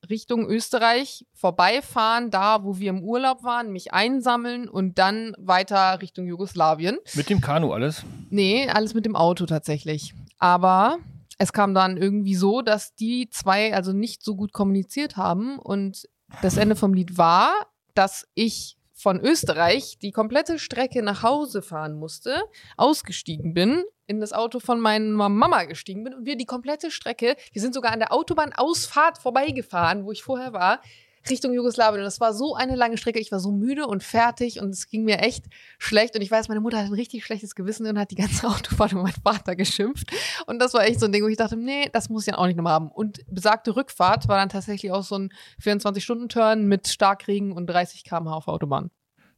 Richtung 0.09 0.47
Österreich 0.47 1.27
vorbeifahren, 1.35 2.31
da 2.31 2.63
wo 2.63 2.79
wir 2.79 2.91
im 2.91 3.03
Urlaub 3.03 3.43
waren, 3.43 3.73
mich 3.73 3.93
einsammeln 3.93 4.69
und 4.69 4.99
dann 4.99 5.35
weiter 5.37 6.01
Richtung 6.01 6.27
Jugoslawien. 6.27 6.99
Mit 7.15 7.31
dem 7.31 7.41
Kanu 7.41 7.73
alles. 7.73 8.05
Nee, 8.31 8.69
alles 8.69 8.95
mit 8.95 9.07
dem 9.07 9.17
Auto 9.17 9.47
tatsächlich. 9.47 10.15
Aber 10.39 10.99
es 11.37 11.53
kam 11.53 11.75
dann 11.75 11.97
irgendwie 11.97 12.37
so, 12.37 12.63
dass 12.63 12.95
die 12.95 13.29
zwei 13.29 13.75
also 13.75 13.93
nicht 13.93 14.23
so 14.23 14.37
gut 14.37 14.53
kommuniziert 14.53 15.17
haben 15.17 15.59
und 15.59 16.09
das 16.43 16.57
Ende 16.57 16.77
vom 16.77 16.95
Lied 16.95 17.19
war, 17.19 17.53
dass 17.95 18.27
ich 18.35 18.77
von 18.93 19.19
Österreich 19.21 19.99
die 20.01 20.13
komplette 20.13 20.59
Strecke 20.59 21.03
nach 21.03 21.23
Hause 21.23 21.63
fahren 21.63 21.95
musste, 21.95 22.43
ausgestiegen 22.77 23.55
bin, 23.55 23.85
in 24.07 24.21
das 24.21 24.33
Auto 24.33 24.61
von 24.61 24.81
meiner 24.81 25.29
Mama 25.29 25.65
gestiegen 25.65 26.05
bin 26.05 26.15
und 26.15 26.27
wir 26.27 26.37
die 26.37 26.45
komplette 26.45 26.91
Strecke, 26.91 27.37
wir 27.53 27.63
sind 27.63 27.75
sogar 27.75 27.93
an 27.93 28.01
der 28.01 28.13
Autobahnausfahrt 28.13 29.19
vorbeigefahren, 29.19 30.05
wo 30.05 30.13
ich 30.13 30.23
vorher 30.23 30.53
war, 30.53 30.81
Richtung 31.29 31.53
Jugoslawien. 31.53 32.01
Und 32.01 32.05
das 32.05 32.21
war 32.21 32.33
so 32.33 32.55
eine 32.55 32.77
lange 32.77 32.97
Strecke. 32.97 33.19
Ich 33.19 33.33
war 33.33 33.41
so 33.41 33.51
müde 33.51 33.87
und 33.87 34.03
fertig 34.03 34.61
und 34.61 34.71
es 34.71 34.89
ging 34.89 35.05
mir 35.05 35.19
echt 35.19 35.45
schlecht. 35.79 36.15
Und 36.15 36.23
ich 36.23 36.31
weiß, 36.31 36.49
meine 36.49 36.61
Mutter 36.61 36.79
hat 36.79 36.87
ein 36.87 36.95
richtig 36.95 37.25
schlechtes 37.25 37.55
Gewissen 37.55 37.87
und 37.87 37.99
hat 37.99 38.11
die 38.11 38.17
ganze 38.17 38.47
Autofahrt 38.49 38.93
über 38.93 39.03
meinen 39.03 39.23
Vater 39.23 39.57
geschimpft. 39.57 40.11
Und 40.47 40.61
das 40.61 40.73
war 40.75 40.85
echt 40.85 41.01
so 41.01 41.07
ein 41.07 41.13
Ding, 41.13 41.23
wo 41.23 41.29
ich 41.29 41.37
dachte, 41.37 41.57
nee, 41.57 41.89
das 41.93 42.09
muss 42.09 42.27
ich 42.27 42.33
dann 42.33 42.41
auch 42.41 42.47
nicht 42.47 42.57
nochmal 42.57 42.75
haben. 42.75 42.91
Und 42.91 43.21
besagte 43.29 43.77
Rückfahrt 43.77 44.29
war 44.29 44.37
dann 44.37 44.49
tatsächlich 44.49 44.93
auch 44.93 45.05
so 45.05 45.17
ein 45.17 45.33
24-Stunden-Turn 45.63 46.67
mit 46.67 46.89
Starkregen 46.89 47.53
und 47.53 47.67
30 47.67 48.05
km/h 48.05 48.35
auf 48.35 48.49
Autobahn. 48.49 48.91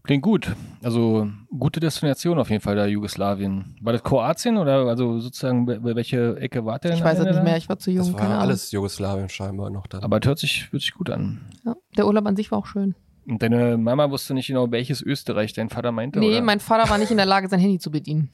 Klingt 0.04 0.22
gut. 0.24 0.56
Also 0.82 1.28
gute 1.56 1.78
Destination 1.78 2.38
auf 2.38 2.50
jeden 2.50 2.60
Fall, 2.60 2.74
da 2.74 2.86
Jugoslawien. 2.86 3.76
War 3.80 3.92
das 3.92 4.02
Kroatien 4.02 4.56
oder 4.58 4.86
also 4.88 5.20
sozusagen 5.20 5.66
welche 5.84 6.36
Ecke 6.38 6.64
war 6.64 6.80
der? 6.80 6.90
Ich 6.92 6.98
denn 6.98 7.04
weiß 7.06 7.18
es 7.20 7.24
nicht 7.24 7.36
da? 7.36 7.42
mehr, 7.44 7.56
ich 7.56 7.68
war 7.68 7.78
zu 7.78 7.90
jung, 7.92 7.98
Das 8.06 8.16
keine 8.16 8.20
war 8.20 8.26
Ahnung. 8.38 8.40
alles 8.48 8.72
Jugoslawien 8.72 9.28
scheinbar 9.28 9.70
noch 9.70 9.86
dann. 9.86 10.02
Aber 10.02 10.18
es 10.20 10.26
hört 10.26 10.38
sich, 10.40 10.72
hört 10.72 10.82
sich 10.82 10.92
gut 10.94 11.08
an. 11.08 11.42
Ja, 11.64 11.76
der 11.96 12.06
Urlaub 12.06 12.26
an 12.26 12.34
sich 12.34 12.50
war 12.50 12.58
auch 12.58 12.66
schön. 12.66 12.96
Und 13.28 13.40
deine 13.42 13.76
Mama 13.76 14.10
wusste 14.10 14.34
nicht 14.34 14.48
genau, 14.48 14.72
welches 14.72 15.00
Österreich 15.02 15.52
dein 15.52 15.68
Vater 15.70 15.92
meinte? 15.92 16.18
Nee, 16.18 16.30
oder? 16.32 16.42
mein 16.42 16.58
Vater 16.58 16.90
war 16.90 16.98
nicht 16.98 17.12
in 17.12 17.16
der 17.16 17.26
Lage, 17.26 17.48
sein 17.48 17.60
Handy 17.60 17.78
zu 17.78 17.92
bedienen. 17.92 18.28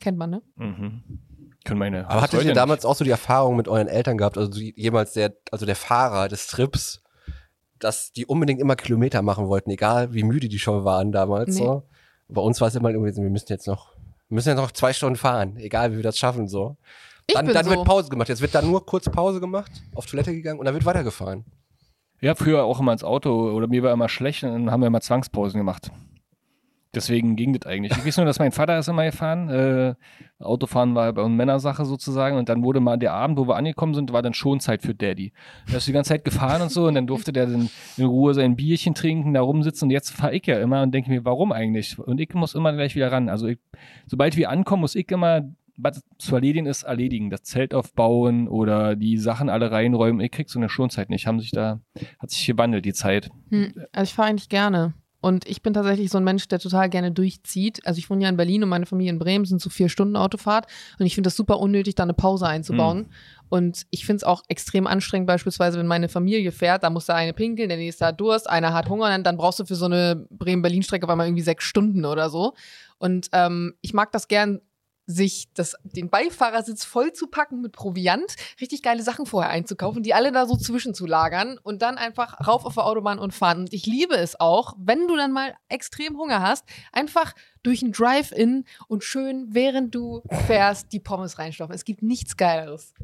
Kennt 0.00 0.16
man, 0.16 0.30
ne? 0.30 0.42
Mhm. 0.56 1.02
Können 1.64 1.78
meine. 1.78 2.08
Aber 2.08 2.22
hattet 2.22 2.40
ihr 2.40 2.46
nicht. 2.46 2.56
damals 2.56 2.86
auch 2.86 2.94
so 2.96 3.04
die 3.04 3.10
Erfahrung 3.10 3.56
mit 3.56 3.68
euren 3.68 3.86
Eltern 3.88 4.16
gehabt, 4.16 4.38
also 4.38 4.58
jemals 4.58 5.12
der, 5.12 5.34
also 5.50 5.66
der 5.66 5.76
Fahrer 5.76 6.28
des 6.28 6.46
Trips, 6.46 6.99
dass 7.80 8.12
die 8.12 8.26
unbedingt 8.26 8.60
immer 8.60 8.76
Kilometer 8.76 9.22
machen 9.22 9.48
wollten, 9.48 9.70
egal 9.70 10.12
wie 10.14 10.22
müde 10.22 10.48
die 10.48 10.58
schon 10.58 10.84
waren 10.84 11.12
damals 11.12 11.56
Nee. 11.56 11.64
so. 11.64 11.82
Bei 12.28 12.40
uns 12.40 12.60
war 12.60 12.68
es 12.68 12.74
immer 12.76 12.90
irgendwie, 12.90 13.12
so, 13.12 13.22
wir 13.22 13.30
müssen 13.30 13.48
jetzt 13.48 13.66
noch, 13.66 13.92
wir 14.28 14.36
müssen 14.36 14.48
jetzt 14.50 14.58
noch 14.58 14.70
zwei 14.70 14.92
Stunden 14.92 15.16
fahren, 15.16 15.56
egal 15.56 15.92
wie 15.92 15.96
wir 15.96 16.02
das 16.04 16.16
schaffen 16.18 16.46
so. 16.46 16.76
Ich 17.26 17.34
Dann, 17.34 17.46
dann 17.46 17.64
so. 17.64 17.70
wird 17.70 17.84
Pause 17.84 18.08
gemacht. 18.08 18.28
Jetzt 18.28 18.40
wird 18.40 18.54
dann 18.54 18.66
nur 18.66 18.84
kurz 18.84 19.08
Pause 19.08 19.40
gemacht, 19.40 19.70
auf 19.94 20.06
Toilette 20.06 20.32
gegangen 20.32 20.58
und 20.58 20.64
dann 20.64 20.74
wird 20.74 20.84
weitergefahren. 20.84 21.44
Ja, 22.20 22.34
früher 22.34 22.64
auch 22.64 22.80
immer 22.80 22.92
ins 22.92 23.02
Auto 23.04 23.50
oder 23.52 23.66
mir 23.66 23.82
war 23.82 23.92
immer 23.92 24.08
schlecht 24.08 24.44
und 24.44 24.50
dann 24.52 24.70
haben 24.70 24.80
wir 24.80 24.88
immer 24.88 25.00
Zwangspausen 25.00 25.58
gemacht. 25.58 25.90
Deswegen 26.92 27.36
ging 27.36 27.52
das 27.52 27.70
eigentlich. 27.70 27.96
Ich 27.96 28.04
weiß 28.04 28.16
nur, 28.16 28.26
dass 28.26 28.40
mein 28.40 28.50
Vater 28.50 28.76
ist 28.78 28.88
immer 28.88 29.04
gefahren. 29.04 29.48
Äh, 29.48 29.94
Autofahren 30.40 30.94
war 30.96 31.12
bei 31.12 31.22
uns 31.22 31.36
Männersache 31.36 31.84
sozusagen. 31.84 32.36
Und 32.36 32.48
dann 32.48 32.64
wurde 32.64 32.80
mal 32.80 32.96
der 32.96 33.12
Abend, 33.12 33.38
wo 33.38 33.46
wir 33.46 33.54
angekommen 33.54 33.94
sind, 33.94 34.12
war 34.12 34.22
dann 34.22 34.34
schon 34.34 34.58
Zeit 34.58 34.82
für 34.82 34.94
Daddy. 34.94 35.32
Er 35.68 35.76
ist 35.76 35.86
die 35.86 35.92
ganze 35.92 36.08
Zeit 36.08 36.24
gefahren 36.24 36.62
und 36.62 36.70
so. 36.70 36.88
Und 36.88 36.94
dann 36.96 37.06
durfte 37.06 37.32
der 37.32 37.46
dann 37.46 37.70
in 37.96 38.04
Ruhe 38.04 38.34
sein 38.34 38.56
Bierchen 38.56 38.94
trinken, 38.94 39.34
da 39.34 39.40
rumsitzen. 39.40 39.86
Und 39.86 39.90
jetzt 39.92 40.10
fahre 40.10 40.34
ich 40.34 40.44
ja 40.46 40.58
immer 40.58 40.82
und 40.82 40.92
denke 40.92 41.10
mir, 41.10 41.24
warum 41.24 41.52
eigentlich? 41.52 41.96
Und 41.96 42.20
ich 42.20 42.34
muss 42.34 42.56
immer 42.56 42.72
gleich 42.72 42.96
wieder 42.96 43.12
ran. 43.12 43.28
Also 43.28 43.46
ich, 43.46 43.58
sobald 44.06 44.36
wir 44.36 44.50
ankommen, 44.50 44.80
muss 44.80 44.96
ich 44.96 45.10
immer 45.12 45.42
was 45.82 46.02
zu 46.18 46.34
erledigen 46.34 46.66
ist, 46.66 46.82
erledigen. 46.82 47.30
Das 47.30 47.42
Zelt 47.42 47.72
aufbauen 47.72 48.48
oder 48.48 48.96
die 48.96 49.16
Sachen 49.16 49.48
alle 49.48 49.70
reinräumen. 49.70 50.20
Ihr 50.20 50.28
kriegt 50.28 50.50
so 50.50 50.58
eine 50.58 50.68
Schonzeit 50.68 51.10
nicht. 51.10 51.26
Haben 51.26 51.40
sich 51.40 51.52
da, 51.52 51.80
hat 52.18 52.30
sich 52.30 52.46
gewandelt, 52.46 52.84
die 52.84 52.92
Zeit. 52.92 53.30
Hm, 53.50 53.72
also 53.92 54.10
ich 54.10 54.14
fahre 54.14 54.30
eigentlich 54.30 54.48
gerne. 54.48 54.94
Und 55.20 55.46
ich 55.46 55.62
bin 55.62 55.74
tatsächlich 55.74 56.10
so 56.10 56.18
ein 56.18 56.24
Mensch, 56.24 56.48
der 56.48 56.58
total 56.58 56.88
gerne 56.88 57.12
durchzieht. 57.12 57.86
Also 57.86 57.98
ich 57.98 58.08
wohne 58.08 58.22
ja 58.24 58.28
in 58.28 58.36
Berlin 58.36 58.62
und 58.62 58.70
meine 58.70 58.86
Familie 58.86 59.12
in 59.12 59.18
Bremen 59.18 59.44
sind 59.44 59.60
so 59.60 59.68
vier 59.68 59.88
Stunden 59.88 60.16
Autofahrt. 60.16 60.66
Und 60.98 61.06
ich 61.06 61.14
finde 61.14 61.28
das 61.28 61.36
super 61.36 61.58
unnötig, 61.60 61.94
da 61.94 62.04
eine 62.04 62.14
Pause 62.14 62.46
einzubauen. 62.46 63.06
Und 63.50 63.86
ich 63.90 64.06
finde 64.06 64.18
es 64.18 64.24
auch 64.24 64.42
extrem 64.48 64.86
anstrengend, 64.86 65.26
beispielsweise, 65.26 65.78
wenn 65.78 65.86
meine 65.86 66.08
Familie 66.08 66.52
fährt, 66.52 66.84
da 66.84 66.90
muss 66.90 67.06
der 67.06 67.16
eine 67.16 67.34
pinkeln, 67.34 67.68
der 67.68 67.78
nächste 67.78 68.06
hat 68.06 68.20
Durst, 68.20 68.48
einer 68.48 68.72
hat 68.72 68.88
Hunger, 68.88 69.08
dann, 69.08 69.24
dann 69.24 69.36
brauchst 69.36 69.58
du 69.58 69.66
für 69.66 69.74
so 69.74 69.86
eine 69.86 70.26
Bremen-Berlin-Strecke 70.30 71.04
auf 71.04 71.10
einmal 71.10 71.26
irgendwie 71.26 71.42
sechs 71.42 71.64
Stunden 71.64 72.04
oder 72.04 72.30
so. 72.30 72.54
Und 72.98 73.28
ähm, 73.32 73.74
ich 73.80 73.92
mag 73.92 74.12
das 74.12 74.28
gern, 74.28 74.60
sich 75.10 75.48
das, 75.54 75.76
den 75.82 76.08
Beifahrersitz 76.08 76.84
voll 76.84 77.12
zu 77.12 77.26
packen 77.26 77.60
mit 77.60 77.72
Proviant, 77.72 78.36
richtig 78.60 78.82
geile 78.82 79.02
Sachen 79.02 79.26
vorher 79.26 79.50
einzukaufen, 79.50 80.02
die 80.02 80.14
alle 80.14 80.32
da 80.32 80.46
so 80.46 80.56
zwischenzulagern 80.56 81.58
und 81.62 81.82
dann 81.82 81.98
einfach 81.98 82.46
rauf 82.46 82.64
auf 82.64 82.74
der 82.74 82.86
Autobahn 82.86 83.18
und 83.18 83.34
fahren. 83.34 83.60
Und 83.60 83.72
ich 83.72 83.86
liebe 83.86 84.14
es 84.14 84.38
auch, 84.38 84.74
wenn 84.78 85.08
du 85.08 85.16
dann 85.16 85.32
mal 85.32 85.54
extrem 85.68 86.16
Hunger 86.16 86.40
hast, 86.40 86.64
einfach 86.92 87.34
durch 87.62 87.82
ein 87.82 87.92
Drive-In 87.92 88.64
und 88.88 89.04
schön, 89.04 89.48
während 89.50 89.94
du 89.94 90.22
fährst, 90.46 90.92
die 90.92 91.00
Pommes 91.00 91.38
reinstopfen. 91.38 91.74
Es 91.74 91.84
gibt 91.84 92.02
nichts 92.02 92.36
Geileres. 92.36 92.94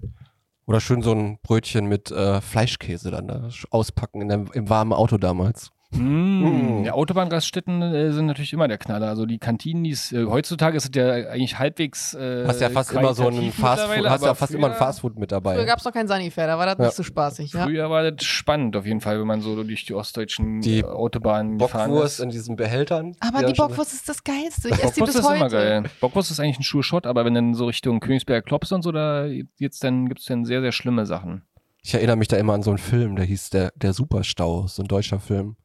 Oder 0.66 0.80
schön 0.80 1.02
so 1.02 1.12
ein 1.12 1.38
Brötchen 1.42 1.86
mit 1.86 2.10
äh, 2.10 2.40
Fleischkäse 2.40 3.10
dann 3.10 3.28
da 3.28 3.48
auspacken 3.70 4.20
in 4.20 4.28
dem, 4.28 4.50
im 4.52 4.68
warmen 4.68 4.92
Auto 4.92 5.16
damals. 5.16 5.70
Mm. 5.96 6.84
Ja, 6.84 6.92
Autobahnraststätten 6.92 7.82
äh, 7.82 8.12
sind 8.12 8.26
natürlich 8.26 8.52
immer 8.52 8.68
der 8.68 8.78
Knaller. 8.78 9.08
Also 9.08 9.26
die 9.26 9.38
Kantinen, 9.38 9.84
die 9.84 9.90
es, 9.90 10.12
äh, 10.12 10.24
heutzutage 10.26 10.76
ist 10.76 10.84
es 10.84 10.90
ja 10.94 11.10
eigentlich 11.30 11.58
halbwegs. 11.58 12.14
Äh, 12.14 12.44
Hast 12.46 12.60
ja 12.60 12.70
fast 12.70 12.92
immer 12.92 13.14
so 13.14 13.24
ein 13.24 13.30
qualitativ 13.30 13.54
Fastfood, 13.60 14.06
hast 14.08 14.24
ja 14.24 14.34
fast 14.34 14.52
früher, 14.52 14.58
immer 14.58 14.70
ein 14.70 14.76
Fastfood 14.78 15.18
mit 15.18 15.30
Früher 15.30 15.40
dabei. 15.40 15.64
gab 15.64 15.78
es 15.78 15.84
noch 15.84 15.92
kein 15.92 16.08
Sunnyfair, 16.08 16.46
da 16.46 16.58
war 16.58 16.66
das 16.66 16.78
Ja. 16.78 16.84
nicht 16.84 16.94
so 16.96 17.02
spaßig. 17.02 17.52
Ja? 17.52 17.64
Früher 17.64 17.90
war 17.90 18.10
das 18.10 18.24
spannend 18.24 18.76
auf 18.76 18.86
jeden 18.86 19.00
Fall, 19.00 19.18
wenn 19.18 19.26
man 19.26 19.40
so 19.40 19.62
durch 19.62 19.84
die 19.86 19.94
ostdeutschen 19.94 20.60
Die 20.60 20.80
äh, 20.80 20.84
Autobahnen 20.84 21.58
gefahren 21.58 21.90
Bockwurst 21.90 22.18
ist. 22.18 22.24
in 22.24 22.30
diesen 22.30 22.56
Behältern. 22.56 23.14
Aber 23.20 23.42
die 23.44 23.54
schon- 23.54 23.68
Bockwurst 23.68 23.92
ist 23.92 24.08
das 24.08 24.22
Geilste. 24.24 24.68
Ich 24.68 24.74
esse 24.74 24.94
die 24.94 25.00
Bockwurst 25.00 25.06
bis 25.06 25.14
ist 25.16 25.24
heute. 25.28 25.36
immer 25.38 25.48
geil. 25.48 25.82
Bockwurst 26.00 26.30
ist 26.30 26.40
eigentlich 26.40 26.58
ein 26.58 26.62
Schuhschott, 26.64 27.06
aber 27.06 27.24
wenn 27.24 27.34
dann 27.34 27.54
so 27.54 27.66
Richtung 27.66 28.00
Königsberger 28.00 28.42
Klops 28.42 28.72
und 28.72 28.82
so, 28.82 28.92
da 28.92 29.26
jetzt 29.58 29.82
dann 29.84 30.08
gibt's 30.08 30.26
dann 30.26 30.44
sehr, 30.44 30.60
sehr 30.60 30.72
schlimme 30.72 31.06
Sachen. 31.06 31.42
Ich 31.82 31.94
erinnere 31.94 32.16
mich 32.16 32.26
da 32.28 32.36
immer 32.36 32.52
an 32.54 32.62
so 32.62 32.70
einen 32.70 32.78
Film, 32.78 33.14
der 33.16 33.24
hieß 33.26 33.50
Der, 33.50 33.72
der 33.76 33.92
Superstau, 33.92 34.66
so 34.66 34.82
ein 34.82 34.88
deutscher 34.88 35.20
Film. 35.20 35.56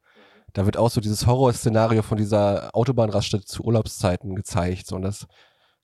Da 0.52 0.66
wird 0.66 0.76
auch 0.76 0.90
so 0.90 1.00
dieses 1.00 1.26
Horrorszenario 1.26 2.02
von 2.02 2.18
dieser 2.18 2.70
Autobahnraststätte 2.74 3.44
zu 3.46 3.64
Urlaubszeiten 3.64 4.34
gezeigt. 4.34 4.86
So, 4.86 4.96
und 4.96 5.02
das 5.02 5.26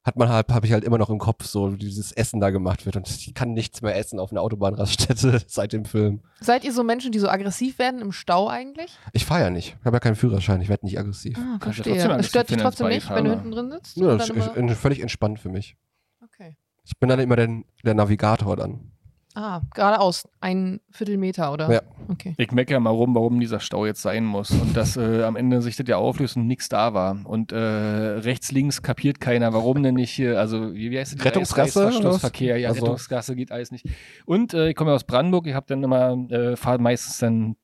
hat 0.04 0.16
man 0.16 0.28
halt, 0.28 0.48
habe 0.48 0.66
ich 0.66 0.72
halt 0.72 0.84
immer 0.84 0.98
noch 0.98 1.10
im 1.10 1.18
Kopf, 1.18 1.44
so 1.44 1.74
wie 1.74 1.78
dieses 1.78 2.12
Essen 2.12 2.40
da 2.40 2.50
gemacht 2.50 2.86
wird. 2.86 2.96
Und 2.96 3.08
ich 3.08 3.34
kann 3.34 3.52
nichts 3.52 3.82
mehr 3.82 3.96
essen 3.96 4.18
auf 4.18 4.30
einer 4.30 4.40
Autobahnraststätte 4.42 5.40
seit 5.46 5.72
dem 5.72 5.84
Film. 5.84 6.20
Seid 6.40 6.64
ihr 6.64 6.72
so 6.72 6.82
Menschen, 6.82 7.12
die 7.12 7.18
so 7.18 7.28
aggressiv 7.28 7.78
werden 7.78 8.00
im 8.00 8.12
Stau 8.12 8.48
eigentlich? 8.48 8.90
Ich 9.12 9.24
fahre 9.24 9.42
ja 9.42 9.50
nicht. 9.50 9.76
Ich 9.78 9.84
habe 9.84 9.96
ja 9.96 10.00
keinen 10.00 10.16
Führerschein, 10.16 10.60
ich 10.60 10.68
werde 10.68 10.86
nicht 10.86 10.98
aggressiv. 10.98 11.36
Ah, 11.38 11.52
ja 11.52 11.58
verstehe. 11.60 11.94
trotzdem 11.94 12.20
Es 12.20 12.28
stört 12.28 12.50
dich 12.50 12.56
trotzdem 12.56 12.88
nicht, 12.88 13.10
wenn 13.10 13.24
du 13.24 13.30
hinten 13.30 13.50
drin 13.50 13.70
sitzt? 13.70 13.96
Ja, 13.96 14.16
das 14.16 14.30
ist 14.30 14.78
völlig 14.78 15.00
entspannt 15.00 15.40
für 15.40 15.48
mich. 15.50 15.76
okay. 16.22 16.56
Ich 16.84 16.98
bin 16.98 17.10
dann 17.10 17.20
immer 17.20 17.36
der, 17.36 17.48
der 17.84 17.92
Navigator 17.94 18.56
dann. 18.56 18.92
Ah, 19.40 19.60
geradeaus. 19.72 20.28
Ein 20.40 20.80
Viertelmeter, 20.90 21.52
oder? 21.52 21.70
Ja. 21.72 21.82
Okay. 22.08 22.34
Ich 22.38 22.50
meckere 22.50 22.80
mal 22.80 22.90
rum, 22.90 23.14
warum 23.14 23.38
dieser 23.38 23.60
Stau 23.60 23.86
jetzt 23.86 24.02
sein 24.02 24.24
muss. 24.24 24.50
Und 24.50 24.76
dass 24.76 24.96
äh, 24.96 25.22
am 25.22 25.36
Ende 25.36 25.62
sich 25.62 25.76
das 25.76 25.86
ja 25.86 25.96
auflöst 25.96 26.36
und 26.36 26.48
nichts 26.48 26.68
da 26.68 26.92
war. 26.92 27.16
Und 27.24 27.52
äh, 27.52 27.56
rechts, 27.56 28.50
links 28.50 28.82
kapiert 28.82 29.20
keiner, 29.20 29.52
warum 29.52 29.80
denn 29.84 29.94
nicht 29.94 30.10
hier, 30.10 30.40
also 30.40 30.74
wie, 30.74 30.90
wie 30.90 30.98
heißt 30.98 31.16
das? 31.20 31.24
Rettungsgasse? 31.24 31.82
Verschlussverkehr, 31.82 32.56
ja, 32.58 32.70
Also- 32.70 32.82
Rettungsgasse 32.86 33.36
geht 33.36 33.52
alles 33.52 33.70
nicht. 33.70 33.86
Und 34.26 34.54
äh, 34.54 34.70
ich 34.70 34.74
komme 34.74 34.90
ja 34.90 34.96
aus 34.96 35.04
Brandenburg, 35.04 35.46
ich 35.46 35.54
habe 35.54 35.66
dann 35.68 35.84
immer, 35.84 36.14
äh, 36.30 36.56
fahre 36.56 36.80
meistens 36.80 37.18
dann 37.18 37.54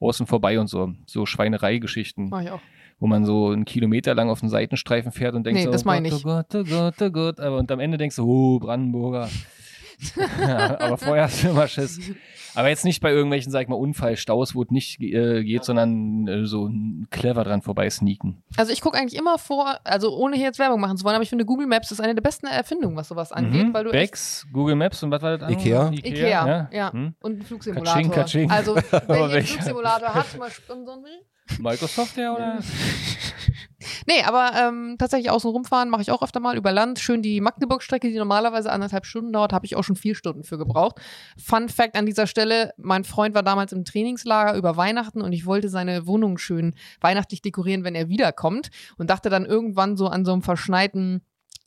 außen 0.00 0.26
vorbei 0.26 0.60
und 0.60 0.66
so, 0.66 0.92
so 1.06 1.24
Schweinerei-Geschichten, 1.24 2.28
Mach 2.28 2.42
ich 2.42 2.50
auch. 2.50 2.60
wo 2.98 3.06
man 3.06 3.24
so 3.24 3.48
einen 3.48 3.64
Kilometer 3.64 4.14
lang 4.14 4.28
auf 4.28 4.40
den 4.40 4.50
Seitenstreifen 4.50 5.12
fährt 5.12 5.34
und 5.34 5.44
denkt 5.46 5.60
Nee, 5.60 5.64
so, 5.64 5.72
das 5.72 5.84
oh 5.84 5.88
meine 5.88 6.10
Gott, 6.10 6.18
ich. 6.18 6.26
oh 6.26 6.28
Gott, 6.28 6.54
oh 6.54 6.64
Gott, 6.64 6.94
oh 7.00 7.10
Gott, 7.10 7.40
aber 7.40 7.56
und 7.56 7.72
am 7.72 7.80
Ende 7.80 7.96
denkst 7.96 8.16
du, 8.16 8.26
oh, 8.28 8.58
Brandenburger. 8.58 9.30
Ja, 10.40 10.78
aber 10.80 10.98
vorher 10.98 11.24
hast 11.24 11.42
du 11.42 11.48
immer 11.48 11.66
Schiss. 11.68 12.00
Aber 12.54 12.70
jetzt 12.70 12.86
nicht 12.86 13.02
bei 13.02 13.10
irgendwelchen, 13.10 13.52
sag 13.52 13.62
ich 13.62 13.68
mal, 13.68 13.76
Unfallstaus, 13.76 14.54
wo 14.54 14.62
es 14.62 14.70
nicht 14.70 14.98
äh, 15.02 15.44
geht, 15.44 15.62
sondern 15.64 16.26
äh, 16.26 16.46
so 16.46 16.70
clever 17.10 17.44
dran 17.44 17.60
vorbei 17.60 17.90
sneaken. 17.90 18.42
Also 18.56 18.72
ich 18.72 18.80
gucke 18.80 18.96
eigentlich 18.98 19.18
immer 19.18 19.36
vor, 19.38 19.78
also 19.84 20.16
ohne 20.16 20.36
hier 20.36 20.46
jetzt 20.46 20.58
Werbung 20.58 20.80
machen 20.80 20.96
zu 20.96 21.04
wollen, 21.04 21.16
aber 21.16 21.22
ich 21.22 21.28
finde 21.28 21.44
Google 21.44 21.66
Maps 21.66 21.90
ist 21.90 22.00
eine 22.00 22.14
der 22.14 22.22
besten 22.22 22.46
Erfindungen, 22.46 22.96
was 22.96 23.08
sowas 23.08 23.30
angeht, 23.30 23.66
Mhm. 23.66 23.74
weil 23.74 23.84
du 23.84 23.90
Bex, 23.90 24.46
Google 24.52 24.74
Maps 24.74 25.02
und 25.02 25.10
was 25.10 25.20
war 25.20 25.36
das 25.36 25.46
andere? 25.46 25.60
Ikea. 25.60 25.90
Ikea, 25.92 26.68
ja. 26.72 26.92
Hm? 26.92 27.14
und 27.20 27.32
einen 27.32 27.42
Flugsimulator. 27.42 27.92
Katsching, 27.94 28.10
katsching. 28.10 28.50
Also 28.50 28.74
wer 28.90 29.24
einen? 29.24 29.42
Flugsimulator 29.42 30.14
hat, 30.14 30.38
mal 30.38 30.48
will. 30.48 31.58
Microsoft, 31.58 32.16
ja, 32.16 32.34
oder? 32.34 32.58
Nee, 34.06 34.22
aber 34.24 34.52
ähm, 34.58 34.96
tatsächlich 34.98 35.30
außen 35.30 35.50
rumfahren 35.50 35.90
mache 35.90 36.00
ich 36.00 36.10
auch 36.10 36.22
öfter 36.22 36.40
mal 36.40 36.56
über 36.56 36.72
Land. 36.72 36.98
Schön 36.98 37.20
die 37.20 37.40
Magdeburg-Strecke, 37.40 38.08
die 38.08 38.16
normalerweise 38.16 38.72
anderthalb 38.72 39.04
Stunden 39.04 39.32
dauert, 39.32 39.52
habe 39.52 39.66
ich 39.66 39.76
auch 39.76 39.84
schon 39.84 39.96
vier 39.96 40.14
Stunden 40.14 40.44
für 40.44 40.56
gebraucht. 40.56 40.96
Fun 41.36 41.68
Fact 41.68 41.96
an 41.96 42.06
dieser 42.06 42.26
Stelle: 42.26 42.72
Mein 42.78 43.04
Freund 43.04 43.34
war 43.34 43.42
damals 43.42 43.72
im 43.72 43.84
Trainingslager 43.84 44.56
über 44.56 44.76
Weihnachten 44.76 45.20
und 45.20 45.32
ich 45.32 45.44
wollte 45.44 45.68
seine 45.68 46.06
Wohnung 46.06 46.38
schön 46.38 46.74
weihnachtlich 47.00 47.42
dekorieren, 47.42 47.84
wenn 47.84 47.94
er 47.94 48.08
wiederkommt. 48.08 48.70
Und 48.96 49.10
dachte 49.10 49.28
dann 49.28 49.44
irgendwann 49.44 49.96
so 49.96 50.08
an 50.08 50.24
so 50.24 50.32
einem 50.32 50.42
verschneiten 50.42 51.22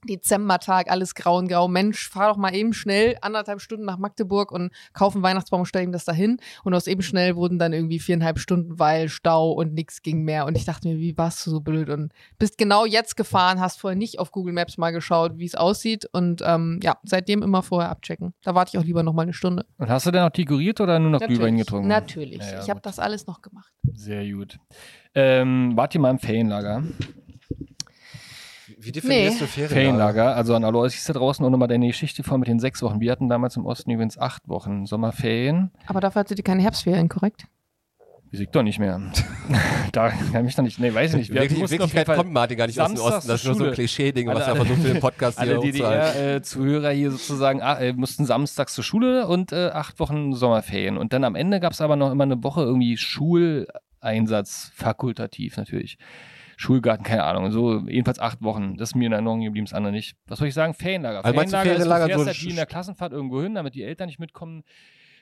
Dezembertag, 0.08 0.90
alles 0.90 1.14
grau 1.16 1.38
und 1.38 1.48
grau. 1.48 1.68
Mensch, 1.68 2.10
fahr 2.10 2.30
doch 2.30 2.38
mal 2.38 2.56
eben 2.56 2.74
schnell 2.74 3.18
anderthalb 3.22 3.62
Stunden 3.62 3.86
nach 3.86 3.98
Magdeburg 3.98 4.52
und 4.52 4.72
kauf 4.94 5.14
einen 5.14 5.24
Weihnachtsbaum 5.24 5.62
und 5.62 5.66
stell 5.66 5.84
ihm 5.84 5.92
das 5.92 6.06
dahin. 6.06 6.38
Und 6.64 6.74
aus 6.74 6.88
eben 6.88 7.02
schnell 7.02 7.36
wurden 7.36 7.60
dann 7.60 7.74
irgendwie 7.74 8.00
viereinhalb 8.00 8.40
Stunden, 8.40 8.80
weil 8.80 9.10
Stau 9.10 9.52
und 9.52 9.74
nichts 9.74 10.02
ging 10.02 10.24
mehr. 10.24 10.46
Und 10.46 10.56
ich 10.56 10.66
dachte 10.66 10.88
mir, 10.88 10.98
wie 10.98 11.18
warst 11.18 11.46
du 11.46 11.52
so 11.52 11.60
blöd? 11.60 11.90
Und 11.90 12.14
bist 12.38 12.58
genau 12.58 12.86
jetzt 12.86 13.18
gefahren, 13.18 13.60
hast 13.60 13.80
vorher 13.80 13.98
nicht 13.98 14.20
auf 14.20 14.32
Google 14.32 14.54
Maps 14.54 14.78
mal 14.78 14.92
geschaut, 14.92 15.38
wie 15.38 15.46
es 15.46 15.56
aussieht. 15.56 16.06
Und 16.12 16.42
ähm, 16.46 16.80
ja, 16.82 16.98
seitdem 17.04 17.44
immer 17.44 17.62
vorher 17.62 17.90
abchecken. 17.90 18.34
Da 18.44 18.56
warte 18.56 18.72
ich 18.74 18.80
auch 18.80 18.86
lieber 18.86 19.04
noch 19.04 19.14
mal 19.14 19.24
eine 19.24 19.34
Stunde. 19.34 19.66
Und 19.78 19.90
hast 19.90 20.06
du 20.06 20.12
denn 20.12 20.24
auch 20.24 20.30
dekoriert 20.30 20.80
oder 20.80 21.00
nur 21.00 21.12
noch 21.12 21.20
Glühwein 21.20 21.58
getrunken? 21.58 21.88
Natürlich. 21.88 22.40
Ja, 22.40 22.52
ja, 22.54 22.64
ich 22.64 22.70
habe 22.70 22.82
das 22.82 23.00
alles 23.00 23.28
noch 23.28 23.42
gemacht. 23.42 23.72
Sehr 23.94 24.26
gut. 24.32 24.60
Ähm, 25.14 25.76
wart 25.76 25.96
ihr 25.96 26.02
mal 26.02 26.12
im 26.12 26.20
Ferienlager? 26.20 26.84
Wie 28.82 28.92
definierst 28.94 29.42
du 29.42 29.46
Ferienlager? 29.46 29.76
Ferienlager, 29.76 30.36
also 30.36 30.56
an 30.56 30.64
alle 30.64 30.78
Ossis 30.78 31.04
da 31.04 31.14
draußen 31.14 31.46
auch 31.46 31.50
nochmal 31.50 31.68
deine 31.68 31.88
Geschichte 31.88 32.24
vor 32.24 32.38
mit 32.38 32.48
den 32.48 32.60
sechs 32.60 32.82
Wochen. 32.82 33.02
Wir 33.02 33.12
hatten 33.12 33.28
damals 33.28 33.58
im 33.58 33.66
Osten 33.66 33.92
übrigens 33.92 34.18
acht 34.18 34.48
Wochen 34.48 34.86
Sommerferien. 34.86 35.72
Aber 35.88 36.00
dafür 36.00 36.22
hattet 36.22 36.38
ihr 36.38 36.44
keine 36.44 36.62
Herbstferien, 36.62 37.10
korrekt? 37.10 37.46
Wie 38.32 38.44
ich 38.44 38.50
doch 38.50 38.62
nicht 38.62 38.78
mehr. 38.78 39.02
da 39.92 40.10
kann 40.10 40.46
ich 40.46 40.56
doch 40.56 40.64
nicht, 40.64 40.80
nee, 40.80 40.94
weiß 40.94 41.12
ich 41.12 41.18
nicht. 41.18 41.34
Wir 41.34 41.42
Wirklich, 41.42 41.60
jeden 41.60 41.72
Wirklichkeit 41.72 42.16
kommt 42.16 42.32
Martin 42.32 42.58
gar 42.58 42.68
nicht 42.68 42.80
aus 42.80 42.88
dem 42.88 42.98
samstags 42.98 43.18
Osten. 43.18 43.28
Das 43.28 43.36
ist 43.38 43.42
zur 43.42 43.52
nur 43.52 43.58
so 43.58 43.64
ein 43.64 43.66
Schule. 43.66 43.76
Klischee-Ding, 43.76 44.28
was 44.28 44.44
Alle- 44.44 44.46
er 44.46 44.56
versucht 44.56 44.82
für 44.82 44.94
den 44.94 45.00
Podcast 45.02 45.40
Alle 45.40 45.62
hier. 45.62 45.72
DDR-Zuhörer 45.72 46.92
hier 46.92 47.12
sozusagen 47.12 47.62
ah, 47.62 47.80
äh, 47.80 47.94
mussten 47.94 48.26
samstags 48.26 48.76
zur 48.76 48.84
Schule 48.84 49.28
und 49.28 49.52
äh, 49.52 49.70
acht 49.70 50.00
Wochen 50.00 50.34
Sommerferien. 50.34 50.98
Und 50.98 51.12
dann 51.12 51.24
am 51.24 51.36
Ende 51.36 51.60
gab 51.60 51.74
es 51.74 51.82
aber 51.82 51.96
noch 51.96 52.12
immer 52.12 52.24
eine 52.24 52.44
Woche 52.44 52.62
irgendwie 52.62 52.98
Schuleinsatz, 52.98 54.72
fakultativ 54.76 55.58
natürlich. 55.58 55.98
Schulgarten, 56.62 57.06
keine 57.06 57.24
Ahnung. 57.24 57.52
So 57.52 57.88
jedenfalls 57.88 58.20
acht 58.20 58.42
Wochen. 58.42 58.76
Das 58.76 58.90
ist 58.90 58.96
mir 58.96 59.06
in 59.06 59.14
Erinnerung 59.14 59.40
geblieben, 59.40 59.66
das 59.66 59.74
andere 59.74 59.94
nicht. 59.94 60.18
Was 60.28 60.40
soll 60.40 60.50
ich 60.50 60.54
sagen? 60.54 60.74
Ferienlager. 60.74 61.24
Also 61.24 61.34
Ferienlager, 61.34 61.70
Ferienlager 61.70 62.06
ist, 62.06 62.12
du 62.12 62.18
so 62.20 62.24
fährst 62.26 62.38
halt 62.40 62.46
wie 62.46 62.50
in 62.50 62.56
der 62.58 62.66
Klassenfahrt 62.66 63.14
irgendwo 63.14 63.42
hin, 63.42 63.56
damit 63.56 63.76
die 63.76 63.84
Eltern 63.84 64.08
nicht 64.08 64.20
mitkommen. 64.20 64.64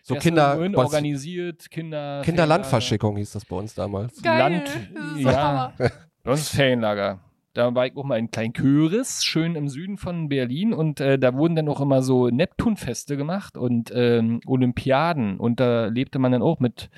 So 0.02 0.15
Kinder, 0.15 0.58
was- 0.73 0.86
organisiert, 0.86 1.69
Kinder. 1.69 2.23
Kinderlandverschickung 2.26 3.17
hieß 3.17 3.34
das 3.34 3.45
bei 3.45 3.56
uns 3.56 3.76
damals. 3.76 4.19
Geil. 4.23 4.39
Land, 4.39 4.63
Das 4.95 5.06
ist 5.15 5.21
so 5.23 5.30
ja. 5.30 5.73
Bei 6.23 6.32
uns 6.32 6.39
ist 6.41 6.56
Ferienlager. 6.56 7.19
Da 7.54 7.73
war 7.76 7.86
ich 7.86 7.95
auch 7.95 8.04
mal 8.04 8.17
in 8.17 8.32
Kleinköris, 8.32 9.23
schön 9.23 9.56
im 9.56 9.69
Süden 9.69 9.97
von 9.97 10.30
Berlin. 10.30 10.73
Und 10.73 11.00
äh, 11.02 11.19
da 11.19 11.36
wurden 11.36 11.56
dann 11.56 11.69
auch 11.69 11.82
immer 11.82 12.02
so 12.02 12.30
Neptunfeste 12.30 13.15
gemacht 13.15 13.58
und 13.58 13.91
ähm, 13.93 14.41
Olympiaden. 14.47 15.38
Und 15.39 15.60
da 15.60 15.86
lebte 15.86 16.17
man 16.17 16.32
dann 16.32 16.41
auch 16.41 16.60
mit 16.60 16.89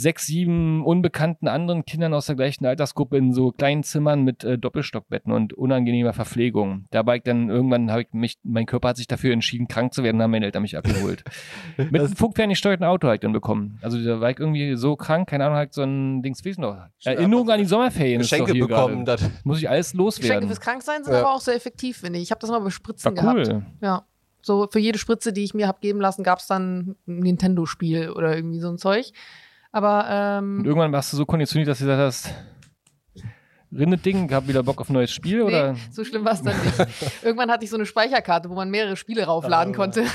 sechs, 0.00 0.26
sieben 0.26 0.84
unbekannten 0.84 1.48
anderen 1.48 1.84
Kindern 1.84 2.14
aus 2.14 2.26
der 2.26 2.36
gleichen 2.36 2.66
Altersgruppe 2.66 3.16
in 3.16 3.32
so 3.32 3.52
kleinen 3.52 3.82
Zimmern 3.82 4.22
mit 4.22 4.44
äh, 4.44 4.58
Doppelstockbetten 4.58 5.32
und 5.32 5.52
unangenehmer 5.52 6.12
Verpflegung. 6.12 6.86
Da 6.90 7.06
war 7.06 7.16
ich 7.16 7.22
dann 7.22 7.48
irgendwann, 7.50 7.90
habe 7.90 8.02
ich 8.02 8.08
mich, 8.12 8.38
mein 8.42 8.66
Körper 8.66 8.88
hat 8.90 8.96
sich 8.96 9.06
dafür 9.06 9.32
entschieden, 9.32 9.68
krank 9.68 9.92
zu 9.94 10.02
werden, 10.02 10.20
haben 10.22 10.30
meine 10.30 10.46
Eltern 10.46 10.62
mich 10.62 10.76
abgeholt. 10.76 11.24
mit 11.76 11.94
einem 12.00 12.16
funkferngesteuerten 12.16 12.84
Auto 12.86 13.06
habe 13.06 13.16
ich 13.16 13.20
dann 13.20 13.32
bekommen. 13.32 13.78
Also 13.82 14.02
da 14.04 14.20
war 14.20 14.30
ich 14.30 14.38
irgendwie 14.38 14.76
so 14.76 14.96
krank, 14.96 15.28
keine 15.28 15.44
Ahnung, 15.44 15.56
halt 15.56 15.72
so 15.74 15.82
ein 15.82 16.22
Dings 16.22 16.38
gewesen 16.42 16.62
noch. 16.62 16.76
Erinnerung 17.04 17.48
an 17.50 17.58
die 17.58 17.66
Sommerferien. 17.66 18.20
ist 18.20 18.30
Geschenke 18.30 18.48
doch 18.48 18.54
hier 18.54 18.66
bekommen. 18.66 19.04
Das, 19.04 19.22
Muss 19.44 19.58
ich 19.58 19.68
alles 19.68 19.88
Geschenke 19.92 20.02
loswerden. 20.04 20.48
fürs 20.48 20.60
Kranksein 20.60 21.04
sind 21.04 21.12
Ja. 21.12 21.20
aber 21.20 21.34
auch 21.34 21.40
sehr 21.40 21.54
effektiv, 21.54 21.98
finde 21.98 22.18
ich. 22.18 22.24
Ich 22.24 22.30
habe 22.30 22.40
das 22.40 22.50
mal 22.50 22.58
bei 22.60 22.70
Spritzen 22.70 23.16
War 23.16 23.34
gehabt. 23.34 23.48
cool. 23.48 23.62
Ja. 23.82 24.04
So 24.42 24.68
für 24.70 24.78
jede 24.78 24.98
Spritze, 24.98 25.32
die 25.34 25.44
ich 25.44 25.52
mir 25.52 25.68
habe 25.68 25.80
geben 25.82 26.00
lassen, 26.00 26.22
gab 26.22 26.38
es 26.38 26.46
dann 26.46 26.96
ein 27.06 27.18
Nintendo-Spiel 27.18 28.10
oder 28.10 28.34
irgendwie 28.34 28.60
so 28.60 28.68
ein 28.70 28.78
Zeug. 28.78 29.12
Aber 29.72 30.38
Und 30.42 30.60
ähm, 30.60 30.64
irgendwann 30.64 30.92
warst 30.92 31.12
du 31.12 31.16
so 31.16 31.24
konditioniert, 31.26 31.68
dass 31.68 31.78
du 31.78 31.84
gesagt 31.84 32.00
hast, 32.00 32.34
Rindet-Ding? 33.72 34.32
Hab 34.34 34.48
wieder 34.48 34.64
Bock 34.64 34.80
auf 34.80 34.90
ein 34.90 34.94
neues 34.94 35.12
Spiel? 35.12 35.42
Oder? 35.42 35.74
Nee, 35.74 35.78
so 35.92 36.04
schlimm 36.04 36.24
war 36.24 36.32
es 36.32 36.42
dann 36.42 36.56
nicht. 36.60 36.76
Irgendwann 37.22 37.52
hatte 37.52 37.62
ich 37.64 37.70
so 37.70 37.76
eine 37.76 37.86
Speicherkarte, 37.86 38.50
wo 38.50 38.54
man 38.56 38.68
mehrere 38.68 38.96
Spiele 38.96 39.24
raufladen 39.24 39.72
Ah. 39.74 39.76
konnte. 39.76 40.04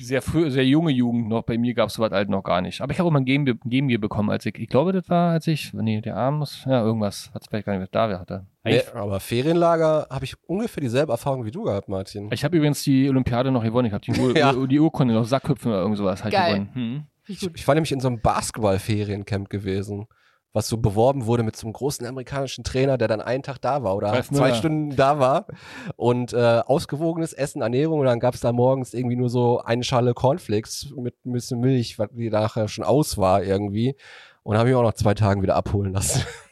Sehr 0.00 0.22
früh, 0.22 0.48
sehr 0.48 0.64
junge 0.64 0.92
Jugend 0.92 1.28
noch. 1.28 1.42
Bei 1.42 1.58
mir 1.58 1.74
gab 1.74 1.88
es 1.88 1.94
sowas 1.94 2.12
alt 2.12 2.28
noch 2.28 2.44
gar 2.44 2.60
nicht. 2.60 2.80
Aber 2.82 2.92
ich 2.92 3.00
habe 3.00 3.08
auch 3.08 3.12
mal 3.12 3.18
ein 3.18 3.24
Game, 3.24 3.44
Gear- 3.44 3.56
Game 3.64 3.88
Gear 3.88 4.00
bekommen, 4.00 4.30
als 4.30 4.46
ich, 4.46 4.56
ich 4.56 4.68
glaube, 4.68 4.92
das 4.92 5.08
war, 5.10 5.32
als 5.32 5.48
ich, 5.48 5.74
nee, 5.74 6.00
der 6.00 6.16
Arm 6.16 6.38
muss, 6.38 6.64
ja, 6.66 6.82
irgendwas, 6.84 7.32
hat 7.34 7.42
es 7.42 7.48
vielleicht 7.48 7.66
gar 7.66 7.72
nicht 7.72 7.80
mehr 7.80 7.88
da, 7.90 8.08
wer 8.08 8.20
hatte. 8.20 8.46
Nee, 8.62 8.80
aber 8.94 9.18
Ferienlager 9.18 10.06
habe 10.08 10.24
ich 10.24 10.36
ungefähr 10.46 10.80
dieselbe 10.82 11.10
Erfahrung 11.10 11.44
wie 11.46 11.50
du 11.50 11.64
gehabt, 11.64 11.88
Martin. 11.88 12.28
Ich 12.32 12.44
habe 12.44 12.56
übrigens 12.56 12.84
die 12.84 13.08
Olympiade 13.08 13.50
noch 13.50 13.64
gewonnen. 13.64 13.88
Ich 13.88 13.92
habe 13.92 14.04
die, 14.04 14.12
Ur 14.20 14.36
Ja. 14.38 14.52
Die 14.52 14.78
Urkunde 14.78 15.14
noch 15.14 15.24
Sackhüpfen 15.24 15.72
oder 15.72 15.80
irgend 15.80 15.96
sowas 15.98 16.22
halt 16.22 16.32
Geil. 16.32 16.52
gewonnen. 16.52 16.70
Hm. 16.74 17.02
Ich, 17.28 17.48
ich 17.54 17.68
war 17.68 17.74
nämlich 17.74 17.92
in 17.92 18.00
so 18.00 18.08
einem 18.08 18.20
Basketball-Feriencamp 18.20 19.50
gewesen, 19.50 20.06
was 20.52 20.68
so 20.68 20.78
beworben 20.78 21.26
wurde 21.26 21.42
mit 21.42 21.56
so 21.56 21.66
einem 21.66 21.74
großen 21.74 22.06
amerikanischen 22.06 22.64
Trainer, 22.64 22.96
der 22.96 23.06
dann 23.06 23.20
einen 23.20 23.42
Tag 23.42 23.60
da 23.60 23.82
war 23.82 23.94
oder 23.96 24.08
Ralf 24.08 24.28
zwei 24.28 24.46
Müller. 24.46 24.54
Stunden 24.54 24.96
da 24.96 25.18
war 25.18 25.46
und 25.96 26.32
äh, 26.32 26.62
ausgewogenes 26.64 27.32
Essen, 27.34 27.62
Ernährung 27.62 28.00
und 28.00 28.06
dann 28.06 28.18
gab 28.18 28.34
es 28.34 28.40
da 28.40 28.52
morgens 28.52 28.94
irgendwie 28.94 29.16
nur 29.16 29.28
so 29.28 29.60
eine 29.60 29.84
Schale 29.84 30.14
Cornflakes 30.14 30.92
mit 30.96 31.14
ein 31.26 31.32
bisschen 31.32 31.60
Milch, 31.60 31.98
was 31.98 32.08
die 32.12 32.30
nachher 32.30 32.68
schon 32.68 32.84
aus 32.84 33.18
war 33.18 33.42
irgendwie 33.42 33.94
und 34.42 34.56
habe 34.56 34.70
ich 34.70 34.74
auch 34.74 34.82
noch 34.82 34.94
zwei 34.94 35.14
Tagen 35.14 35.42
wieder 35.42 35.54
abholen 35.54 35.92
lassen. 35.92 36.24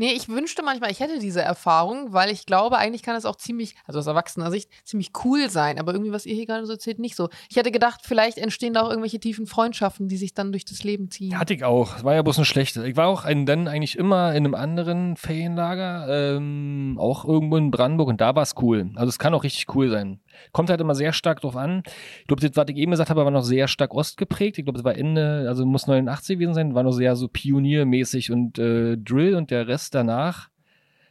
Nee, 0.00 0.12
ich 0.12 0.30
wünschte 0.30 0.62
manchmal, 0.62 0.90
ich 0.90 1.00
hätte 1.00 1.18
diese 1.18 1.42
Erfahrung, 1.42 2.14
weil 2.14 2.30
ich 2.30 2.46
glaube, 2.46 2.78
eigentlich 2.78 3.02
kann 3.02 3.16
es 3.16 3.26
auch 3.26 3.36
ziemlich, 3.36 3.74
also 3.84 3.98
aus 3.98 4.06
erwachsener 4.06 4.50
Sicht, 4.50 4.70
ziemlich 4.82 5.10
cool 5.26 5.50
sein. 5.50 5.78
Aber 5.78 5.92
irgendwie, 5.92 6.10
was 6.10 6.24
ihr 6.24 6.34
hier 6.34 6.46
gerade 6.46 6.64
so 6.64 6.72
erzählt, 6.72 6.98
nicht 6.98 7.14
so. 7.14 7.28
Ich 7.50 7.56
hätte 7.56 7.70
gedacht, 7.70 8.00
vielleicht 8.04 8.38
entstehen 8.38 8.72
da 8.72 8.80
auch 8.80 8.88
irgendwelche 8.88 9.20
tiefen 9.20 9.46
Freundschaften, 9.46 10.08
die 10.08 10.16
sich 10.16 10.32
dann 10.32 10.52
durch 10.52 10.64
das 10.64 10.84
Leben 10.84 11.10
ziehen. 11.10 11.38
Hatte 11.38 11.52
ich 11.52 11.64
auch. 11.64 12.02
War 12.02 12.14
ja 12.14 12.22
bloß 12.22 12.38
eine 12.38 12.46
schlechte. 12.46 12.88
Ich 12.88 12.96
war 12.96 13.08
auch 13.08 13.26
ein, 13.26 13.44
dann 13.44 13.68
eigentlich 13.68 13.98
immer 13.98 14.30
in 14.30 14.46
einem 14.46 14.54
anderen 14.54 15.18
Ferienlager, 15.18 16.06
ähm, 16.08 16.96
auch 16.98 17.26
irgendwo 17.26 17.58
in 17.58 17.70
Brandenburg 17.70 18.08
und 18.08 18.22
da 18.22 18.34
war 18.34 18.44
es 18.44 18.54
cool. 18.62 18.90
Also 18.94 19.10
es 19.10 19.18
kann 19.18 19.34
auch 19.34 19.44
richtig 19.44 19.66
cool 19.74 19.90
sein. 19.90 20.18
Kommt 20.52 20.70
halt 20.70 20.80
immer 20.80 20.94
sehr 20.94 21.12
stark 21.12 21.40
drauf 21.40 21.56
an. 21.56 21.82
Ich 22.20 22.26
glaube, 22.26 22.46
das, 22.46 22.56
was 22.56 22.66
ich 22.68 22.76
eben 22.76 22.90
gesagt 22.90 23.10
habe, 23.10 23.24
war 23.24 23.30
noch 23.30 23.42
sehr 23.42 23.68
stark 23.68 23.94
ostgeprägt. 23.94 24.58
Ich 24.58 24.64
glaube, 24.64 24.78
es 24.78 24.84
war 24.84 24.96
Ende, 24.96 25.46
also 25.48 25.64
muss 25.66 25.86
89 25.86 26.38
gewesen 26.38 26.54
sein, 26.54 26.74
war 26.74 26.82
noch 26.82 26.92
sehr 26.92 27.16
so 27.16 27.28
pioniermäßig 27.28 28.30
und 28.30 28.58
äh, 28.58 28.96
Drill 28.96 29.34
und 29.34 29.50
der 29.50 29.68
Rest 29.68 29.94
danach. 29.94 30.48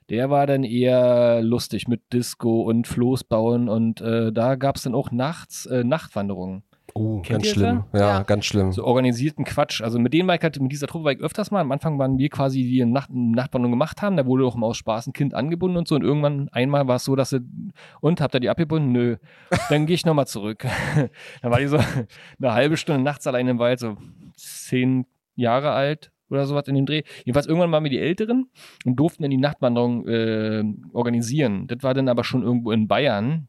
Der 0.10 0.30
war 0.32 0.48
dann 0.48 0.64
eher 0.64 1.42
lustig 1.44 1.88
mit 1.88 2.02
Disco 2.14 2.64
und 2.64 2.88
Floß 2.88 3.26
bauen 3.26 3.70
und 3.70 4.02
äh, 4.02 4.32
da 4.32 4.56
gab 4.56 4.78
es 4.78 4.84
dann 4.84 4.96
auch 4.96 5.12
nachts 5.12 5.68
äh, 5.68 5.84
Nachtwanderungen. 5.84 6.64
Oh, 6.94 7.22
Kennt 7.22 7.44
ganz 7.44 7.48
schlimm. 7.48 7.84
Ja, 7.94 8.00
Ja. 8.00 8.24
ganz 8.24 8.46
schlimm. 8.46 8.72
so 8.72 8.84
organisierten 8.84 9.46
Quatsch. 9.46 9.82
Also 9.82 10.00
mit 10.00 10.14
denen 10.14 10.28
war 10.28 10.36
ich 10.36 10.42
halt, 10.42 10.60
mit 10.60 10.72
dieser 10.72 10.88
Truppe 10.88 11.06
war 11.06 11.12
ich 11.12 11.20
öfters 11.20 11.52
mal. 11.52 11.62
Am 11.62 11.72
Anfang 11.72 11.98
waren 12.00 12.18
wir 12.18 12.30
quasi, 12.30 12.64
die 12.64 12.82
eine 12.82 12.92
Nacht, 12.92 13.10
eine 13.10 13.32
Nachtwanderung 13.36 13.72
gemacht 13.72 14.02
haben. 14.02 14.18
Da 14.18 14.26
wurde 14.26 14.46
auch 14.46 14.56
immer 14.56 14.68
aus 14.68 14.78
Spaß 14.78 15.08
ein 15.08 15.14
Kind 15.14 15.34
angebunden 15.34 15.78
und 15.78 15.88
so. 15.88 15.96
Und 15.96 16.04
irgendwann 16.04 16.50
einmal 16.52 16.88
war 16.88 16.96
es 16.98 17.06
so, 17.06 17.16
dass 17.16 17.30
sie, 17.32 17.42
und 18.02 18.22
habt 18.22 18.34
ihr 18.36 18.40
die 18.40 18.50
abgebunden? 18.50 18.92
Nö. 18.92 19.18
Dann 19.70 19.86
gehe 19.86 19.96
ich 19.96 20.06
nochmal 20.06 20.28
zurück. 20.28 20.66
Dann 21.42 21.52
war 21.52 21.60
die 21.60 21.68
so 21.68 21.78
eine 22.42 22.54
halbe 22.54 22.78
Stunde 22.78 23.02
nachts 23.02 23.26
allein 23.28 23.48
im 23.48 23.60
Wald, 23.60 23.80
so 23.80 23.98
zehn 24.36 25.06
Jahre 25.36 25.72
alt 25.72 26.12
oder 26.30 26.46
sowas 26.46 26.68
in 26.68 26.76
dem 26.76 26.86
Dreh. 26.86 27.04
Jedenfalls 27.26 27.48
irgendwann 27.48 27.72
waren 27.72 27.84
wir 27.84 27.90
die 27.92 27.98
Älteren 28.00 28.50
und 28.86 28.96
durften 28.98 29.24
dann 29.24 29.32
die 29.32 29.38
Nachtwanderung 29.38 30.08
äh, 30.08 30.64
organisieren. 30.94 31.66
Das 31.68 31.82
war 31.82 31.94
dann 31.94 32.08
aber 32.08 32.24
schon 32.24 32.44
irgendwo 32.44 32.72
in 32.72 32.88
Bayern. 32.88 33.48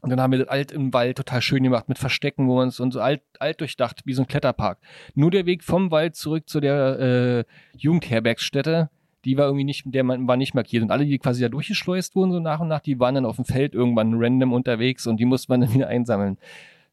Und 0.00 0.10
dann 0.10 0.20
haben 0.20 0.32
wir 0.32 0.38
das 0.38 0.48
alt 0.48 0.72
im 0.72 0.92
Wald 0.92 1.16
total 1.16 1.42
schön 1.42 1.62
gemacht 1.62 1.88
mit 1.88 1.98
Verstecken, 1.98 2.48
wo 2.48 2.56
man 2.56 2.68
es 2.68 2.78
und 2.78 2.92
so 2.92 3.00
alt, 3.00 3.22
alt 3.40 3.60
durchdacht, 3.60 4.02
wie 4.04 4.14
so 4.14 4.22
ein 4.22 4.28
Kletterpark. 4.28 4.78
Nur 5.14 5.30
der 5.30 5.46
Weg 5.46 5.64
vom 5.64 5.90
Wald 5.90 6.14
zurück 6.14 6.48
zu 6.48 6.60
der 6.60 6.98
äh, 7.00 7.44
Jugendherbergsstätte, 7.76 8.90
die 9.24 9.36
war 9.36 9.46
irgendwie 9.46 9.64
nicht, 9.64 9.82
der 9.86 10.06
war 10.06 10.36
nicht 10.36 10.54
markiert. 10.54 10.82
Und 10.82 10.90
alle, 10.90 11.04
die 11.04 11.18
quasi 11.18 11.42
da 11.42 11.48
durchgeschleust 11.48 12.14
wurden, 12.14 12.32
so 12.32 12.40
nach 12.40 12.60
und 12.60 12.68
nach, 12.68 12.80
die 12.80 13.00
waren 13.00 13.16
dann 13.16 13.26
auf 13.26 13.36
dem 13.36 13.44
Feld 13.44 13.74
irgendwann 13.74 14.14
random 14.14 14.52
unterwegs 14.52 15.06
und 15.06 15.18
die 15.18 15.24
musste 15.24 15.50
man 15.52 15.62
dann 15.62 15.74
wieder 15.74 15.88
einsammeln. 15.88 16.38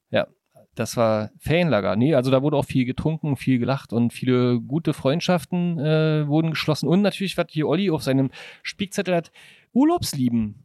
Ja, 0.09 0.27
das 0.73 0.97
war 0.97 1.29
Ferienlager. 1.37 1.95
Nee, 1.95 2.15
also 2.15 2.31
da 2.31 2.41
wurde 2.41 2.57
auch 2.57 2.65
viel 2.65 2.85
getrunken, 2.85 3.35
viel 3.35 3.59
gelacht 3.59 3.93
und 3.93 4.11
viele 4.11 4.59
gute 4.59 4.93
Freundschaften 4.93 5.79
äh, 5.79 6.27
wurden 6.27 6.49
geschlossen. 6.49 6.87
Und 6.87 7.01
natürlich, 7.03 7.37
was 7.37 7.47
hier 7.49 7.67
Olli 7.67 7.91
auf 7.91 8.03
seinem 8.03 8.31
Spickzettel 8.63 9.15
hat, 9.15 9.31
Urlaubslieben 9.73 10.64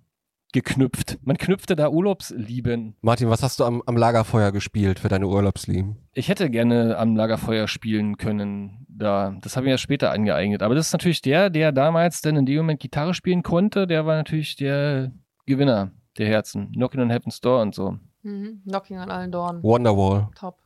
geknüpft. 0.52 1.18
Man 1.22 1.36
knüpfte 1.38 1.76
da 1.76 1.88
Urlaubslieben. 1.90 2.96
Martin, 3.02 3.28
was 3.30 3.42
hast 3.42 3.60
du 3.60 3.64
am, 3.64 3.82
am 3.86 3.96
Lagerfeuer 3.96 4.52
gespielt 4.52 4.98
für 4.98 5.08
deine 5.08 5.26
Urlaubslieben? 5.28 5.96
Ich 6.12 6.28
hätte 6.28 6.50
gerne 6.50 6.96
am 6.98 7.16
Lagerfeuer 7.16 7.68
spielen 7.68 8.16
können. 8.16 8.86
Da, 8.88 9.36
das 9.42 9.56
habe 9.56 9.64
ich 9.64 9.68
mir 9.68 9.72
erst 9.72 9.82
später 9.84 10.10
angeeignet. 10.10 10.62
Aber 10.62 10.74
das 10.74 10.86
ist 10.88 10.92
natürlich 10.92 11.22
der, 11.22 11.50
der 11.50 11.72
damals 11.72 12.20
dann 12.20 12.36
in 12.36 12.46
dem 12.46 12.58
Moment 12.58 12.80
Gitarre 12.80 13.14
spielen 13.14 13.42
konnte, 13.42 13.86
der 13.86 14.06
war 14.06 14.16
natürlich 14.16 14.56
der 14.56 15.12
Gewinner 15.46 15.92
der 16.18 16.26
Herzen. 16.26 16.72
Knocking 16.72 17.00
on 17.00 17.10
Heaven's 17.10 17.40
Door 17.40 17.62
und 17.62 17.74
so. 17.74 17.96
Mhm. 18.22 18.62
Knocking 18.68 18.98
an 18.98 19.10
allen 19.10 19.32
Dornen. 19.32 19.62
Wonderwall. 19.62 20.28
Top. 20.34 20.58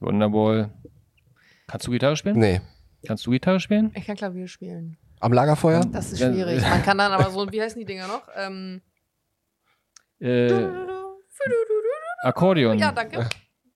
Wonderwall. 0.00 0.72
Kannst 1.68 1.86
du 1.86 1.90
Gitarre 1.92 2.16
spielen? 2.16 2.38
Nee. 2.38 2.60
Kannst 3.06 3.26
du 3.26 3.30
Gitarre 3.30 3.60
spielen? 3.60 3.92
Ich 3.94 4.06
kann 4.06 4.16
Klavier 4.16 4.48
spielen. 4.48 4.96
Am 5.20 5.32
Lagerfeuer? 5.32 5.80
Das 5.92 6.12
ist 6.12 6.20
Ja. 6.20 6.32
schwierig. 6.32 6.60
Man 6.62 6.82
kann 6.82 6.98
dann 6.98 7.12
aber 7.12 7.30
so, 7.30 7.46
wie 7.52 7.62
heißen 7.62 7.78
die 7.78 7.86
Dinger 7.86 8.06
noch? 8.08 8.22
Ähm, 8.36 8.82
Äh, 10.20 10.50
Akkordeon. 12.22 12.78
ja, 12.78 12.92
danke. 12.92 13.28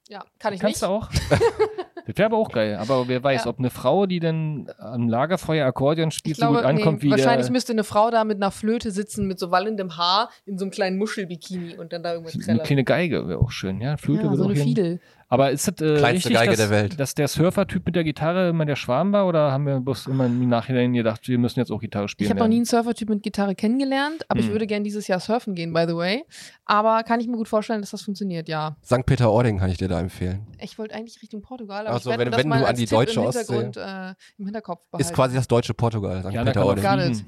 Ja, 0.09 0.24
kann 0.41 0.53
ich 0.55 0.61
Kannst 0.61 0.82
nicht. 0.82 0.82
du 0.82 0.86
auch? 0.93 1.09
das 2.07 2.16
wäre 2.18 2.26
aber 2.26 2.36
auch 2.38 2.51
geil. 2.51 2.76
Aber 2.80 3.07
wer 3.07 3.22
weiß, 3.22 3.45
Ja. 3.45 3.51
ob 3.51 3.61
eine 3.61 3.70
Frau, 3.70 4.07
die 4.07 4.18
dann 4.18 4.68
am 4.78 5.09
Lagerfeuer 5.09 5.66
Akkordeon 5.66 6.11
spielt, 6.11 6.38
glaube, 6.38 6.55
so 6.57 6.61
gut 6.62 6.68
ankommt 6.68 6.99
nee, 6.99 7.05
wie 7.07 7.11
wahrscheinlich 7.12 7.47
der, 7.47 7.53
müsste 7.53 7.72
eine 7.72 7.84
Frau 7.84 8.11
da 8.11 8.24
mit 8.24 8.38
einer 8.38 8.51
Flöte 8.51 8.91
sitzen, 8.91 9.28
mit 9.28 9.38
so 9.38 9.53
wallendem 9.53 9.97
Haar, 9.97 10.30
in 10.47 10.59
so 10.59 10.64
einem 10.64 10.72
kleinen 10.72 10.99
Muschelbikini 10.99 11.76
und 11.76 11.93
dann 11.93 12.03
da 12.03 12.12
irgendwas 12.14 12.34
eine 12.34 12.45
trällern. 12.45 12.62
kleine 12.66 12.84
Geige 12.84 13.28
wäre 13.28 13.38
auch 13.38 13.53
schön. 13.53 13.80
Ja, 13.80 13.97
Flöte 13.99 14.24
Ja, 14.24 14.34
so 14.34 14.45
eine. 14.47 14.57
Fiedel. 14.57 15.01
Aber 15.33 15.53
ist 15.53 15.68
das 15.68 15.74
äh, 15.81 15.97
Kleinste 15.97 16.28
richtig, 16.28 16.33
Geige 16.35 16.51
dass, 16.51 16.57
der 16.59 16.70
Welt. 16.70 16.99
dass 16.99 17.14
der 17.14 17.28
Surfer-Typ 17.28 17.87
mit 17.87 17.95
der 17.95 18.03
Gitarre 18.03 18.49
immer 18.49 18.66
der 18.66 18.74
Schwarm 18.74 19.12
war? 19.12 19.28
Oder 19.28 19.53
haben 19.53 19.64
wir 19.64 19.78
bloß 19.78 20.09
immer 20.09 20.26
im 20.26 20.49
Nachhinein 20.49 20.93
gedacht, 20.93 21.28
wir 21.28 21.39
müssen 21.39 21.61
jetzt 21.61 21.70
auch 21.70 21.81
Gitarre 21.81 22.09
spielen? 22.09 22.26
Ich 22.26 22.31
habe 22.31 22.41
noch 22.41 22.49
nie 22.49 22.57
einen 22.57 22.64
Surfertyp 22.64 23.09
mit 23.09 23.22
Gitarre 23.22 23.55
kennengelernt, 23.55 24.24
aber 24.28 24.41
ich 24.41 24.47
Hm. 24.47 24.53
würde 24.53 24.66
gerne 24.66 24.83
dieses 24.83 25.07
Jahr 25.07 25.20
surfen 25.20 25.55
gehen, 25.55 25.72
by 25.72 25.85
the 25.87 25.95
way. 25.95 26.24
Aber 26.64 27.05
kann 27.05 27.20
ich 27.20 27.28
mir 27.28 27.37
gut 27.37 27.47
vorstellen, 27.47 27.81
dass 27.81 27.91
das 27.91 28.03
funktioniert, 28.03 28.49
ja. 28.49 28.76
St. 28.85 29.07
Peter-Ording 29.07 29.59
kann 29.61 29.70
ich 29.70 29.78
dir 29.78 29.87
da 29.87 30.01
empfehlen. 30.01 30.47
Ich 30.59 30.78
wollte 30.81 30.97
eigentlich 30.97 31.22
Richtung 31.22 31.43
Portugal, 31.43 31.87
aber 31.87 31.95
Ach 31.95 32.01
ich 32.01 32.07
werde 32.07 32.24
wenn- 32.24 32.31
das 32.33 32.41
wenn 32.41 32.49
mal 32.49 32.59
du 32.61 32.66
an 32.66 32.74
die 32.74 32.83
Tipp 32.87 32.91
deutsche 32.99 33.20
im 33.20 33.26
Ostsee- 33.26 33.70
äh, 33.76 34.14
im 34.37 34.45
Hinterkopf 34.47 34.83
behalten. 34.91 35.09
Ist 35.09 35.14
quasi 35.14 35.37
das 35.37 35.47
deutsche 35.47 35.74
Portugal, 35.74 36.18
St. 36.22 36.26
Doch 36.35 36.45
Peter-Ording. 36.45 37.24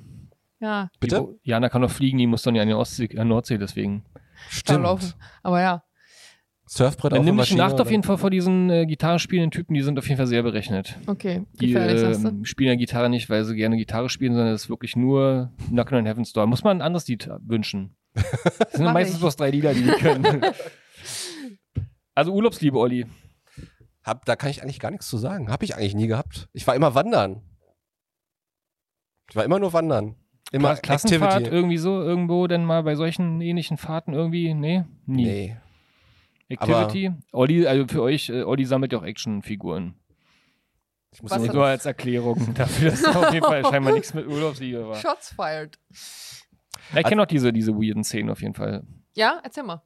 Ja, 0.60 0.90
Bitte? 1.00 1.28
Die- 1.44 1.50
Jana 1.50 1.68
kann 1.68 1.82
doch 1.82 1.90
fliegen, 1.90 2.18
die 2.18 2.26
muss 2.26 2.42
dann 2.42 2.54
ja 2.56 2.62
an 2.62 2.68
die 2.68 2.74
Ostsee, 2.74 3.08
an 3.18 3.28
Nordsee, 3.28 3.58
deswegen. 3.58 4.04
Stimmt. 4.48 5.14
Aber 5.42 5.60
ja. 5.60 5.82
Surfbrett 6.74 7.12
Dann 7.12 7.18
auf 7.20 7.24
nimm 7.26 7.36
dich 7.36 7.50
in 7.52 7.58
Nacht 7.58 7.74
auf 7.74 7.80
oder? 7.82 7.90
jeden 7.90 8.02
Fall 8.02 8.16
vor 8.16 8.30
diesen 8.30 8.70
äh, 8.70 8.86
Gitarrespielenden 8.86 9.50
Typen, 9.50 9.74
die 9.74 9.82
sind 9.82 9.98
auf 9.98 10.06
jeden 10.08 10.16
Fall 10.16 10.26
sehr 10.26 10.42
berechnet. 10.42 10.98
Okay, 11.06 11.44
Die 11.60 11.66
gefährlich, 11.66 12.00
sagst 12.00 12.24
du? 12.24 12.28
ähm, 12.28 12.44
spielen 12.46 12.70
ja 12.70 12.76
Gitarre 12.76 13.10
nicht, 13.10 13.28
weil 13.28 13.44
sie 13.44 13.54
gerne 13.56 13.76
Gitarre 13.76 14.08
spielen, 14.08 14.32
sondern 14.34 14.54
es 14.54 14.62
ist 14.64 14.70
wirklich 14.70 14.96
nur 14.96 15.52
Knockin' 15.68 15.98
on 15.98 16.06
Heaven's 16.06 16.32
Door. 16.32 16.46
Muss 16.46 16.64
man 16.64 16.78
ein 16.78 16.82
anderes 16.82 17.06
Lied 17.08 17.28
wünschen. 17.46 17.94
Das 18.58 18.72
sind 18.72 18.84
meistens 18.92 19.16
ich. 19.16 19.20
bloß 19.20 19.36
drei 19.36 19.50
Lieder, 19.50 19.74
die 19.74 19.82
die 19.82 19.90
können. 19.90 20.42
also 22.14 22.32
Urlaubsliebe, 22.32 22.78
Olli. 22.78 23.06
Hab, 24.04 24.24
da 24.24 24.34
kann 24.36 24.50
ich 24.50 24.62
eigentlich 24.62 24.80
gar 24.80 24.90
nichts 24.90 25.08
zu 25.08 25.16
sagen. 25.18 25.50
Habe 25.50 25.64
ich 25.64 25.76
eigentlich 25.76 25.94
nie 25.94 26.06
gehabt. 26.06 26.48
Ich 26.54 26.66
war 26.66 26.74
immer 26.74 26.94
wandern. 26.94 27.42
Ich 29.30 29.36
war 29.36 29.44
immer 29.44 29.58
nur 29.58 29.72
wandern. 29.72 30.16
Immer 30.50 30.72
Kla- 30.74 30.80
Klassenfahrt 30.80 31.32
Activity. 31.34 31.54
irgendwie 31.54 31.78
so, 31.78 32.00
irgendwo 32.02 32.46
denn 32.46 32.64
mal 32.64 32.82
bei 32.82 32.94
solchen 32.94 33.40
ähnlichen 33.40 33.76
Fahrten 33.76 34.12
irgendwie? 34.12 34.52
Nee, 34.54 34.84
nie. 35.06 35.24
Nee. 35.24 35.56
Activity? 36.52 37.10
Olli, 37.32 37.66
also 37.66 37.86
für 37.88 38.02
euch, 38.02 38.28
äh, 38.28 38.42
Olli 38.42 38.64
sammelt 38.64 38.92
ja 38.92 38.98
auch 38.98 39.04
Actionfiguren. 39.04 39.94
Ich 41.12 41.22
muss 41.22 41.30
Was 41.30 41.42
nur-? 41.42 41.54
Nur 41.54 41.66
als 41.66 41.84
Erklärung 41.86 42.54
dafür, 42.54 42.90
dass 42.90 43.02
da 43.02 43.10
auf 43.10 43.32
jeden 43.32 43.44
Fall 43.44 43.64
scheinbar 43.64 43.92
nichts 43.92 44.14
mit 44.14 44.26
Urlaubsliebe 44.26 44.86
war. 44.88 44.96
Shots 44.96 45.34
fired. 45.34 45.78
Ja, 46.92 47.00
ich 47.00 47.06
kenne 47.06 47.22
auch 47.22 47.26
diese, 47.26 47.52
diese 47.52 47.72
weirden 47.74 48.04
Szenen 48.04 48.30
auf 48.30 48.40
jeden 48.42 48.54
Fall. 48.54 48.82
Ja, 49.14 49.40
erzähl 49.42 49.62
mal. 49.64 49.82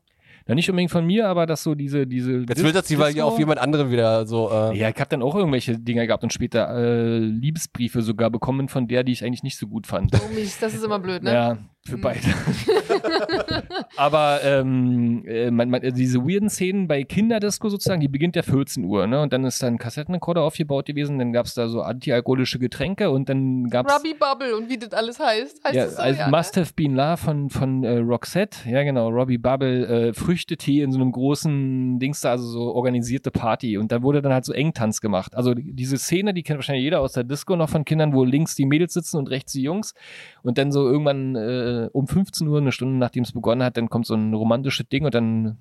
Ja, 0.48 0.54
nicht 0.54 0.70
unbedingt 0.70 0.92
von 0.92 1.04
mir, 1.04 1.26
aber 1.28 1.44
dass 1.46 1.64
so 1.64 1.74
diese, 1.74 2.06
diese. 2.06 2.44
Jetzt 2.48 2.62
will 2.62 2.70
das 2.72 2.86
sie 2.86 2.98
weil 3.00 3.16
ja 3.16 3.24
auf 3.24 3.36
jemand 3.36 3.58
anderen 3.58 3.90
wieder 3.90 4.26
so. 4.26 4.48
Äh, 4.50 4.78
Ja, 4.78 4.88
ich 4.88 4.94
habe 5.00 5.08
dann 5.08 5.20
auch 5.22 5.34
irgendwelche 5.34 5.76
Dinger 5.76 6.06
gehabt 6.06 6.22
und 6.22 6.32
später 6.32 6.68
äh, 6.68 7.18
Liebesbriefe 7.18 8.00
sogar 8.00 8.30
bekommen 8.30 8.68
von 8.68 8.86
der, 8.86 9.02
die 9.02 9.10
ich 9.10 9.24
eigentlich 9.24 9.42
nicht 9.42 9.58
so 9.58 9.66
gut 9.66 9.88
fand. 9.88 10.12
Oh 10.14 10.32
Mist, 10.32 10.62
das 10.62 10.74
ist 10.74 10.84
immer 10.84 11.00
blöd, 11.00 11.24
ne? 11.24 11.32
Ja, 11.32 11.58
Für 11.86 11.96
Mhm. 11.96 12.00
beide. 12.00 12.20
Aber 13.96 14.40
ähm, 14.44 15.24
äh, 15.26 15.50
man, 15.50 15.70
man, 15.70 15.80
diese 15.94 16.18
weirden 16.20 16.50
Szenen 16.50 16.88
bei 16.88 17.04
Kinderdisco 17.04 17.68
sozusagen, 17.68 18.00
die 18.00 18.08
beginnt 18.08 18.36
ja 18.36 18.42
14 18.42 18.84
Uhr, 18.84 19.06
ne? 19.06 19.20
Und 19.22 19.32
dann 19.32 19.44
ist 19.44 19.62
da 19.62 19.66
ein 19.68 19.78
Kassettenrekorder 19.78 20.42
aufgebaut 20.42 20.86
gewesen, 20.86 21.18
dann 21.18 21.32
gab 21.32 21.46
es 21.46 21.54
da 21.54 21.68
so 21.68 21.82
antialkoholische 21.82 22.58
Getränke 22.58 23.10
und 23.10 23.28
dann 23.28 23.68
gab 23.70 23.86
es 23.86 23.94
Robbie 23.94 24.14
Bubble 24.18 24.56
und 24.56 24.68
wie 24.68 24.78
das 24.78 24.92
alles 24.92 25.18
heißt. 25.20 25.64
heißt 25.64 25.74
ja, 25.74 25.84
das 25.84 25.96
so? 25.96 26.02
also 26.02 26.20
ja, 26.20 26.28
Must 26.28 26.56
Have 26.56 26.72
Been 26.74 26.94
Love 26.94 27.16
von, 27.18 27.50
von 27.50 27.84
äh, 27.84 27.98
Roxette, 27.98 28.68
ja 28.68 28.82
genau, 28.82 29.08
Robbie 29.08 29.38
Bubble, 29.38 30.08
äh, 30.08 30.12
Früchtetee 30.12 30.82
in 30.82 30.92
so 30.92 30.98
einem 31.00 31.12
großen 31.12 31.98
Dings 31.98 32.20
da, 32.20 32.30
also 32.32 32.46
so 32.48 32.74
organisierte 32.74 33.30
Party 33.30 33.78
und 33.78 33.92
da 33.92 34.02
wurde 34.02 34.22
dann 34.22 34.32
halt 34.32 34.44
so 34.44 34.52
Engtanz 34.52 35.00
gemacht. 35.00 35.34
Also 35.36 35.54
die- 35.54 35.72
diese 35.72 35.98
Szene, 35.98 36.34
die 36.34 36.42
kennt 36.42 36.58
wahrscheinlich 36.58 36.84
jeder 36.84 37.00
aus 37.00 37.12
der 37.12 37.24
Disco 37.24 37.56
noch 37.56 37.68
von 37.68 37.84
Kindern, 37.84 38.12
wo 38.12 38.24
links 38.24 38.54
die 38.54 38.66
Mädels 38.66 38.92
sitzen 38.94 39.16
und 39.18 39.30
rechts 39.30 39.52
die 39.52 39.62
Jungs 39.62 39.94
und 40.42 40.58
dann 40.58 40.72
so 40.72 40.86
irgendwann 40.88 41.36
äh, 41.36 41.75
um 41.92 42.06
15 42.06 42.46
Uhr, 42.48 42.58
eine 42.58 42.72
Stunde 42.72 42.98
nachdem 42.98 43.24
es 43.24 43.32
begonnen 43.32 43.62
hat, 43.62 43.76
dann 43.76 43.88
kommt 43.88 44.06
so 44.06 44.14
ein 44.14 44.34
romantisches 44.34 44.88
Ding 44.88 45.04
und 45.04 45.14
dann 45.14 45.60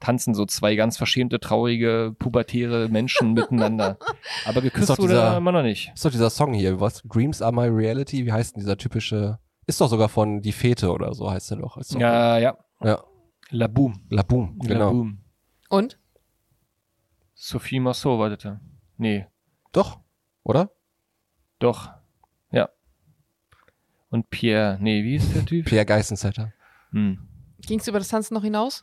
tanzen 0.00 0.34
so 0.34 0.46
zwei 0.46 0.74
ganz 0.74 0.96
verschämte, 0.96 1.38
traurige, 1.38 2.14
pubertäre 2.18 2.88
Menschen 2.88 3.32
miteinander. 3.34 3.98
Aber 4.46 4.60
geküsst 4.60 4.88
wurde 4.98 5.02
dieser- 5.14 5.36
immer 5.36 5.52
noch 5.52 5.62
nicht. 5.62 5.92
Ist 5.94 6.04
doch 6.04 6.10
dieser 6.10 6.30
Song 6.30 6.52
hier, 6.54 6.80
was? 6.80 7.02
Dreams 7.02 7.40
are 7.42 7.52
my 7.52 7.66
reality? 7.68 8.26
Wie 8.26 8.32
heißt 8.32 8.56
denn 8.56 8.60
dieser 8.60 8.76
typische? 8.76 9.38
Ist 9.66 9.80
doch 9.80 9.88
sogar 9.88 10.08
von 10.08 10.40
Die 10.40 10.50
Fete 10.52 10.90
oder 10.90 11.14
so 11.14 11.30
heißt 11.30 11.52
er 11.52 11.58
doch. 11.58 11.76
Ist 11.76 11.94
doch 11.94 12.00
Ja, 12.00 12.38
ja. 12.38 12.56
Ja. 12.82 13.02
La 13.50 13.68
Boom. 13.68 14.00
La 14.10 14.22
Boom, 14.22 14.58
La 14.62 14.68
genau. 14.68 14.90
Boom. 14.90 15.18
Und? 15.68 15.98
Sophie 17.34 17.80
Marceau 17.80 18.18
war 18.18 18.30
das 18.30 18.38
da. 18.42 18.60
Nee, 18.96 19.26
Doch, 19.72 20.00
oder? 20.44 20.70
doch. 21.58 21.90
Und 24.12 24.30
Pierre, 24.30 24.76
nee, 24.80 25.02
wie 25.02 25.16
ist 25.16 25.34
der 25.34 25.44
Typ? 25.44 25.66
Pierre 25.66 25.86
Geissensetter. 25.86 26.52
Hm. 26.92 27.18
Ging 27.66 27.80
es 27.80 27.88
über 27.88 27.98
das 27.98 28.08
Tanzen 28.08 28.34
noch 28.34 28.44
hinaus? 28.44 28.82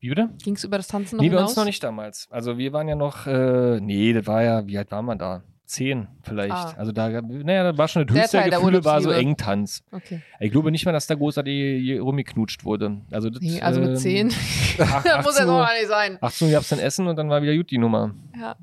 Wie 0.00 0.08
bitte? 0.08 0.30
Ging 0.42 0.56
es 0.56 0.64
über 0.64 0.78
das 0.78 0.88
Tanzen 0.88 1.16
noch 1.16 1.22
Nee, 1.22 1.28
bei 1.28 1.36
hinaus? 1.36 1.50
uns 1.50 1.56
noch 1.58 1.64
nicht 1.66 1.82
damals. 1.82 2.26
Also 2.30 2.56
wir 2.56 2.72
waren 2.72 2.88
ja 2.88 2.96
noch, 2.96 3.26
äh, 3.26 3.78
nee, 3.80 4.12
das 4.14 4.26
war 4.26 4.42
ja, 4.42 4.66
wie 4.66 4.78
alt 4.78 4.90
waren 4.90 5.04
wir 5.04 5.16
da? 5.16 5.42
Zehn 5.66 6.08
vielleicht. 6.22 6.50
Ah. 6.52 6.74
Also 6.78 6.90
da, 6.90 7.08
naja, 7.20 7.62
das 7.70 7.78
war 7.78 7.86
schon 7.86 8.04
das 8.06 8.14
Der 8.14 8.22
höchste 8.22 8.38
Teil 8.38 8.50
Gefühle, 8.50 8.84
war 8.84 9.00
so. 9.02 9.10
Engtanz. 9.10 9.84
Okay. 9.92 10.20
Ich 10.40 10.50
glaube 10.50 10.70
nicht 10.72 10.84
mal, 10.86 10.90
dass 10.92 11.06
da 11.06 11.14
großartig 11.14 12.00
rumgeknutscht 12.00 12.64
wurde. 12.64 13.02
Also, 13.12 13.30
das, 13.30 13.40
Nee, 13.42 13.60
also 13.60 13.78
mit 13.80 13.90
ähm, 13.90 13.96
10. 13.96 14.28
ach- 14.80 15.04
das 15.04 15.24
muss 15.24 15.34
18 15.36 15.38
ja 15.38 15.44
noch 15.46 15.58
Uhr, 15.60 15.66
gar 15.66 15.74
nicht 15.74 15.86
sein. 15.88 16.18
18 16.20 16.46
Uhr 16.48 16.52
gab's 16.54 16.68
dann 16.70 16.78
Essen 16.80 17.06
und 17.06 17.16
dann 17.16 17.28
war 17.28 17.42
wieder 17.42 17.54
gut 17.56 17.70
die 17.70 17.78
Nummer. 17.78 18.14
Ja. 18.40 18.56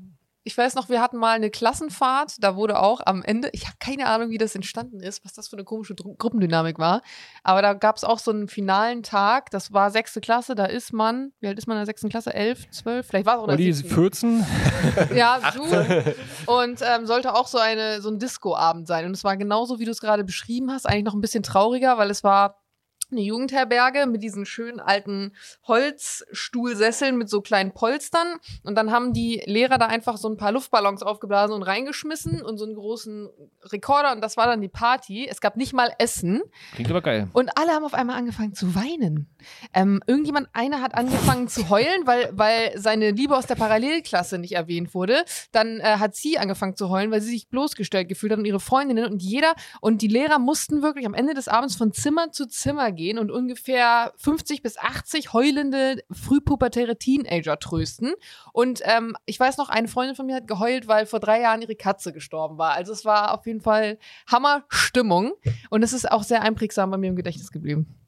Ich 0.48 0.56
weiß 0.56 0.76
noch, 0.76 0.88
wir 0.88 1.02
hatten 1.02 1.18
mal 1.18 1.36
eine 1.36 1.50
Klassenfahrt, 1.50 2.42
da 2.42 2.56
wurde 2.56 2.80
auch 2.80 3.02
am 3.04 3.22
Ende, 3.22 3.50
ich 3.52 3.66
habe 3.66 3.76
keine 3.78 4.06
Ahnung, 4.06 4.30
wie 4.30 4.38
das 4.38 4.54
entstanden 4.54 4.98
ist, 4.98 5.22
was 5.22 5.34
das 5.34 5.46
für 5.48 5.56
eine 5.56 5.64
komische 5.64 5.94
Dru 5.94 6.14
Gruppendynamik 6.16 6.78
war, 6.78 7.02
aber 7.42 7.60
da 7.60 7.74
gab 7.74 7.98
es 7.98 8.04
auch 8.04 8.18
so 8.18 8.30
einen 8.30 8.48
finalen 8.48 9.02
Tag, 9.02 9.50
das 9.50 9.74
war 9.74 9.90
sechste 9.90 10.22
Klasse, 10.22 10.54
da 10.54 10.64
ist 10.64 10.94
man, 10.94 11.32
wie 11.40 11.48
alt 11.48 11.58
ist 11.58 11.66
man 11.66 11.76
in 11.76 11.80
der 11.80 11.86
sechsten 11.86 12.08
Klasse? 12.08 12.32
Elf, 12.32 12.70
zwölf, 12.70 13.06
vielleicht 13.06 13.26
war 13.26 13.36
es 13.36 13.42
auch 13.42 13.48
Olli, 13.48 13.74
siebten. 13.74 13.94
14? 13.94 14.46
Ja, 15.14 15.38
du. 15.54 15.62
Und 16.46 16.80
ähm, 16.80 17.04
sollte 17.06 17.34
auch 17.34 17.46
so, 17.46 17.58
eine, 17.58 18.00
so 18.00 18.08
ein 18.08 18.18
Disco-Abend 18.18 18.86
sein. 18.86 19.04
Und 19.04 19.12
es 19.12 19.24
war 19.24 19.36
genauso, 19.36 19.78
wie 19.78 19.84
du 19.84 19.90
es 19.90 20.00
gerade 20.00 20.24
beschrieben 20.24 20.72
hast, 20.72 20.86
eigentlich 20.86 21.04
noch 21.04 21.14
ein 21.14 21.20
bisschen 21.20 21.42
trauriger, 21.42 21.98
weil 21.98 22.10
es 22.10 22.24
war 22.24 22.62
eine 23.10 23.22
Jugendherberge 23.22 24.06
mit 24.06 24.22
diesen 24.22 24.46
schönen 24.46 24.80
alten 24.80 25.32
Holzstuhlsesseln 25.66 27.16
mit 27.16 27.28
so 27.28 27.40
kleinen 27.40 27.72
Polstern. 27.72 28.38
Und 28.64 28.74
dann 28.74 28.90
haben 28.90 29.12
die 29.12 29.42
Lehrer 29.46 29.78
da 29.78 29.86
einfach 29.86 30.16
so 30.16 30.28
ein 30.28 30.36
paar 30.36 30.52
Luftballons 30.52 31.02
aufgeblasen 31.02 31.54
und 31.54 31.62
reingeschmissen 31.62 32.42
und 32.42 32.58
so 32.58 32.64
einen 32.64 32.74
großen 32.74 33.28
Rekorder. 33.64 34.12
Und 34.12 34.20
das 34.20 34.36
war 34.36 34.46
dann 34.46 34.60
die 34.60 34.68
Party. 34.68 35.26
Es 35.28 35.40
gab 35.40 35.56
nicht 35.56 35.72
mal 35.72 35.92
Essen. 35.98 36.42
Klingt 36.74 36.90
aber 36.90 37.02
geil. 37.02 37.28
Und 37.32 37.56
alle 37.56 37.72
haben 37.72 37.84
auf 37.84 37.94
einmal 37.94 38.16
angefangen 38.16 38.54
zu 38.54 38.74
weinen. 38.74 39.34
Ähm, 39.72 40.02
irgendjemand, 40.06 40.48
einer 40.52 40.80
hat 40.80 40.94
angefangen 40.94 41.48
zu 41.48 41.68
heulen, 41.68 42.06
weil, 42.06 42.30
weil 42.32 42.72
seine 42.76 43.10
Liebe 43.10 43.36
aus 43.36 43.46
der 43.46 43.54
Parallelklasse 43.54 44.38
nicht 44.38 44.52
erwähnt 44.52 44.94
wurde. 44.94 45.24
Dann 45.52 45.80
äh, 45.80 45.96
hat 45.98 46.14
sie 46.14 46.38
angefangen 46.38 46.76
zu 46.76 46.88
heulen, 46.88 47.10
weil 47.10 47.20
sie 47.20 47.30
sich 47.30 47.48
bloßgestellt 47.48 48.08
gefühlt 48.08 48.32
hat 48.32 48.38
und 48.38 48.44
ihre 48.44 48.60
Freundinnen 48.60 49.10
und 49.10 49.22
jeder 49.22 49.54
und 49.80 50.02
die 50.02 50.08
Lehrer 50.08 50.38
mussten 50.38 50.82
wirklich 50.82 51.06
am 51.06 51.14
Ende 51.14 51.34
des 51.34 51.48
Abends 51.48 51.76
von 51.76 51.92
Zimmer 51.92 52.32
zu 52.32 52.46
Zimmer 52.46 52.92
gehen 52.92 53.18
und 53.18 53.30
ungefähr 53.30 54.12
50 54.16 54.62
bis 54.62 54.78
80 54.78 55.32
heulende, 55.32 56.02
frühpubertäre 56.10 56.98
Teenager 56.98 57.58
trösten. 57.58 58.12
Und 58.52 58.80
ähm, 58.84 59.16
ich 59.26 59.38
weiß 59.38 59.56
noch, 59.58 59.68
eine 59.68 59.88
Freundin 59.88 60.16
von 60.16 60.26
mir 60.26 60.36
hat 60.36 60.46
geheult, 60.46 60.88
weil 60.88 61.06
vor 61.06 61.20
drei 61.20 61.40
Jahren 61.40 61.62
ihre 61.62 61.76
Katze 61.76 62.12
gestorben 62.12 62.58
war. 62.58 62.72
Also 62.72 62.92
es 62.92 63.04
war 63.04 63.34
auf 63.34 63.46
jeden 63.46 63.60
Fall 63.60 63.98
Hammerstimmung. 64.30 65.32
Und 65.70 65.82
es 65.82 65.92
ist 65.92 66.10
auch 66.10 66.22
sehr 66.22 66.42
einprägsam 66.42 66.90
bei 66.90 66.96
mir 66.96 67.08
im 67.08 67.16
Gedächtnis 67.16 67.50
geblieben. 67.50 68.07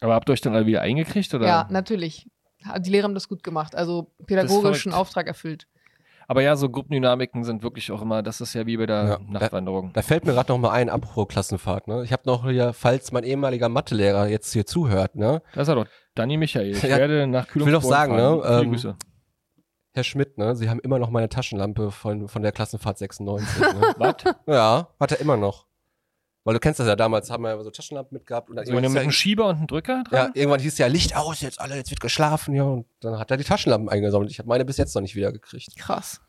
Aber 0.00 0.14
habt 0.14 0.28
ihr 0.28 0.32
euch 0.32 0.40
dann 0.40 0.54
alle 0.54 0.66
wieder 0.66 0.82
eingekriegt? 0.82 1.32
Oder? 1.34 1.46
Ja, 1.46 1.66
natürlich. 1.70 2.28
Die 2.80 2.90
Lehrer 2.90 3.04
haben 3.04 3.14
das 3.14 3.28
gut 3.28 3.42
gemacht. 3.42 3.74
Also 3.74 4.12
pädagogischen. 4.26 4.92
Auftrag 4.92 5.26
erfüllt. 5.26 5.66
Aber 6.26 6.40
ja, 6.42 6.56
so 6.56 6.70
Gruppendynamiken 6.70 7.44
sind 7.44 7.62
wirklich 7.62 7.92
auch 7.92 8.00
immer, 8.00 8.22
das 8.22 8.40
ist 8.40 8.54
ja 8.54 8.64
wie 8.64 8.78
bei 8.78 8.86
der 8.86 9.04
Ja. 9.04 9.18
Nachtwanderung. 9.28 9.92
Da 9.92 10.00
fällt 10.00 10.24
mir 10.24 10.32
gerade 10.32 10.50
noch 10.52 10.58
mal 10.58 10.70
ein, 10.70 10.88
apropos 10.88 11.28
Klassenfahrt, 11.28 11.86
ne? 11.86 12.02
Ich 12.02 12.12
habe 12.12 12.22
noch 12.24 12.48
hier, 12.48 12.72
falls 12.72 13.12
mein 13.12 13.24
ehemaliger 13.24 13.68
Mathelehrer 13.68 14.26
jetzt 14.28 14.50
hier 14.54 14.64
zuhört, 14.64 15.16
ne? 15.16 15.42
Das 15.52 15.64
ist 15.64 15.68
er 15.68 15.74
doch. 15.74 15.86
Danny 16.14 16.38
Michael. 16.38 16.70
Ich 16.70 16.82
Ja, 16.82 16.96
werde 16.96 17.26
nach 17.26 17.46
Kühlung. 17.46 17.66
will 17.66 17.74
doch 17.74 17.82
sagen, 17.82 18.16
ne, 18.16 18.42
ähm, 18.46 18.70
Grüße. 18.70 18.96
Herr 19.92 20.04
Schmidt, 20.04 20.38
ne? 20.38 20.56
Sie 20.56 20.70
haben 20.70 20.80
immer 20.80 20.98
noch 20.98 21.10
meine 21.10 21.28
Taschenlampe 21.28 21.90
von, 21.90 22.26
von 22.26 22.40
der 22.40 22.52
Klassenfahrt 22.52 22.96
96, 22.96 23.60
ne? 23.60 23.94
Was? 23.98 24.14
Ja, 24.46 24.88
hat 24.98 25.12
er 25.12 25.20
immer 25.20 25.36
noch. 25.36 25.66
Weil 26.44 26.54
du 26.54 26.60
kennst 26.60 26.78
das 26.78 26.86
ja 26.86 26.94
damals, 26.94 27.30
haben 27.30 27.42
wir 27.42 27.50
ja 27.56 27.62
so 27.62 27.70
Taschenlampen 27.70 28.14
mitgehabt 28.16 28.50
und 28.50 28.56
dann 28.56 28.66
So 28.66 28.72
eine 28.72 28.80
mit 28.82 28.84
irgendwann, 28.84 29.00
einem 29.02 29.10
hieß 29.10 29.18
Schieber 29.18 29.48
und 29.48 29.56
einem 29.56 29.66
Drücker 29.66 30.04
ja, 30.10 30.16
ja, 30.16 30.22
dran? 30.24 30.32
irgendwann 30.34 30.60
hieß 30.60 30.76
ja 30.76 30.86
Licht 30.88 31.16
aus, 31.16 31.40
jetzt 31.40 31.58
alle, 31.60 31.76
jetzt 31.76 31.90
wird 31.90 32.00
geschlafen, 32.00 32.54
ja, 32.54 32.64
und 32.64 32.86
dann 33.00 33.18
hat 33.18 33.30
er 33.30 33.38
die 33.38 33.44
Taschenlampen 33.44 33.88
eingesammelt. 33.88 34.30
Ich 34.30 34.38
habe 34.38 34.48
meine 34.48 34.64
bis 34.66 34.76
jetzt 34.76 34.94
noch 34.94 35.00
nicht 35.02 35.14
wieder 35.14 35.32
gekriegt. 35.32 35.74
Krass. 35.76 36.20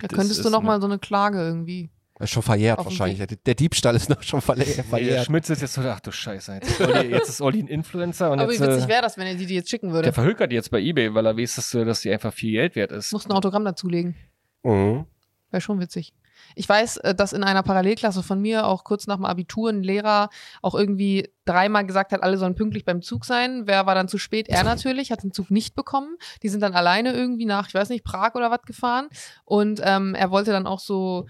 Da 0.00 0.08
Das 0.08 0.16
könntest 0.18 0.44
du 0.44 0.50
noch 0.50 0.62
mal 0.62 0.80
so 0.80 0.86
eine 0.86 0.98
Klage 0.98 1.38
irgendwie. 1.38 1.90
Das 2.16 2.28
ist 2.30 2.34
schon 2.34 2.42
verjährt 2.42 2.78
wahrscheinlich. 2.84 3.18
Der, 3.18 3.26
der 3.26 3.54
Diebstahl 3.54 3.96
ist 3.96 4.08
noch 4.08 4.22
schon 4.22 4.40
verle 4.40 4.64
Nee, 4.64 4.74
der 4.74 4.84
verjährt. 4.84 5.26
Schmitz 5.26 5.50
ist 5.50 5.60
jetzt 5.60 5.74
so, 5.74 5.80
ach 5.82 6.00
du 6.00 6.12
Scheiße, 6.12 6.54
jetzt 6.54 6.70
ist 6.70 6.80
Olli, 6.80 7.08
jetzt 7.10 7.28
ist 7.28 7.40
Olli 7.40 7.60
ein 7.60 7.66
Influencer 7.68 8.30
und 8.30 8.38
Aber 8.40 8.52
jetzt, 8.52 8.62
wie 8.62 8.66
witzig 8.66 8.84
äh, 8.84 8.88
wäre 8.88 9.02
das, 9.02 9.16
wenn 9.18 9.26
er 9.26 9.34
die 9.34 9.46
dir 9.46 9.56
jetzt 9.56 9.70
schicken 9.70 9.90
würde? 9.92 10.04
der 10.04 10.12
verhökert 10.12 10.50
die 10.52 10.54
jetzt 10.56 10.70
bei 10.70 10.80
Ebay, 10.80 11.14
weil 11.14 11.26
er 11.26 11.36
weiß, 11.36 11.56
dass, 11.56 11.74
äh, 11.74 11.84
dass 11.84 12.00
die 12.02 12.10
einfach 12.10 12.32
viel 12.32 12.52
Geld 12.52 12.76
wert 12.76 12.92
ist. 12.92 13.12
Musst 13.12 13.26
ein 13.26 13.32
Autogramm 13.32 13.64
dazulegen. 13.64 14.14
Mhm. 14.62 15.06
Wäre 15.50 15.60
schon 15.60 15.80
witzig. 15.80 16.14
Ich 16.54 16.68
weiß, 16.68 16.98
äh, 16.98 17.14
dass 17.14 17.32
in 17.32 17.44
einer 17.44 17.62
Parallelklasse 17.62 18.22
von 18.22 18.40
mir 18.40 18.66
auch 18.66 18.84
kurz 18.84 19.06
nach 19.06 19.16
dem 19.16 19.24
Abitur 19.24 19.70
ein 19.70 19.82
Lehrer 19.82 20.28
auch 20.60 20.74
irgendwie 20.74 21.28
dreimal 21.44 21.86
gesagt 21.86 22.12
hat, 22.12 22.22
alle 22.22 22.38
sollen 22.38 22.54
pünktlich 22.54 22.84
beim 22.84 23.02
Zug 23.02 23.24
sein. 23.24 23.62
Wer 23.66 23.86
war 23.86 23.94
dann 23.94 24.08
zu 24.08 24.18
spät? 24.18 24.48
Er 24.48 24.64
natürlich, 24.64 25.10
hat 25.10 25.22
den 25.22 25.32
Zug 25.32 25.50
nicht 25.50 25.74
bekommen. 25.74 26.16
Die 26.42 26.48
sind 26.48 26.60
dann 26.60 26.74
alleine 26.74 27.12
irgendwie 27.12 27.46
nach, 27.46 27.68
ich 27.68 27.74
weiß 27.74 27.88
nicht, 27.88 28.04
Prag 28.04 28.34
oder 28.34 28.50
was 28.50 28.62
gefahren. 28.62 29.08
Und 29.44 29.80
ähm, 29.84 30.14
er 30.14 30.30
wollte 30.30 30.52
dann 30.52 30.66
auch 30.66 30.80
so 30.80 31.26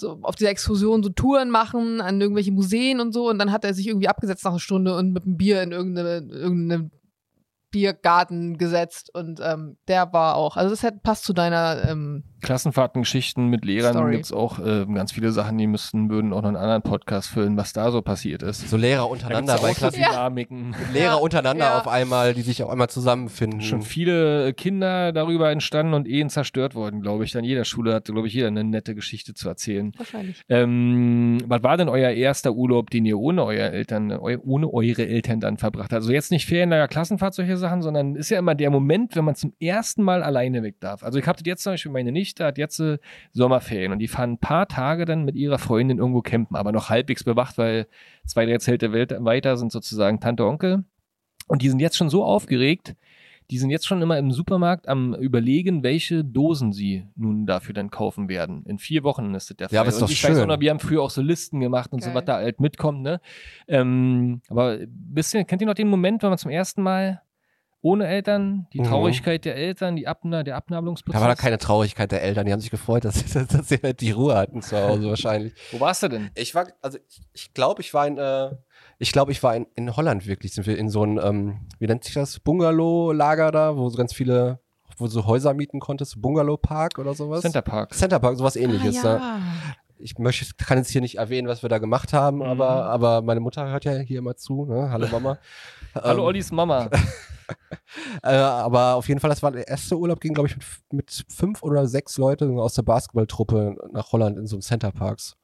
so 0.00 0.18
auf 0.22 0.34
dieser 0.34 0.50
Exkursion 0.50 1.02
so 1.02 1.10
Touren 1.10 1.50
machen 1.50 2.00
an 2.00 2.20
irgendwelche 2.20 2.52
Museen 2.52 3.00
und 3.00 3.12
so 3.12 3.28
und 3.28 3.38
dann 3.38 3.52
hat 3.52 3.64
er 3.64 3.74
sich 3.74 3.86
irgendwie 3.86 4.08
abgesetzt 4.08 4.44
nach 4.44 4.52
einer 4.52 4.58
Stunde 4.58 4.96
und 4.96 5.12
mit 5.12 5.24
einem 5.24 5.36
Bier 5.36 5.62
in 5.62 5.72
irgendeine, 5.72 6.26
irgendeine 6.32 6.90
Biergarten 7.70 8.58
gesetzt 8.58 9.14
und 9.14 9.40
ähm, 9.42 9.76
der 9.88 10.12
war 10.12 10.36
auch, 10.36 10.56
also 10.56 10.70
das 10.70 10.82
hat, 10.82 11.02
passt 11.02 11.24
zu 11.24 11.32
deiner 11.32 11.88
ähm, 11.88 12.24
Klassenfahrtengeschichten 12.40 13.48
mit 13.48 13.64
Lehrern 13.64 14.10
gibt 14.10 14.24
es 14.24 14.32
auch 14.32 14.58
äh, 14.58 14.86
ganz 14.86 15.12
viele 15.12 15.30
Sachen, 15.30 15.58
die 15.58 15.66
müssten, 15.66 16.10
würden 16.10 16.32
auch 16.32 16.42
noch 16.42 16.48
einen 16.48 16.56
anderen 16.56 16.82
Podcast 16.82 17.28
füllen, 17.28 17.56
was 17.56 17.72
da 17.72 17.90
so 17.90 18.02
passiert 18.02 18.42
ist. 18.42 18.68
So 18.68 18.76
Lehrer 18.76 19.08
untereinander 19.08 19.58
bei 19.60 19.68
so 19.68 19.74
Klassen. 19.74 20.02
Dynamiken. 20.02 20.74
Lehrer 20.92 21.04
Ja, 21.04 21.14
untereinander 21.16 21.66
ja. 21.66 21.78
auf 21.78 21.88
einmal, 21.88 22.34
die 22.34 22.42
sich 22.42 22.62
auf 22.62 22.70
einmal 22.70 22.88
zusammenfinden. 22.88 23.60
Schon 23.60 23.82
viele 23.82 24.54
Kinder 24.54 25.12
darüber 25.12 25.50
entstanden 25.50 25.94
und 25.94 26.08
Ehen 26.08 26.30
zerstört 26.30 26.74
worden, 26.74 27.02
glaube 27.02 27.24
ich. 27.24 27.36
An 27.36 27.44
jeder 27.44 27.64
Schule 27.64 27.94
hatte, 27.94 28.12
glaube 28.12 28.28
ich, 28.28 28.34
jeder 28.34 28.48
eine 28.48 28.64
nette 28.64 28.94
Geschichte 28.94 29.34
zu 29.34 29.48
erzählen. 29.48 29.92
wahrscheinlich. 29.96 30.42
Ähm, 30.48 31.38
was 31.46 31.62
war 31.62 31.76
denn 31.76 31.88
euer 31.88 32.10
erster 32.10 32.52
Urlaub, 32.52 32.90
den 32.90 33.04
ihr 33.04 33.18
ohne 33.18 33.44
euer 33.44 33.70
Eltern, 33.70 34.12
ohne 34.12 34.72
eure 34.72 35.06
Eltern 35.06 35.40
dann 35.40 35.58
verbracht 35.58 35.92
habt? 35.92 36.00
Also 36.00 36.12
jetzt 36.12 36.30
nicht 36.30 36.46
Ferienlager, 36.46 36.88
Klassenfahrt, 36.88 37.34
solche 37.34 37.56
Sachen, 37.60 37.82
sondern 37.82 38.16
ist 38.16 38.30
ja 38.30 38.38
immer 38.38 38.54
der 38.56 38.70
Moment, 38.70 39.14
wenn 39.14 39.24
man 39.24 39.36
zum 39.36 39.52
ersten 39.60 40.02
Mal 40.02 40.22
alleine 40.22 40.62
weg 40.62 40.80
darf. 40.80 41.04
Also 41.04 41.18
ich 41.18 41.26
habe 41.26 41.38
das 41.38 41.46
jetzt 41.46 41.62
zum 41.62 41.74
Beispiel, 41.74 41.92
meine 41.92 42.10
Nichte 42.12 42.44
hat 42.44 42.58
jetzt 42.58 42.80
äh, 42.80 42.98
Sommerferien 43.32 43.92
und 43.92 44.00
die 44.00 44.08
fahren 44.08 44.32
ein 44.32 44.38
paar 44.38 44.66
Tage 44.66 45.04
dann 45.04 45.24
mit 45.24 45.36
ihrer 45.36 45.58
Freundin 45.58 45.98
irgendwo 45.98 46.22
campen, 46.22 46.56
aber 46.56 46.72
noch 46.72 46.90
halbwegs 46.90 47.22
bewacht, 47.22 47.58
weil 47.58 47.86
zwei, 48.26 48.46
drei 48.46 48.58
Zelte 48.58 48.92
welt- 48.92 49.14
weiter 49.20 49.56
sind 49.56 49.70
sozusagen 49.70 50.18
Tante, 50.20 50.44
Onkel. 50.44 50.84
Und 51.46 51.62
die 51.62 51.68
sind 51.68 51.80
jetzt 51.80 51.96
schon 51.96 52.10
so 52.10 52.24
aufgeregt, 52.24 52.96
die 53.50 53.58
sind 53.58 53.70
jetzt 53.70 53.84
schon 53.84 54.00
immer 54.00 54.16
im 54.16 54.30
Supermarkt 54.30 54.86
am 54.86 55.12
überlegen, 55.12 55.82
welche 55.82 56.22
Dosen 56.24 56.72
sie 56.72 57.08
nun 57.16 57.46
dafür 57.46 57.74
dann 57.74 57.90
kaufen 57.90 58.28
werden. 58.28 58.62
In 58.64 58.78
vier 58.78 59.02
Wochen 59.02 59.34
ist 59.34 59.50
das 59.50 59.56
der 59.56 59.68
Fall. 59.68 59.74
Ja, 59.74 59.80
aber 59.80 59.88
ist 59.88 59.96
und 59.96 60.02
doch 60.02 60.10
ich 60.10 60.22
weiß 60.22 60.36
auch 60.36 60.40
schön. 60.42 60.48
noch, 60.48 60.60
wir 60.60 60.70
haben 60.70 60.78
früher 60.78 61.02
auch 61.02 61.10
so 61.10 61.20
Listen 61.20 61.58
gemacht 61.58 61.92
und 61.92 62.00
so, 62.00 62.10
Geil. 62.10 62.14
was 62.14 62.24
da 62.26 62.34
halt 62.36 62.60
mitkommt, 62.60 63.02
ne? 63.02 63.20
Ähm, 63.66 64.40
aber 64.48 64.78
bisschen, 64.86 65.44
kennt 65.48 65.62
ihr 65.62 65.66
noch 65.66 65.74
den 65.74 65.88
Moment, 65.88 66.22
wenn 66.22 66.28
man 66.28 66.38
zum 66.38 66.52
ersten 66.52 66.80
Mal 66.82 67.22
ohne 67.82 68.06
Eltern, 68.06 68.66
die 68.72 68.80
Mhm. 68.80 68.84
Traurigkeit 68.84 69.44
der 69.44 69.56
Eltern, 69.56 69.96
die 69.96 70.06
Abna 70.06 70.42
der 70.42 70.56
Abnabelungsprozess? 70.56 71.18
Da 71.18 71.26
war 71.26 71.34
da 71.34 71.40
keine 71.40 71.58
Traurigkeit 71.58 72.12
der 72.12 72.22
Eltern, 72.22 72.46
die 72.46 72.52
haben 72.52 72.60
sich 72.60 72.70
gefreut, 72.70 73.04
dass, 73.04 73.24
dass, 73.32 73.46
dass 73.48 73.68
sie 73.68 73.78
halt 73.82 74.00
die 74.00 74.10
Ruhe 74.10 74.34
hatten 74.36 74.60
zu 74.62 74.76
Hause 74.76 75.08
wahrscheinlich. 75.08 75.54
Wo 75.72 75.80
warst 75.80 76.02
du 76.02 76.08
denn? 76.08 76.30
Ich 76.34 76.54
war, 76.54 76.66
also 76.82 76.98
ich, 77.08 77.20
ich 77.32 77.54
glaube, 77.54 77.80
ich 77.80 77.92
war 77.94 78.06
in, 78.06 78.18
äh, 78.18 78.50
Ich 78.98 79.12
glaube, 79.12 79.32
ich 79.32 79.42
war 79.42 79.56
in, 79.56 79.66
in 79.76 79.96
Holland 79.96 80.26
wirklich. 80.26 80.52
Sind 80.54 80.66
wir 80.66 80.76
in 80.76 80.90
so 80.90 81.04
ein, 81.04 81.18
ähm, 81.22 81.60
wie 81.78 81.86
nennt 81.86 82.04
sich 82.04 82.14
das, 82.14 82.38
Bungalow-Lager 82.40 83.50
da, 83.50 83.76
wo 83.76 83.88
so 83.88 83.96
ganz 83.96 84.12
viele, 84.12 84.60
wo 84.98 85.06
du 85.06 85.10
so 85.10 85.24
Häuser 85.26 85.54
mieten 85.54 85.80
konntest, 85.80 86.20
Bungalow-Park 86.20 86.98
oder 86.98 87.14
sowas? 87.14 87.40
Center 87.40 87.62
Park. 87.62 87.94
Center 87.94 88.18
Park, 88.18 88.36
sowas 88.36 88.56
ähnliches. 88.56 89.02
ah, 89.04 89.12
Ne? 89.14 89.18
ja. 89.18 89.40
Ich 90.00 90.18
möchte, 90.18 90.46
kann 90.56 90.78
jetzt 90.78 90.90
hier 90.90 91.00
nicht 91.00 91.18
erwähnen, 91.18 91.46
was 91.48 91.62
wir 91.62 91.68
da 91.68 91.78
gemacht 91.78 92.12
haben, 92.12 92.36
Mhm. 92.38 92.42
aber, 92.42 92.84
aber 92.86 93.22
meine 93.22 93.40
Mutter 93.40 93.68
hört 93.68 93.84
ja 93.84 93.92
hier 93.98 94.18
immer 94.18 94.36
zu. 94.36 94.64
Ne? 94.66 94.90
Hallo 94.90 95.06
Mama. 95.12 95.38
Hallo 95.94 96.20
Ähm, 96.22 96.24
Ollis 96.26 96.50
Mama. 96.52 96.88
Äh, 98.22 98.36
aber 98.36 98.94
auf 98.94 99.08
jeden 99.08 99.18
Fall, 99.18 99.30
das 99.30 99.42
war 99.42 99.50
der 99.50 99.66
erste 99.66 99.98
Urlaub, 99.98 100.20
ging, 100.20 100.34
glaube 100.34 100.48
ich, 100.48 100.56
mit, 100.56 100.64
mit 100.92 101.24
fünf 101.28 101.64
oder 101.64 101.88
sechs 101.88 102.16
Leuten 102.16 102.56
aus 102.60 102.74
der 102.74 102.82
Basketballtruppe 102.82 103.74
nach 103.92 104.12
Holland 104.12 104.38
in 104.38 104.46
so 104.46 104.54
einem 104.54 104.62
Center 104.62 104.92
Parks. 104.92 105.36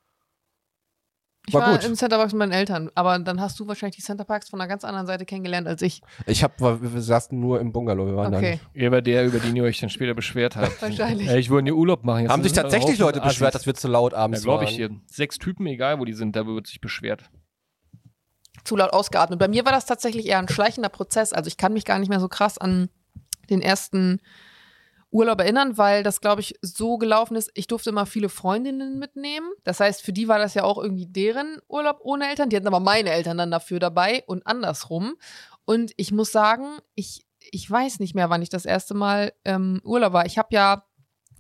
Ich 1.49 1.55
War 1.55 1.62
war, 1.62 1.72
gut. 1.76 1.84
im 1.84 1.94
Centerparks 1.94 2.32
mit 2.32 2.40
meinen 2.40 2.53
Eltern, 2.53 2.90
aber 2.97 3.18
dann 3.20 3.40
hast 3.40 3.61
du 3.61 3.68
wahrscheinlich 3.68 3.94
die 3.97 4.03
Centerparks 4.03 4.49
von 4.51 4.61
einer 4.61 4.68
ganz 4.68 4.84
anderen 4.84 5.07
Seite 5.07 5.24
kennengelernt 5.24 5.68
als 5.68 5.80
ich. 5.80 6.03
Ich 6.26 6.42
hab, 6.42 6.61
wir, 6.61 6.80
wir 6.92 7.01
saßen 7.01 7.38
nur 7.38 7.61
im 7.61 7.72
Bungalow, 7.72 8.05
wir 8.07 8.16
waren 8.16 8.34
Okay, 8.34 8.59
Ihr 8.74 8.90
war 8.90 9.01
der, 9.01 9.24
über 9.26 9.38
den 9.38 9.55
ihr 9.55 9.62
euch 9.62 9.78
dann 9.78 9.88
später 9.90 10.14
beschwert 10.14 10.57
habt. 10.57 10.82
wahrscheinlich. 10.82 11.30
Ich 11.30 11.49
wollte 11.51 11.66
hier 11.66 11.76
Urlaub 11.76 12.03
machen. 12.05 12.16
da. 12.16 12.22
Jetzt 12.22 12.32
Haben 12.32 12.42
sich 12.42 12.53
tatsächlich 12.53 12.99
Leute 12.99 13.20
beschwert, 13.20 13.55
dass 13.55 13.64
wir 13.64 13.74
zu 13.74 13.86
laut 13.86 14.12
Ja, 14.12 14.18
abends 14.18 14.42
glaube 14.42 14.64
waren. 14.64 14.68
ich 14.70 14.76
hier. 14.76 14.90
Sechs 15.07 15.38
Typen, 15.38 15.66
egal 15.66 16.01
wo 16.01 16.05
die 16.05 16.14
sind, 16.14 16.34
da 16.34 16.47
wird 16.47 16.66
sich 16.66 16.80
beschwert. 16.80 17.30
zu 18.64 18.74
laut 18.76 18.92
ausgeatmet. 18.92 19.38
Bei 19.38 19.47
mir 19.49 19.64
war 19.64 19.72
das 19.72 19.86
tatsächlich 19.86 20.26
eher 20.26 20.38
ein 20.40 20.49
schleichender 20.49 20.88
Prozess. 20.88 21.32
Also 21.32 21.47
ich 21.47 21.57
kann 21.57 21.72
mich 21.72 21.84
gar 21.84 22.01
nicht 22.01 22.09
mehr 22.09 22.18
so 22.20 22.28
krass 22.28 22.59
an 22.59 22.88
den 23.51 23.62
ersten 23.62 24.20
Urlaub 25.11 25.41
erinnern, 25.41 25.79
weil 25.79 26.03
das, 26.03 26.21
glaube 26.21 26.41
ich, 26.41 26.57
so 26.63 26.99
gelaufen 26.99 27.37
ist. 27.37 27.51
Ich 27.55 27.67
durfte 27.67 27.91
immer 27.91 28.07
viele 28.07 28.29
Freundinnen 28.29 28.99
mitnehmen. 28.99 29.49
Das 29.65 29.81
heißt, 29.81 30.03
für 30.03 30.13
die 30.13 30.29
war 30.29 30.39
das 30.39 30.55
ja 30.55 30.65
auch 30.65 30.79
irgendwie 30.79 31.07
deren 31.07 31.59
Urlaub 31.69 31.99
ohne 32.03 32.29
Eltern. 32.29 32.51
Die 32.51 32.57
hatten 32.57 32.67
aber 32.67 32.81
meine 32.81 33.11
Eltern 33.11 33.39
dann 33.39 33.51
dafür 33.51 33.79
dabei 33.79 34.25
und 34.27 34.47
andersrum. 34.47 35.17
Und 35.65 35.93
ich 35.97 36.13
muss 36.13 36.33
sagen, 36.33 36.79
ich, 36.95 37.27
ich 37.39 37.71
weiß 37.71 38.01
nicht 38.01 38.15
mehr, 38.15 38.31
wann 38.31 38.43
ich 38.43 38.49
das 38.49 38.65
erste 38.65 38.95
Mal 38.95 39.33
ähm, 39.45 39.81
Urlaub 39.85 40.13
war. 40.13 40.27
Ich 40.27 40.39
habe 40.39 40.49
ja 40.51 40.86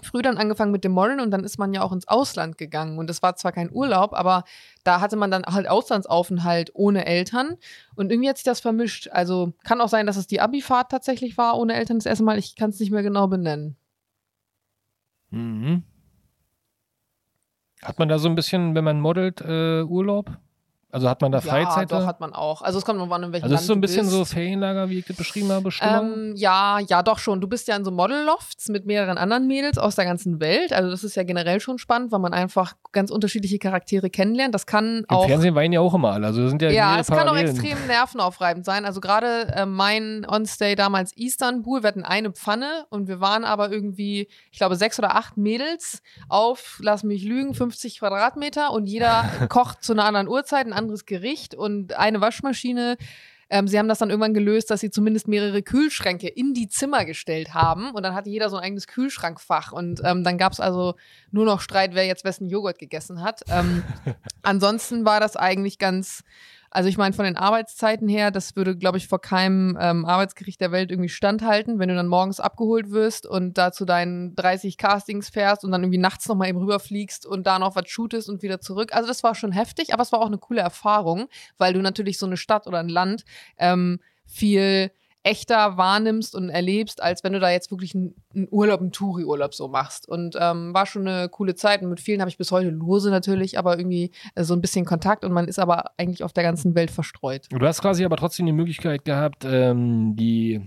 früh 0.02 0.22
dann 0.22 0.38
angefangen 0.38 0.72
mit 0.72 0.84
dem 0.84 0.92
Modeln 0.92 1.20
und 1.20 1.30
dann 1.30 1.44
ist 1.44 1.58
man 1.58 1.72
ja 1.72 1.82
auch 1.82 1.92
ins 1.92 2.08
Ausland 2.08 2.58
gegangen. 2.58 2.98
Und 2.98 3.08
das 3.08 3.22
war 3.22 3.36
zwar 3.36 3.52
kein 3.52 3.70
Urlaub, 3.72 4.12
aber 4.12 4.44
da 4.84 5.00
hatte 5.00 5.16
man 5.16 5.30
dann 5.30 5.44
halt 5.44 5.68
Auslandsaufenthalt 5.68 6.70
ohne 6.74 7.06
Eltern. 7.06 7.56
Und 7.94 8.10
irgendwie 8.12 8.28
hat 8.28 8.36
sich 8.36 8.44
das 8.44 8.60
vermischt. 8.60 9.08
Also 9.10 9.52
kann 9.64 9.80
auch 9.80 9.88
sein, 9.88 10.06
dass 10.06 10.16
es 10.16 10.26
die 10.26 10.40
Abifahrt 10.40 10.90
tatsächlich 10.90 11.38
war 11.38 11.58
ohne 11.58 11.74
Eltern 11.74 11.98
das 11.98 12.06
erste 12.06 12.24
Mal. 12.24 12.38
Ich 12.38 12.56
kann 12.56 12.70
es 12.70 12.80
nicht 12.80 12.90
mehr 12.90 13.02
genau 13.02 13.26
benennen. 13.26 13.76
Mhm. 15.30 15.82
Hat 17.82 17.98
man 17.98 18.08
da 18.08 18.18
so 18.18 18.28
ein 18.28 18.34
bisschen, 18.34 18.74
wenn 18.74 18.84
man 18.84 19.00
modelt, 19.00 19.40
äh, 19.40 19.82
Urlaub? 19.82 20.38
Also 20.96 21.10
hat 21.10 21.20
man 21.20 21.30
da 21.30 21.42
Freizeit? 21.42 21.90
Ja, 21.90 21.98
doch, 21.98 22.06
hat 22.06 22.20
man 22.20 22.32
auch. 22.32 22.62
Also 22.62 22.78
es 22.78 22.86
kommt 22.86 22.98
noch 22.98 23.10
an, 23.10 23.22
in 23.22 23.30
welchem 23.30 23.44
also 23.44 23.54
es 23.54 23.60
ist 23.60 23.66
so 23.66 23.74
ein 23.74 23.76
Land 23.76 23.82
bisschen 23.82 24.06
so. 24.06 24.24
Ferienlager, 24.24 24.88
wie 24.88 25.00
ich 25.00 25.04
das 25.04 25.14
beschrieben 25.14 25.52
habe, 25.52 25.70
Stimmung? 25.70 26.12
Ähm, 26.14 26.32
ja, 26.36 26.78
ja, 26.78 27.02
doch 27.02 27.18
schon. 27.18 27.42
Du 27.42 27.48
bist 27.48 27.68
ja 27.68 27.76
in 27.76 27.84
so 27.84 27.90
Model-Lofts 27.90 28.70
mit 28.70 28.86
mehreren 28.86 29.18
anderen 29.18 29.46
Mädels 29.46 29.76
aus 29.76 29.94
der 29.94 30.06
ganzen 30.06 30.40
Welt. 30.40 30.72
Also 30.72 30.90
das 30.90 31.04
ist 31.04 31.14
ja 31.14 31.22
generell 31.22 31.60
schon 31.60 31.76
spannend, 31.76 32.12
weil 32.12 32.20
man 32.20 32.32
einfach 32.32 32.76
ganz 32.92 33.10
unterschiedliche 33.10 33.58
Charaktere 33.58 34.08
kennenlernt. 34.08 34.54
Das 34.54 34.64
kann 34.64 35.00
Im 35.00 35.10
auch 35.10 35.26
Fernsehen 35.26 35.54
weinen 35.54 35.74
ja 35.74 35.80
auch 35.80 35.92
immer 35.92 36.12
alle. 36.12 36.28
Also 36.28 36.40
das 36.40 36.48
sind 36.48 36.62
ja, 36.62 36.70
Ja, 36.70 36.98
es 36.98 37.08
kann 37.08 37.28
auch 37.28 37.36
extrem 37.36 37.76
nervenaufreibend 37.86 38.64
sein. 38.64 38.86
Also 38.86 39.02
gerade 39.02 39.48
äh, 39.54 39.66
mein 39.66 40.26
On-Stay 40.26 40.76
damals 40.76 41.12
Istanbul, 41.14 41.82
wir 41.82 41.88
hatten 41.88 42.04
eine 42.04 42.30
Pfanne 42.30 42.86
und 42.88 43.06
wir 43.06 43.20
waren 43.20 43.44
aber 43.44 43.70
irgendwie, 43.70 44.28
ich 44.50 44.56
glaube, 44.56 44.76
sechs 44.76 44.98
oder 44.98 45.14
acht 45.14 45.36
Mädels 45.36 46.00
auf, 46.30 46.78
lass 46.80 47.04
mich 47.04 47.22
lügen, 47.22 47.52
50 47.52 47.98
Quadratmeter 47.98 48.72
und 48.72 48.86
jeder 48.86 49.24
kocht 49.50 49.84
zu 49.84 49.92
einer 49.92 50.06
anderen 50.06 50.28
Uhrzeit 50.28 50.64
ein 50.66 50.72
anderes 50.86 51.06
Gericht 51.06 51.54
und 51.54 51.94
eine 51.94 52.20
Waschmaschine. 52.20 52.96
Ähm, 53.48 53.68
sie 53.68 53.78
haben 53.78 53.88
das 53.88 53.98
dann 53.98 54.10
irgendwann 54.10 54.34
gelöst, 54.34 54.70
dass 54.70 54.80
sie 54.80 54.90
zumindest 54.90 55.28
mehrere 55.28 55.62
Kühlschränke 55.62 56.26
in 56.26 56.52
die 56.52 56.68
Zimmer 56.68 57.04
gestellt 57.04 57.54
haben 57.54 57.92
und 57.92 58.02
dann 58.02 58.14
hatte 58.14 58.28
jeder 58.28 58.50
so 58.50 58.56
ein 58.56 58.64
eigenes 58.64 58.88
Kühlschrankfach 58.88 59.70
und 59.70 60.00
ähm, 60.04 60.24
dann 60.24 60.36
gab 60.36 60.52
es 60.52 60.58
also 60.58 60.96
nur 61.30 61.44
noch 61.44 61.60
Streit, 61.60 61.94
wer 61.94 62.06
jetzt 62.06 62.24
wessen 62.24 62.48
Joghurt 62.48 62.78
gegessen 62.78 63.22
hat. 63.22 63.42
Ähm, 63.48 63.84
ansonsten 64.42 65.04
war 65.04 65.20
das 65.20 65.36
eigentlich 65.36 65.78
ganz, 65.78 66.24
also 66.70 66.88
ich 66.88 66.98
meine, 66.98 67.14
von 67.14 67.24
den 67.24 67.36
Arbeitszeiten 67.36 68.08
her, 68.08 68.30
das 68.30 68.56
würde, 68.56 68.76
glaube 68.76 68.98
ich, 68.98 69.08
vor 69.08 69.20
keinem 69.20 69.76
ähm, 69.80 70.04
Arbeitsgericht 70.04 70.60
der 70.60 70.72
Welt 70.72 70.90
irgendwie 70.90 71.08
standhalten, 71.08 71.78
wenn 71.78 71.88
du 71.88 71.94
dann 71.94 72.08
morgens 72.08 72.40
abgeholt 72.40 72.90
wirst 72.90 73.26
und 73.26 73.58
da 73.58 73.72
zu 73.72 73.84
deinen 73.84 74.34
30 74.34 74.76
Castings 74.76 75.28
fährst 75.28 75.64
und 75.64 75.72
dann 75.72 75.82
irgendwie 75.82 75.98
nachts 75.98 76.28
nochmal 76.28 76.48
eben 76.48 76.58
rüberfliegst 76.58 77.26
und 77.26 77.46
da 77.46 77.58
noch 77.58 77.76
was 77.76 77.88
shootest 77.88 78.28
und 78.28 78.42
wieder 78.42 78.60
zurück. 78.60 78.94
Also 78.94 79.08
das 79.08 79.22
war 79.22 79.34
schon 79.34 79.52
heftig, 79.52 79.92
aber 79.92 80.02
es 80.02 80.12
war 80.12 80.20
auch 80.20 80.26
eine 80.26 80.38
coole 80.38 80.60
Erfahrung, 80.60 81.28
weil 81.58 81.72
du 81.72 81.80
natürlich 81.80 82.18
so 82.18 82.26
eine 82.26 82.36
Stadt 82.36 82.66
oder 82.66 82.78
ein 82.78 82.88
Land 82.88 83.24
ähm, 83.58 84.00
viel 84.26 84.90
echter 85.26 85.76
wahrnimmst 85.76 86.36
und 86.36 86.50
erlebst, 86.50 87.02
als 87.02 87.24
wenn 87.24 87.32
du 87.32 87.40
da 87.40 87.50
jetzt 87.50 87.72
wirklich 87.72 87.96
einen, 87.96 88.14
Urlaub, 88.50 88.80
einen 88.80 88.92
Touri-Urlaub 88.92 89.54
so 89.54 89.66
machst. 89.66 90.08
Und 90.08 90.36
ähm, 90.40 90.72
war 90.72 90.86
schon 90.86 91.08
eine 91.08 91.28
coole 91.28 91.56
Zeit. 91.56 91.82
Und 91.82 91.90
mit 91.90 92.00
vielen 92.00 92.20
habe 92.20 92.30
ich 92.30 92.38
bis 92.38 92.52
heute 92.52 92.70
lose 92.70 93.10
natürlich, 93.10 93.58
aber 93.58 93.76
irgendwie 93.76 94.12
äh, 94.36 94.44
so 94.44 94.54
ein 94.54 94.60
bisschen 94.60 94.84
Kontakt 94.84 95.24
und 95.24 95.32
man 95.32 95.48
ist 95.48 95.58
aber 95.58 95.90
eigentlich 95.98 96.22
auf 96.22 96.32
der 96.32 96.44
ganzen 96.44 96.76
Welt 96.76 96.92
verstreut. 96.92 97.46
Du 97.50 97.66
hast 97.66 97.82
quasi 97.82 98.04
aber 98.04 98.16
trotzdem 98.16 98.46
die 98.46 98.52
Möglichkeit 98.52 99.04
gehabt, 99.04 99.44
ähm, 99.44 100.14
die 100.14 100.62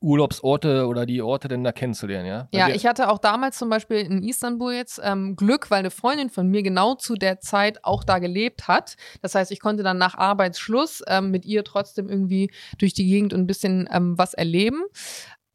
Urlaubsorte 0.00 0.86
oder 0.86 1.06
die 1.06 1.22
Orte 1.22 1.48
denn 1.48 1.64
da 1.64 1.72
kennenzulernen, 1.72 2.26
ja? 2.26 2.48
Ja, 2.52 2.64
Also, 2.66 2.76
ich 2.76 2.86
hatte 2.86 3.08
auch 3.08 3.18
damals 3.18 3.58
zum 3.58 3.68
Beispiel 3.68 3.98
in 3.98 4.22
Istanbul 4.22 4.72
jetzt 4.72 5.00
ähm, 5.02 5.36
Glück, 5.36 5.70
weil 5.70 5.80
eine 5.80 5.90
Freundin 5.90 6.30
von 6.30 6.48
mir 6.48 6.62
genau 6.62 6.94
zu 6.94 7.14
der 7.14 7.40
Zeit 7.40 7.84
auch 7.84 8.04
da 8.04 8.18
gelebt 8.18 8.68
hat. 8.68 8.96
Das 9.22 9.34
heißt, 9.34 9.50
ich 9.52 9.60
konnte 9.60 9.82
dann 9.82 9.98
nach 9.98 10.16
Arbeitsschluss 10.16 11.02
ähm, 11.06 11.30
mit 11.30 11.44
ihr 11.44 11.64
trotzdem 11.64 12.08
irgendwie 12.08 12.50
durch 12.78 12.94
die 12.94 13.06
Gegend 13.06 13.32
und 13.32 13.40
ein 13.40 13.46
bisschen 13.46 13.88
ähm, 13.92 14.18
was 14.18 14.34
erleben. 14.34 14.82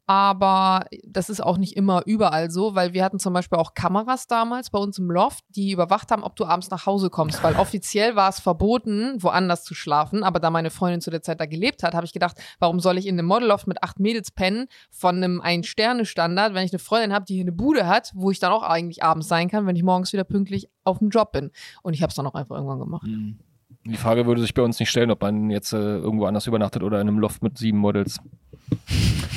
Aber 0.06 0.86
das 1.04 1.30
ist 1.30 1.42
auch 1.42 1.58
nicht 1.58 1.76
immer 1.76 2.02
überall 2.06 2.50
so, 2.50 2.74
weil 2.74 2.92
wir 2.92 3.04
hatten 3.04 3.20
zum 3.20 3.32
Beispiel 3.32 3.58
auch 3.58 3.74
Kameras 3.74 4.26
damals 4.26 4.70
bei 4.70 4.78
uns 4.78 4.98
im 4.98 5.10
Loft, 5.10 5.44
die 5.50 5.70
überwacht 5.70 6.10
haben, 6.10 6.24
ob 6.24 6.34
du 6.34 6.44
abends 6.44 6.70
nach 6.70 6.86
Hause 6.86 7.08
kommst. 7.08 7.42
Weil 7.42 7.54
offiziell 7.54 8.16
war 8.16 8.28
es 8.28 8.40
verboten, 8.40 9.22
woanders 9.22 9.62
zu 9.62 9.74
schlafen. 9.74 10.24
Aber 10.24 10.40
da 10.40 10.50
meine 10.50 10.70
Freundin 10.70 11.00
zu 11.00 11.10
der 11.10 11.22
Zeit 11.22 11.40
da 11.40 11.46
gelebt 11.46 11.82
hat, 11.84 11.94
habe 11.94 12.04
ich 12.04 12.12
gedacht, 12.12 12.36
warum 12.58 12.80
soll 12.80 12.98
ich 12.98 13.06
in 13.06 13.18
einem 13.18 13.28
Modelloft 13.28 13.68
mit 13.68 13.82
acht 13.82 14.00
Mädels 14.00 14.32
pennen 14.32 14.66
von 14.90 15.16
einem 15.16 15.40
Ein-Sterne-Standard, 15.40 16.54
wenn 16.54 16.64
ich 16.64 16.72
eine 16.72 16.80
Freundin 16.80 17.12
habe, 17.12 17.24
die 17.24 17.34
hier 17.34 17.44
eine 17.44 17.52
Bude 17.52 17.86
hat, 17.86 18.10
wo 18.14 18.30
ich 18.30 18.40
dann 18.40 18.52
auch 18.52 18.64
eigentlich 18.64 19.04
abends 19.04 19.28
sein 19.28 19.48
kann, 19.48 19.66
wenn 19.66 19.76
ich 19.76 19.84
morgens 19.84 20.12
wieder 20.12 20.24
pünktlich 20.24 20.68
auf 20.84 20.98
dem 20.98 21.10
Job 21.10 21.30
bin. 21.32 21.52
Und 21.82 21.94
ich 21.94 22.02
habe 22.02 22.10
es 22.10 22.16
dann 22.16 22.26
auch 22.26 22.34
einfach 22.34 22.56
irgendwann 22.56 22.80
gemacht. 22.80 23.06
Hm. 23.06 23.38
Die 23.84 23.96
Frage 23.96 24.26
würde 24.26 24.40
sich 24.40 24.54
bei 24.54 24.62
uns 24.62 24.78
nicht 24.78 24.90
stellen, 24.90 25.10
ob 25.10 25.22
man 25.22 25.50
jetzt 25.50 25.72
äh, 25.72 25.76
irgendwo 25.76 26.26
anders 26.26 26.46
übernachtet 26.46 26.82
oder 26.82 27.00
in 27.00 27.08
einem 27.08 27.18
Loft 27.18 27.42
mit 27.42 27.58
sieben 27.58 27.78
Models. 27.78 28.20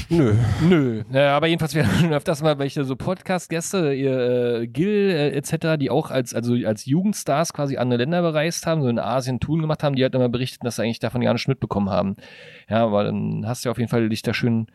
Nö. 0.10 0.36
Nö. 0.62 1.04
Naja, 1.10 1.36
aber 1.36 1.48
jedenfalls, 1.48 1.74
wir 1.74 1.88
haben 2.00 2.14
öfters 2.14 2.44
mal 2.44 2.60
welche 2.60 2.84
so 2.84 2.96
Podcast-Gäste, 2.96 3.94
ihr 3.94 4.62
äh, 4.62 4.68
Gil 4.68 5.10
äh, 5.10 5.32
etc., 5.32 5.80
die 5.80 5.90
auch 5.90 6.12
als, 6.12 6.36
also 6.36 6.54
als 6.54 6.86
Jugendstars 6.86 7.54
quasi 7.54 7.78
andere 7.78 8.00
Länder 8.00 8.22
bereist 8.22 8.68
haben, 8.68 8.84
so 8.84 8.88
in 8.88 9.00
Asien 9.00 9.40
Touren 9.40 9.62
gemacht 9.62 9.82
haben, 9.82 9.96
die 9.96 10.04
halt 10.04 10.14
immer 10.14 10.30
berichtet, 10.30 10.64
dass 10.64 10.76
sie 10.76 10.84
eigentlich 10.84 11.00
davon 11.00 11.22
gar 11.22 11.34
nicht 11.34 11.48
mitbekommen 11.48 11.90
haben. 11.90 12.16
Ja, 12.70 12.84
aber 12.86 13.04
dann 13.04 13.48
hast 13.48 13.66
du 13.66 13.70
ja 13.70 13.72
auf 13.72 13.80
jeden 13.80 13.90
Fall 13.90 14.10
dich 14.10 14.22
da 14.22 14.34
schön 14.34 14.68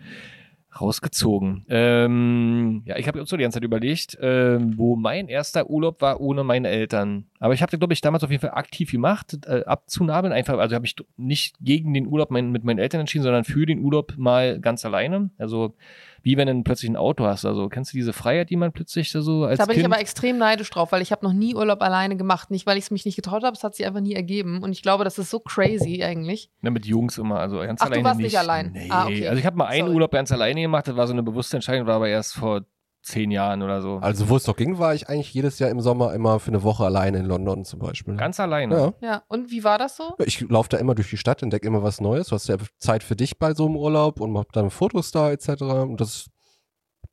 rausgezogen. 0.78 1.64
Ähm, 1.68 2.82
ja, 2.84 2.96
ich 2.96 3.08
habe 3.08 3.20
uns 3.20 3.30
so 3.30 3.36
die 3.36 3.42
ganze 3.42 3.56
Zeit 3.56 3.64
überlegt, 3.64 4.18
ähm, 4.20 4.76
wo 4.76 4.96
mein 4.96 5.28
erster 5.28 5.68
Urlaub 5.68 6.00
war 6.00 6.20
ohne 6.20 6.44
meine 6.44 6.68
Eltern. 6.68 7.26
Aber 7.40 7.54
ich 7.54 7.62
habe, 7.62 7.76
glaube 7.76 7.92
ich, 7.92 8.00
damals 8.00 8.22
auf 8.22 8.30
jeden 8.30 8.40
Fall 8.40 8.52
aktiv 8.52 8.90
gemacht, 8.92 9.38
äh, 9.46 9.64
abzunabeln. 9.64 10.32
Einfach, 10.32 10.58
also 10.58 10.74
habe 10.74 10.86
ich 10.86 10.94
nicht 11.16 11.56
gegen 11.60 11.92
den 11.94 12.06
Urlaub 12.06 12.30
mein, 12.30 12.50
mit 12.50 12.64
meinen 12.64 12.78
Eltern 12.78 13.00
entschieden, 13.00 13.24
sondern 13.24 13.44
für 13.44 13.66
den 13.66 13.80
Urlaub 13.80 14.14
mal 14.16 14.60
ganz 14.60 14.84
alleine. 14.84 15.30
Also 15.38 15.74
wie 16.22 16.36
wenn 16.36 16.46
du 16.48 16.62
plötzlich 16.62 16.90
ein 16.90 16.96
Auto 16.96 17.24
hast. 17.24 17.44
Also 17.44 17.68
kennst 17.68 17.92
du 17.92 17.96
diese 17.96 18.12
Freiheit, 18.12 18.50
die 18.50 18.56
man 18.56 18.72
plötzlich 18.72 19.10
so 19.10 19.44
als 19.44 19.58
Da 19.58 19.66
bin 19.66 19.74
Kind... 19.74 19.86
ich 19.86 19.92
aber 19.92 20.00
extrem 20.00 20.38
neidisch 20.38 20.70
drauf, 20.70 20.92
weil 20.92 21.02
ich 21.02 21.12
habe 21.12 21.24
noch 21.24 21.32
nie 21.32 21.54
Urlaub 21.54 21.82
alleine 21.82 22.16
gemacht. 22.16 22.50
Nicht, 22.50 22.66
weil 22.66 22.78
ich 22.78 22.84
es 22.84 22.90
mich 22.90 23.04
nicht 23.04 23.16
getraut 23.16 23.42
habe, 23.42 23.56
es 23.56 23.64
hat 23.64 23.74
sich 23.74 23.86
einfach 23.86 24.00
nie 24.00 24.14
ergeben. 24.14 24.62
Und 24.62 24.72
ich 24.72 24.82
glaube, 24.82 25.04
das 25.04 25.18
ist 25.18 25.30
so 25.30 25.40
crazy 25.40 26.02
eigentlich. 26.02 26.50
Ne, 26.60 26.70
mit 26.70 26.86
Jungs 26.86 27.18
immer, 27.18 27.40
also 27.40 27.58
ganz 27.58 27.80
Ach, 27.80 27.86
du 27.86 27.92
alleine 27.92 28.04
warst 28.04 28.16
nicht. 28.18 28.26
nicht 28.26 28.38
allein. 28.38 28.72
Nee. 28.72 28.88
Ah, 28.90 29.06
okay. 29.06 29.28
Also 29.28 29.38
ich 29.38 29.46
habe 29.46 29.56
mal 29.56 29.66
einen 29.66 29.86
Sorry. 29.86 29.94
Urlaub 29.94 30.12
ganz 30.12 30.32
alleine 30.32 30.60
gemacht, 30.60 30.88
das 30.88 30.96
war 30.96 31.06
so 31.06 31.12
eine 31.12 31.22
bewusste 31.22 31.56
Entscheidung, 31.56 31.86
war 31.86 31.96
aber 31.96 32.08
erst 32.08 32.34
vor 32.34 32.62
zehn 33.02 33.30
Jahren 33.30 33.62
oder 33.62 33.80
so. 33.82 33.96
Also 33.98 34.28
wo 34.28 34.36
es 34.36 34.44
doch 34.44 34.56
ging, 34.56 34.78
war 34.78 34.94
ich 34.94 35.08
eigentlich 35.08 35.32
jedes 35.32 35.58
Jahr 35.58 35.70
im 35.70 35.80
Sommer 35.80 36.12
immer 36.14 36.38
für 36.38 36.50
eine 36.50 36.62
Woche 36.62 36.84
alleine 36.84 37.18
in 37.18 37.26
London 37.26 37.64
zum 37.64 37.80
Beispiel. 37.80 38.16
Ganz 38.16 38.38
alleine. 38.40 38.74
ja. 38.74 38.92
Ja, 39.00 39.22
und 39.28 39.50
wie 39.50 39.64
war 39.64 39.78
das 39.78 39.96
so? 39.96 40.14
Ich 40.24 40.40
laufe 40.48 40.68
da 40.68 40.76
immer 40.76 40.94
durch 40.94 41.10
die 41.10 41.16
Stadt, 41.16 41.42
entdecke 41.42 41.66
immer 41.66 41.82
was 41.82 42.00
Neues. 42.00 42.28
Du 42.28 42.34
hast 42.34 42.48
ja 42.48 42.56
Zeit 42.78 43.02
für 43.02 43.16
dich 43.16 43.38
bei 43.38 43.54
so 43.54 43.66
einem 43.66 43.76
Urlaub 43.76 44.20
und 44.20 44.30
mach 44.32 44.44
dann 44.52 44.70
Fotos 44.70 45.10
da 45.10 45.30
etc. 45.30 45.62
Und 45.62 46.00
das 46.00 46.30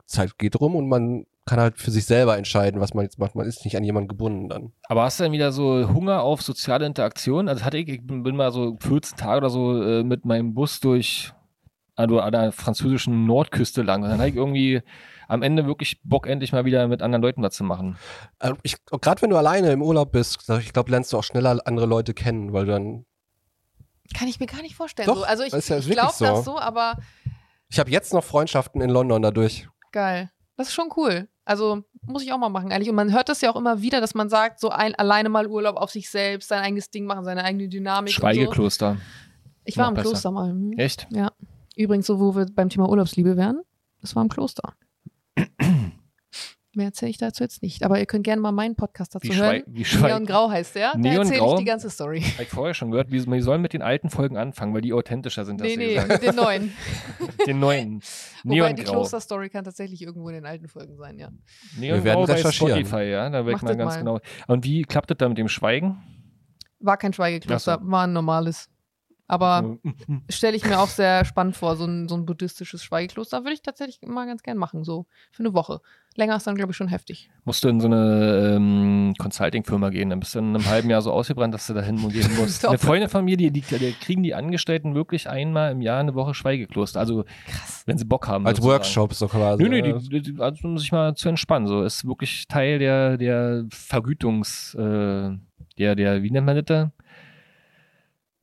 Zeit 0.05 0.37
geht 0.37 0.59
rum 0.59 0.75
und 0.75 0.87
man 0.87 1.25
kann 1.45 1.59
halt 1.59 1.77
für 1.77 1.91
sich 1.91 2.05
selber 2.05 2.37
entscheiden, 2.37 2.81
was 2.81 2.93
man 2.93 3.05
jetzt 3.05 3.19
macht. 3.19 3.35
Man 3.35 3.47
ist 3.47 3.63
nicht 3.63 3.77
an 3.77 3.83
jemanden 3.83 4.09
gebunden 4.09 4.49
dann. 4.49 4.73
Aber 4.89 5.03
hast 5.03 5.19
du 5.19 5.23
dann 5.23 5.31
wieder 5.31 5.51
so 5.51 5.87
Hunger 5.93 6.21
auf 6.21 6.41
soziale 6.41 6.85
Interaktion? 6.85 7.47
Also 7.47 7.63
hatte 7.63 7.77
ich, 7.77 7.87
ich 7.87 8.05
bin 8.05 8.21
bin 8.21 8.35
mal 8.35 8.51
so 8.51 8.77
14 8.81 9.17
Tage 9.17 9.37
oder 9.37 9.49
so 9.49 9.81
äh, 9.81 10.03
mit 10.03 10.25
meinem 10.25 10.53
Bus 10.53 10.81
durch 10.81 11.31
also 11.97 12.19
an 12.19 12.31
der 12.31 12.51
französischen 12.51 13.25
Nordküste 13.25 13.81
lang. 13.81 14.03
Und 14.03 14.09
dann 14.09 14.19
hatte 14.19 14.29
ich 14.29 14.35
irgendwie 14.35 14.81
am 15.27 15.41
Ende 15.43 15.65
wirklich 15.65 15.99
Bock, 16.03 16.27
endlich 16.27 16.53
mal 16.53 16.63
wieder 16.63 16.87
mit 16.87 17.01
anderen 17.01 17.21
Leuten 17.21 17.41
was 17.41 17.55
zu 17.55 17.63
machen. 17.63 17.97
Ähm, 18.39 18.55
ich, 18.63 18.77
gerade 18.85 19.21
wenn 19.21 19.29
du 19.29 19.35
alleine 19.35 19.71
im 19.71 19.81
Urlaub 19.81 20.11
bist, 20.11 20.49
ich 20.61 20.71
glaube, 20.71 20.91
lernst 20.91 21.11
du 21.11 21.17
auch 21.17 21.23
schneller 21.23 21.59
andere 21.65 21.85
Leute 21.85 22.13
kennen, 22.13 22.53
weil 22.53 22.65
du 22.65 22.71
dann 22.71 23.05
Kann 24.15 24.27
ich 24.27 24.39
mir 24.39 24.45
gar 24.45 24.61
nicht 24.61 24.75
vorstellen. 24.75 25.07
Doch, 25.07 25.17
so. 25.17 25.23
Also 25.23 25.43
ich, 25.43 25.51
ja 25.51 25.77
ich 25.79 25.89
glaube 25.89 26.13
so. 26.13 26.25
das 26.25 26.45
so, 26.45 26.57
aber 26.57 26.95
Ich 27.69 27.79
habe 27.79 27.91
jetzt 27.91 28.13
noch 28.13 28.23
Freundschaften 28.23 28.79
in 28.79 28.89
London 28.89 29.21
dadurch. 29.21 29.67
geil. 29.91 30.31
Das 30.55 30.69
ist 30.69 30.73
schon 30.73 30.89
cool. 30.95 31.27
Also 31.45 31.83
muss 32.01 32.23
ich 32.23 32.33
auch 32.33 32.37
mal 32.37 32.49
machen, 32.49 32.71
ehrlich. 32.71 32.89
Und 32.89 32.95
man 32.95 33.13
hört 33.13 33.29
das 33.29 33.41
ja 33.41 33.51
auch 33.51 33.55
immer 33.55 33.81
wieder, 33.81 34.01
dass 34.01 34.15
man 34.15 34.27
sagt, 34.27 34.59
so 34.59 34.69
ein, 34.69 34.95
alleine 34.95 35.29
mal 35.29 35.47
Urlaub 35.47 35.75
auf 35.77 35.91
sich 35.91 36.09
selbst, 36.09 36.49
sein 36.49 36.61
eigenes 36.61 36.89
Ding 36.89 37.05
machen, 37.05 37.23
seine 37.25 37.43
eigene 37.43 37.69
Dynamik. 37.69 38.09
Und 38.09 38.15
so. 38.15 38.21
Schweigekloster. 38.21 38.97
Ich 39.65 39.77
war 39.77 39.85
Noch 39.85 39.89
im 39.89 39.95
besser. 39.95 40.09
Kloster 40.09 40.31
mal. 40.31 40.49
Hm. 40.49 40.73
Echt? 40.77 41.07
Übrigens, 41.77 42.07
so 42.07 42.19
wo 42.19 42.35
wir 42.35 42.47
beim 42.53 42.69
Thema 42.69 42.89
Urlaubsliebe 42.89 43.37
wären, 43.37 43.61
das 44.01 44.15
war 44.15 44.23
im 44.23 44.29
Kloster. 44.29 44.73
Mehr 46.73 46.87
erzähle 46.87 47.09
ich 47.09 47.17
dazu 47.17 47.43
jetzt 47.43 47.63
nicht. 47.63 47.83
Aber 47.83 47.99
ihr 47.99 48.05
könnt 48.05 48.23
gerne 48.23 48.39
mal 48.39 48.51
meinen 48.51 48.75
Podcast 48.75 49.15
dazu 49.15 49.27
Wie, 49.27 49.35
hören. 49.35 49.63
Wie. 49.65 49.83
Neon 49.99 50.27
Grau 50.27 50.49
heißt 50.49 50.75
der. 50.75 50.91
Da 50.91 50.97
Neon 50.97 51.23
erzähle 51.23 51.39
Grau? 51.39 51.53
ich 51.53 51.59
die 51.59 51.65
ganze 51.65 51.89
Story. 51.89 52.21
Hab 52.21 52.41
ich 52.41 52.49
vorher 52.49 52.75
schon 52.75 52.91
gehört, 52.91 53.11
wie, 53.11 53.25
wir 53.25 53.43
sollen 53.43 53.61
mit 53.61 53.73
den 53.73 53.81
alten 53.81 54.11
Folgen 54.11 54.37
anfangen, 54.37 54.75
weil 54.75 54.81
die 54.81 54.93
authentischer 54.93 55.43
sind. 55.43 55.59
Nee, 55.59 55.75
nee, 55.75 55.95
gesagt. 55.95 56.09
mit 56.09 56.23
den 56.23 56.35
neuen. 56.35 56.71
Den 57.47 57.59
neuen. 57.59 58.01
Wobei 58.43 58.73
die. 58.73 58.83
Klosterstory 58.83 59.49
kann 59.49 59.63
tatsächlich 59.63 60.01
irgendwo 60.01 60.29
in 60.29 60.35
den 60.35 60.45
alten 60.45 60.67
Folgen 60.67 60.97
sein, 60.97 61.17
ja. 61.17 61.29
Neongrau 61.79 62.03
werden 62.03 62.25
bei 62.25 62.33
recherchieren. 62.33 62.85
Spotify, 62.85 63.09
ja. 63.09 63.29
Da 63.29 63.43
Macht 63.43 63.63
man 63.63 63.67
das 63.69 63.77
ganz 63.77 63.93
mal. 63.93 63.99
genau. 63.99 64.19
Und 64.47 64.63
wie 64.65 64.83
klappt 64.83 65.09
das 65.09 65.17
da 65.17 65.29
mit 65.29 65.37
dem 65.37 65.47
Schweigen? 65.47 65.97
War 66.79 66.97
kein 66.97 67.13
Schweigekloster, 67.13 67.79
Ach 67.81 67.87
war 67.87 68.05
ein 68.05 68.13
normales. 68.13 68.69
Aber 69.27 69.77
So, 69.83 69.91
stelle 70.29 70.55
ich 70.55 70.65
mir 70.65 70.79
auch 70.79 70.87
sehr 70.87 71.25
spannend 71.25 71.57
vor, 71.57 71.75
so 71.75 71.85
ein, 71.85 72.07
so 72.07 72.15
ein 72.15 72.25
buddhistisches 72.25 72.83
Schweigekloster. 72.83 73.43
Würde 73.43 73.53
ich 73.53 73.61
tatsächlich 73.61 73.99
mal 74.07 74.25
ganz 74.25 74.41
gern 74.41 74.57
machen, 74.57 74.83
so 74.83 75.05
für 75.31 75.43
eine 75.43 75.53
Woche. 75.53 75.81
Länger 76.15 76.35
ist 76.37 76.47
dann, 76.47 76.55
glaube 76.55 76.71
ich, 76.71 76.77
schon 76.77 76.87
heftig. 76.87 77.29
Musst 77.45 77.63
du 77.63 77.67
in 77.67 77.79
so 77.79 77.87
eine 77.87 78.55
ähm, 78.55 79.13
Consulting-Firma 79.19 79.89
gehen, 79.89 80.09
dann 80.09 80.19
bist 80.19 80.33
du 80.33 80.39
in 80.39 80.55
einem 80.55 80.65
halben 80.65 80.89
Jahr 80.89 81.01
so 81.01 81.11
ausgebrannt, 81.11 81.53
dass 81.53 81.67
du 81.67 81.73
dahin 81.75 81.97
gehen 82.09 82.35
musst. 82.39 82.65
Eine 82.65 82.79
Freundin 82.79 83.09
von 83.09 83.23
mir, 83.23 83.37
die, 83.37 83.51
die, 83.51 83.61
die 83.61 83.91
kriegen 83.93 84.23
die 84.23 84.33
Angestellten 84.33 84.95
wirklich 84.95 85.29
einmal 85.29 85.71
im 85.71 85.81
Jahr 85.81 85.99
eine 85.99 86.15
Woche 86.15 86.33
Schweigekloster. 86.33 86.99
Also, 86.99 87.23
Krass. 87.45 87.83
wenn 87.85 87.97
sie 87.99 88.05
Bock 88.05 88.27
haben. 88.27 88.47
Als 88.47 88.57
sozusagen. 88.57 88.79
Workshop 88.79 89.13
so 89.13 89.27
quasi. 89.27 89.61
Nö, 89.61 89.69
nö, 89.69 89.81
die, 89.81 90.09
die, 90.09 90.33
die, 90.33 90.41
also 90.41 90.67
um 90.67 90.79
sich 90.79 90.91
mal 90.91 91.13
zu 91.15 91.29
entspannen. 91.29 91.67
So 91.67 91.83
ist 91.83 92.07
wirklich 92.07 92.47
Teil 92.47 92.79
der, 92.79 93.17
der 93.17 93.65
Vergütungs, 93.69 94.73
äh, 94.73 95.37
der, 95.77 95.95
der, 95.95 96.23
wie 96.23 96.31
nennt 96.31 96.47
man 96.47 96.55
das 96.55 96.65
da? 96.65 96.91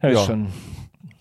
Ja, 0.02 0.10
Ja. 0.10 0.18
schon. 0.24 0.48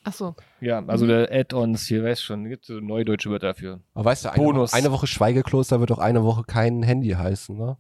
Ach 0.06 0.14
so. 0.14 0.36
Ja, 0.60 0.84
also 0.86 1.06
Mhm. 1.06 1.10
der 1.10 1.32
Add-ons 1.32 1.88
hier, 1.88 2.04
weißt 2.04 2.24
schon, 2.24 2.50
gibt 2.50 2.66
so 2.66 2.74
neue 2.82 3.06
deutsche 3.06 3.30
Wörter 3.30 3.48
dafür. 3.48 3.80
Aber 3.94 4.06
weißt 4.06 4.26
du, 4.26 4.30
eine, 4.34 4.44
Bonus. 4.44 4.74
eine 4.74 4.92
Woche 4.92 5.08
Schweigekloster 5.08 5.80
wird 5.80 5.92
auch 5.92 6.00
eine 6.00 6.24
Woche 6.24 6.44
kein 6.44 6.84
Handy 6.84 7.10
heißen, 7.10 7.58
ne? 7.58 7.78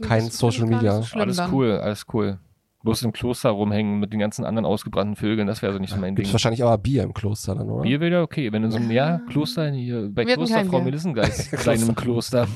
Kein 0.00 0.24
Das 0.26 0.38
Social 0.38 0.66
Media. 0.66 1.02
So 1.02 1.18
alles 1.18 1.36
dann. 1.36 1.52
cool, 1.52 1.72
alles 1.72 2.04
cool. 2.12 2.38
Bloß 2.82 3.02
im 3.02 3.12
Kloster 3.12 3.50
rumhängen 3.50 4.00
mit 4.00 4.12
den 4.12 4.18
ganzen 4.18 4.44
anderen 4.44 4.66
ausgebrannten 4.66 5.16
Vögeln, 5.16 5.46
das 5.46 5.62
wäre 5.62 5.72
so 5.72 5.78
nicht 5.78 5.90
so 5.90 5.96
mein 5.96 6.14
Gibt's 6.14 6.30
Ding. 6.30 6.34
wahrscheinlich 6.34 6.62
aber 6.62 6.78
Bier 6.78 7.04
im 7.04 7.14
Kloster 7.14 7.54
dann, 7.54 7.70
oder? 7.70 7.82
Bier 7.82 8.00
wäre 8.00 8.22
okay, 8.22 8.52
wenn 8.52 8.64
in 8.64 8.70
so 8.70 8.78
einem 8.78 8.90
ja, 8.90 9.20
Kloster, 9.28 9.70
hier, 9.70 10.08
bei 10.10 10.24
Wir 10.24 10.32
hatten 10.32 10.40
Kloster 10.40 10.56
kein 10.56 10.66
Frau 10.66 10.78
Bier. 10.78 10.84
Melissengeist, 10.86 11.52
kleinem 11.58 11.94
Kloster. 11.94 12.48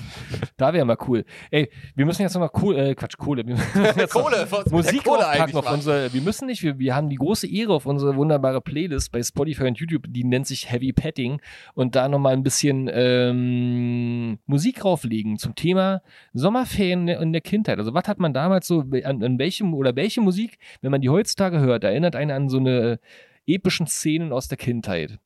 Da 0.56 0.72
wäre 0.72 0.84
mal 0.84 0.98
cool. 1.06 1.24
Ey, 1.50 1.70
wir 1.94 2.06
müssen 2.06 2.22
jetzt 2.22 2.34
noch 2.34 2.40
mal 2.40 2.50
cool, 2.62 2.76
äh, 2.76 2.94
Quatsch, 2.94 3.16
Kohle. 3.16 3.44
Mit 3.44 3.56
Musik 4.70 5.04
Kohle 5.04 5.28
eigentlich 5.28 5.54
auf 5.54 5.72
unsere, 5.72 6.12
wir 6.12 6.20
müssen 6.20 6.46
nicht, 6.46 6.62
wir, 6.62 6.78
wir 6.78 6.94
haben 6.94 7.08
die 7.08 7.16
große 7.16 7.46
Ehre 7.46 7.74
auf 7.74 7.86
unsere 7.86 8.16
wunderbare 8.16 8.60
Playlist 8.60 9.12
bei 9.12 9.22
Spotify 9.22 9.64
und 9.64 9.78
YouTube, 9.78 10.06
die 10.08 10.24
nennt 10.24 10.46
sich 10.46 10.70
Heavy 10.70 10.92
Petting 10.92 11.40
und 11.74 11.94
da 11.94 12.08
nochmal 12.08 12.32
ein 12.32 12.42
bisschen 12.42 12.90
ähm, 12.92 14.38
Musik 14.46 14.84
rauflegen 14.84 15.38
zum 15.38 15.54
Thema 15.54 16.02
Sommerferien 16.32 17.08
in 17.08 17.32
der 17.32 17.42
Kindheit. 17.42 17.78
Also 17.78 17.94
was 17.94 18.08
hat 18.08 18.18
man 18.18 18.32
damals 18.32 18.66
so, 18.66 18.84
an, 19.04 19.22
an 19.22 19.38
welchem 19.38 19.74
oder 19.74 19.96
welche 20.16 20.20
Musik, 20.24 20.58
wenn 20.80 20.90
man 20.90 21.00
die 21.00 21.10
heutzutage 21.10 21.60
hört, 21.60 21.84
erinnert 21.84 22.16
einen 22.16 22.30
an 22.30 22.48
so 22.48 22.58
eine 22.58 22.98
epischen 23.46 23.86
Szenen 23.86 24.32
aus 24.32 24.48
der 24.48 24.58
Kindheit. 24.58 25.18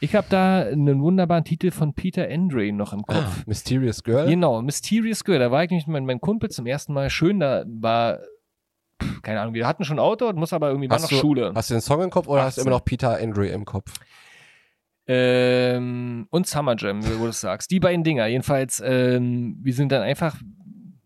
Ich 0.00 0.14
habe 0.14 0.26
da 0.28 0.62
einen 0.62 1.00
wunderbaren 1.00 1.44
Titel 1.44 1.70
von 1.70 1.94
Peter 1.94 2.28
Andre 2.28 2.72
noch 2.72 2.92
im 2.92 3.02
Kopf. 3.02 3.46
Mysterious 3.46 4.02
Girl? 4.02 4.26
Genau, 4.26 4.60
Mysterious 4.60 5.24
Girl. 5.24 5.38
Da 5.38 5.50
war 5.50 5.64
ich 5.64 5.70
nämlich 5.70 5.86
mit 5.86 6.04
meinem 6.04 6.20
Kumpel 6.20 6.50
zum 6.50 6.66
ersten 6.66 6.92
Mal 6.92 7.08
schön. 7.10 7.40
Da 7.40 7.64
war, 7.66 8.18
keine 9.22 9.40
Ahnung, 9.40 9.54
wir 9.54 9.66
hatten 9.66 9.84
schon 9.84 9.98
Auto, 9.98 10.30
muss 10.34 10.52
aber 10.52 10.68
irgendwie 10.68 10.90
war 10.90 10.98
noch 10.98 11.04
Hast 11.04 11.12
du, 11.12 11.16
Schule. 11.16 11.52
hast 11.54 11.70
du 11.70 11.74
den 11.74 11.80
Song 11.80 12.02
im 12.02 12.10
Kopf 12.10 12.26
oder 12.28 12.42
hast 12.42 12.58
du 12.58 12.62
18. 12.62 12.68
immer 12.68 12.76
noch 12.76 12.84
Peter 12.84 13.16
Andre 13.18 13.46
im 13.48 13.64
Kopf? 13.64 13.92
Ähm, 15.06 16.26
und 16.30 16.46
Summer 16.46 16.74
Jam, 16.76 17.04
wie 17.04 17.10
du 17.10 17.26
das 17.26 17.40
sagst. 17.40 17.70
Die 17.70 17.80
beiden 17.80 18.04
Dinger. 18.04 18.26
Jedenfalls, 18.26 18.82
ähm, 18.84 19.58
wir 19.62 19.74
sind 19.74 19.92
dann 19.92 20.02
einfach, 20.02 20.36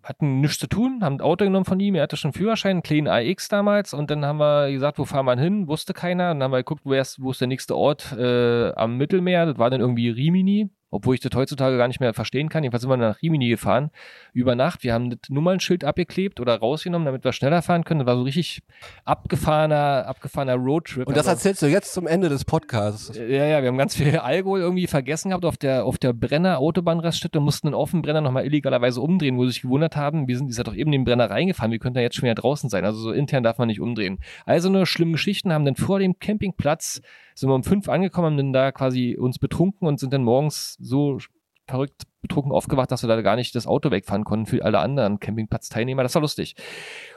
hatten 0.08 0.40
nichts 0.40 0.58
zu 0.58 0.66
tun, 0.66 1.04
haben 1.04 1.16
ein 1.16 1.20
Auto 1.20 1.44
genommen 1.44 1.66
von 1.66 1.78
ihm. 1.80 1.94
Er 1.94 2.02
hatte 2.02 2.16
schon 2.16 2.30
einen 2.30 2.38
Führerschein, 2.38 2.70
einen 2.70 2.82
kleinen 2.82 3.08
AX 3.08 3.48
damals. 3.48 3.92
Und 3.92 4.10
dann 4.10 4.24
haben 4.24 4.38
wir 4.38 4.70
gesagt, 4.70 4.98
wo 4.98 5.04
fahren 5.04 5.26
wir 5.26 5.38
hin? 5.38 5.68
Wusste 5.68 5.92
keiner. 5.92 6.30
Und 6.30 6.40
dann 6.40 6.44
haben 6.44 6.52
wir 6.52 6.58
geguckt, 6.58 6.80
wo 6.84 6.94
ist, 6.94 7.20
wo 7.22 7.30
ist 7.30 7.40
der 7.40 7.48
nächste 7.48 7.76
Ort 7.76 8.12
äh, 8.12 8.72
am 8.72 8.96
Mittelmeer. 8.96 9.44
Das 9.44 9.58
war 9.58 9.68
dann 9.68 9.80
irgendwie 9.80 10.08
Rimini. 10.08 10.70
Obwohl 10.90 11.14
ich 11.14 11.20
das 11.20 11.32
heutzutage 11.34 11.76
gar 11.76 11.86
nicht 11.88 12.00
mehr 12.00 12.14
verstehen 12.14 12.48
kann. 12.48 12.62
Jedenfalls 12.62 12.82
sind 12.82 12.90
wir 12.90 12.96
nach 12.96 13.20
Rimini 13.20 13.48
gefahren. 13.48 13.90
Über 14.32 14.54
Nacht. 14.54 14.84
Wir 14.84 14.94
haben 14.94 15.10
das 15.10 15.18
Nummernschild 15.28 15.84
abgeklebt 15.84 16.40
oder 16.40 16.58
rausgenommen, 16.58 17.04
damit 17.04 17.24
wir 17.24 17.32
schneller 17.32 17.60
fahren 17.62 17.84
können. 17.84 18.00
Das 18.00 18.06
war 18.06 18.16
so 18.16 18.22
richtig 18.22 18.62
abgefahrener, 19.04 20.06
abgefahrener 20.06 20.54
Roadtrip. 20.54 21.06
Und 21.06 21.16
das 21.16 21.26
Also- 21.26 21.38
erzählst 21.38 21.62
du 21.62 21.66
jetzt 21.66 21.92
zum 21.92 22.06
Ende 22.06 22.28
des 22.28 22.44
Podcasts. 22.44 23.16
ja, 23.16 23.24
ja, 23.46 23.60
wir 23.62 23.68
haben 23.68 23.78
ganz 23.78 23.96
viel 23.96 24.16
Alkohol 24.18 24.60
irgendwie 24.60 24.86
vergessen 24.86 25.28
gehabt 25.30 25.44
auf 25.44 25.56
der, 25.56 25.84
auf 25.84 25.98
der 25.98 26.12
Brenner 26.12 26.58
Autobahnraststätte 26.58 27.38
und 27.38 27.44
mussten 27.44 27.66
einen 27.68 27.74
offenen 27.74 28.02
Brenner 28.02 28.20
nochmal 28.20 28.44
illegalerweise 28.46 29.00
umdrehen, 29.00 29.36
wo 29.36 29.44
sie 29.44 29.52
sich 29.52 29.62
gewundert 29.62 29.96
haben, 29.96 30.28
wir 30.28 30.36
sind, 30.36 30.48
ihr 30.48 30.54
seid 30.54 30.66
doch 30.68 30.74
eben 30.74 30.92
in 30.92 31.00
den 31.00 31.04
Brenner 31.04 31.30
reingefahren, 31.30 31.72
wir 31.72 31.78
könnten 31.78 31.98
ja 31.98 32.02
jetzt 32.04 32.16
schon 32.16 32.24
wieder 32.24 32.34
draußen 32.34 32.70
sein. 32.70 32.84
Also 32.84 32.98
so 33.00 33.12
intern 33.12 33.42
darf 33.42 33.58
man 33.58 33.68
nicht 33.68 33.80
umdrehen. 33.80 34.18
Also 34.46 34.70
nur 34.70 34.86
schlimme 34.86 35.12
Geschichten, 35.12 35.52
haben 35.52 35.64
dann 35.64 35.76
vor 35.76 35.98
dem 35.98 36.18
Campingplatz, 36.18 37.00
sind 37.34 37.48
wir 37.48 37.54
um 37.54 37.62
fünf 37.64 37.88
angekommen, 37.88 38.26
haben 38.26 38.36
dann 38.36 38.52
da 38.52 38.72
quasi 38.72 39.16
uns 39.18 39.38
betrunken 39.38 39.86
und 39.86 40.00
sind 40.00 40.12
dann 40.12 40.24
morgens 40.24 40.76
so 40.78 41.18
verrückt 41.66 42.04
betrunken 42.20 42.52
aufgewacht, 42.52 42.90
dass 42.90 43.02
wir 43.02 43.08
da 43.08 43.20
gar 43.22 43.36
nicht 43.36 43.54
das 43.54 43.66
Auto 43.66 43.90
wegfahren 43.90 44.24
konnten 44.24 44.46
für 44.46 44.64
alle 44.64 44.80
anderen 44.80 45.20
Campingplatzteilnehmer. 45.20 46.02
Das 46.02 46.14
war 46.14 46.22
lustig. 46.22 46.56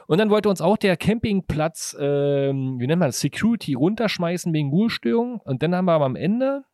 Und 0.06 0.18
dann 0.18 0.30
wollte 0.30 0.48
uns 0.48 0.60
auch 0.60 0.76
der 0.76 0.96
Campingplatz, 0.96 1.96
ähm, 1.98 2.78
wie 2.78 2.86
nennt 2.86 3.00
man 3.00 3.08
das, 3.08 3.20
Security 3.20 3.74
runterschmeißen 3.74 4.52
wegen 4.52 4.70
Ruhestörung. 4.70 5.40
Und 5.40 5.62
dann 5.62 5.74
haben 5.74 5.86
wir 5.86 5.92
aber 5.92 6.04
am 6.04 6.16
Ende, 6.16 6.64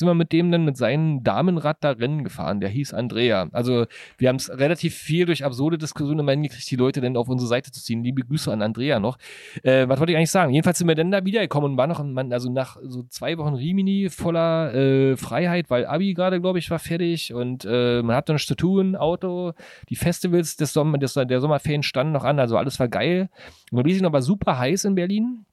sind 0.00 0.08
wir 0.08 0.14
mit 0.14 0.32
dem 0.32 0.50
dann 0.50 0.64
mit 0.64 0.76
seinem 0.76 1.22
Damenrad 1.22 1.78
da 1.80 1.92
Rennen 1.92 2.24
gefahren. 2.24 2.60
Der 2.60 2.68
hieß 2.68 2.92
Andrea. 2.92 3.48
Also 3.52 3.86
wir 4.18 4.28
haben 4.28 4.36
es 4.36 4.50
relativ 4.50 4.94
viel 4.94 5.26
durch 5.26 5.44
absurde 5.44 5.78
Diskussionen 5.78 6.20
immer 6.20 6.32
hingekriegt, 6.32 6.68
die 6.70 6.76
Leute 6.76 7.00
dann 7.00 7.16
auf 7.16 7.28
unsere 7.28 7.48
Seite 7.48 7.70
zu 7.70 7.82
ziehen. 7.82 8.02
Liebe 8.02 8.22
Grüße 8.22 8.52
an 8.52 8.62
Andrea 8.62 8.98
noch. 8.98 9.18
Äh, 9.62 9.88
was 9.88 10.00
wollte 10.00 10.12
ich 10.12 10.18
eigentlich 10.18 10.30
sagen? 10.30 10.52
Jedenfalls 10.52 10.78
sind 10.78 10.88
wir 10.88 10.94
dann 10.94 11.10
da 11.10 11.24
wiedergekommen 11.24 11.72
und 11.72 11.76
war 11.76 11.86
noch, 11.86 12.00
ein 12.00 12.12
Mann, 12.12 12.32
also 12.32 12.50
nach 12.50 12.78
so 12.82 13.04
zwei 13.04 13.38
Wochen 13.38 13.54
Rimini 13.54 14.08
voller 14.08 14.74
äh, 14.74 15.16
Freiheit, 15.16 15.70
weil 15.70 15.86
Abi 15.86 16.14
gerade, 16.14 16.40
glaube 16.40 16.58
ich, 16.58 16.70
war 16.70 16.78
fertig 16.78 17.32
und 17.32 17.64
äh, 17.64 18.02
man 18.02 18.16
hatte 18.16 18.32
nichts 18.32 18.48
zu 18.48 18.54
tun, 18.54 18.96
Auto, 18.96 19.52
die 19.88 19.96
Festivals 19.96 20.56
des 20.56 20.72
Sommer, 20.72 20.98
des, 20.98 21.14
der 21.14 21.40
Sommerferien 21.40 21.82
standen 21.82 22.12
noch 22.12 22.24
an, 22.24 22.38
also 22.38 22.56
alles 22.56 22.80
war 22.80 22.88
geil. 22.88 23.28
Und 23.70 23.86
man 23.86 23.96
noch 23.98 24.12
war 24.12 24.22
super 24.22 24.58
heiß 24.58 24.86
in 24.86 24.94
Berlin. 24.94 25.44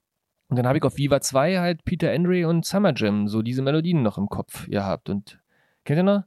Und 0.48 0.56
dann 0.56 0.66
habe 0.66 0.78
ich 0.78 0.84
auf 0.84 0.96
Viva 0.96 1.20
2 1.20 1.58
halt 1.58 1.84
Peter 1.84 2.10
Andre 2.10 2.48
und 2.48 2.64
Summer 2.64 2.92
Jam, 2.96 3.28
so 3.28 3.42
diese 3.42 3.62
Melodien 3.62 4.02
noch 4.02 4.16
im 4.16 4.28
Kopf 4.28 4.66
gehabt. 4.68 5.10
Und 5.10 5.38
kennt 5.84 5.98
ihr 5.98 6.02
noch? 6.02 6.24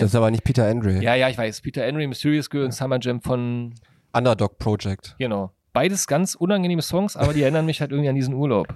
Das 0.00 0.10
ist 0.10 0.14
aber 0.14 0.30
nicht 0.30 0.44
Peter 0.44 0.66
Andre. 0.66 1.02
ja, 1.02 1.14
ja, 1.14 1.28
ich 1.28 1.38
weiß. 1.38 1.62
Peter 1.62 1.84
Andre, 1.84 2.06
Mysterious 2.06 2.50
Girl 2.50 2.64
und 2.66 2.72
Summer 2.72 2.98
Jam 3.00 3.20
von, 3.20 3.74
Underdog 4.12 4.58
Project. 4.58 5.16
genau. 5.18 5.52
Beides 5.72 6.06
ganz 6.06 6.34
unangenehme 6.34 6.82
Songs, 6.82 7.16
aber 7.16 7.32
die 7.32 7.42
erinnern 7.42 7.64
mich 7.64 7.80
halt 7.80 7.92
irgendwie 7.92 8.10
an 8.10 8.14
diesen 8.14 8.34
Urlaub. 8.34 8.68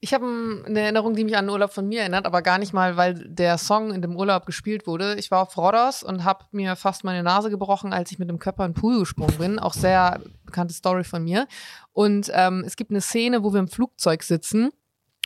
Ich 0.00 0.12
habe 0.12 0.62
eine 0.66 0.80
Erinnerung, 0.80 1.14
die 1.14 1.24
mich 1.24 1.36
an 1.36 1.44
einen 1.44 1.50
Urlaub 1.50 1.72
von 1.72 1.88
mir 1.88 2.00
erinnert, 2.00 2.26
aber 2.26 2.42
gar 2.42 2.58
nicht 2.58 2.74
mal, 2.74 2.96
weil 2.96 3.14
der 3.14 3.56
Song 3.56 3.92
in 3.92 4.02
dem 4.02 4.14
Urlaub 4.14 4.44
gespielt 4.44 4.86
wurde. 4.86 5.14
Ich 5.14 5.30
war 5.30 5.42
auf 5.42 5.56
Rhodos 5.56 6.02
und 6.02 6.22
habe 6.22 6.44
mir 6.52 6.76
fast 6.76 7.02
meine 7.02 7.22
Nase 7.22 7.48
gebrochen, 7.48 7.94
als 7.94 8.12
ich 8.12 8.18
mit 8.18 8.28
dem 8.28 8.38
Körper 8.38 8.66
in 8.66 8.72
den 8.72 8.80
Pool 8.80 8.98
gesprungen 9.00 9.38
bin. 9.38 9.58
Auch 9.58 9.72
sehr 9.72 10.20
bekannte 10.44 10.74
Story 10.74 11.02
von 11.02 11.24
mir. 11.24 11.48
Und 11.92 12.30
ähm, 12.34 12.62
es 12.66 12.76
gibt 12.76 12.90
eine 12.90 13.00
Szene, 13.00 13.42
wo 13.42 13.52
wir 13.52 13.60
im 13.60 13.68
Flugzeug 13.68 14.22
sitzen. 14.22 14.70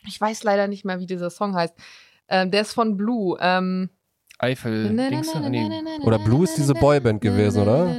Ich 0.06 0.20
weiß 0.20 0.44
leider 0.44 0.68
nicht 0.68 0.84
mehr, 0.84 1.00
wie 1.00 1.06
dieser 1.06 1.30
Song 1.30 1.54
heißt. 1.54 1.74
Ähm, 2.28 2.52
der 2.52 2.62
ist 2.62 2.72
von 2.72 2.96
Blue. 2.96 3.36
Ähm, 3.40 3.90
Eifel, 4.42 4.96
Dings, 4.96 5.34
ah, 5.34 5.48
nee. 5.50 5.68
Oder 6.02 6.18
Blue 6.18 6.44
ist 6.44 6.56
diese 6.56 6.72
Boyband 6.72 7.20
gewesen, 7.20 7.60
oder? 7.62 7.90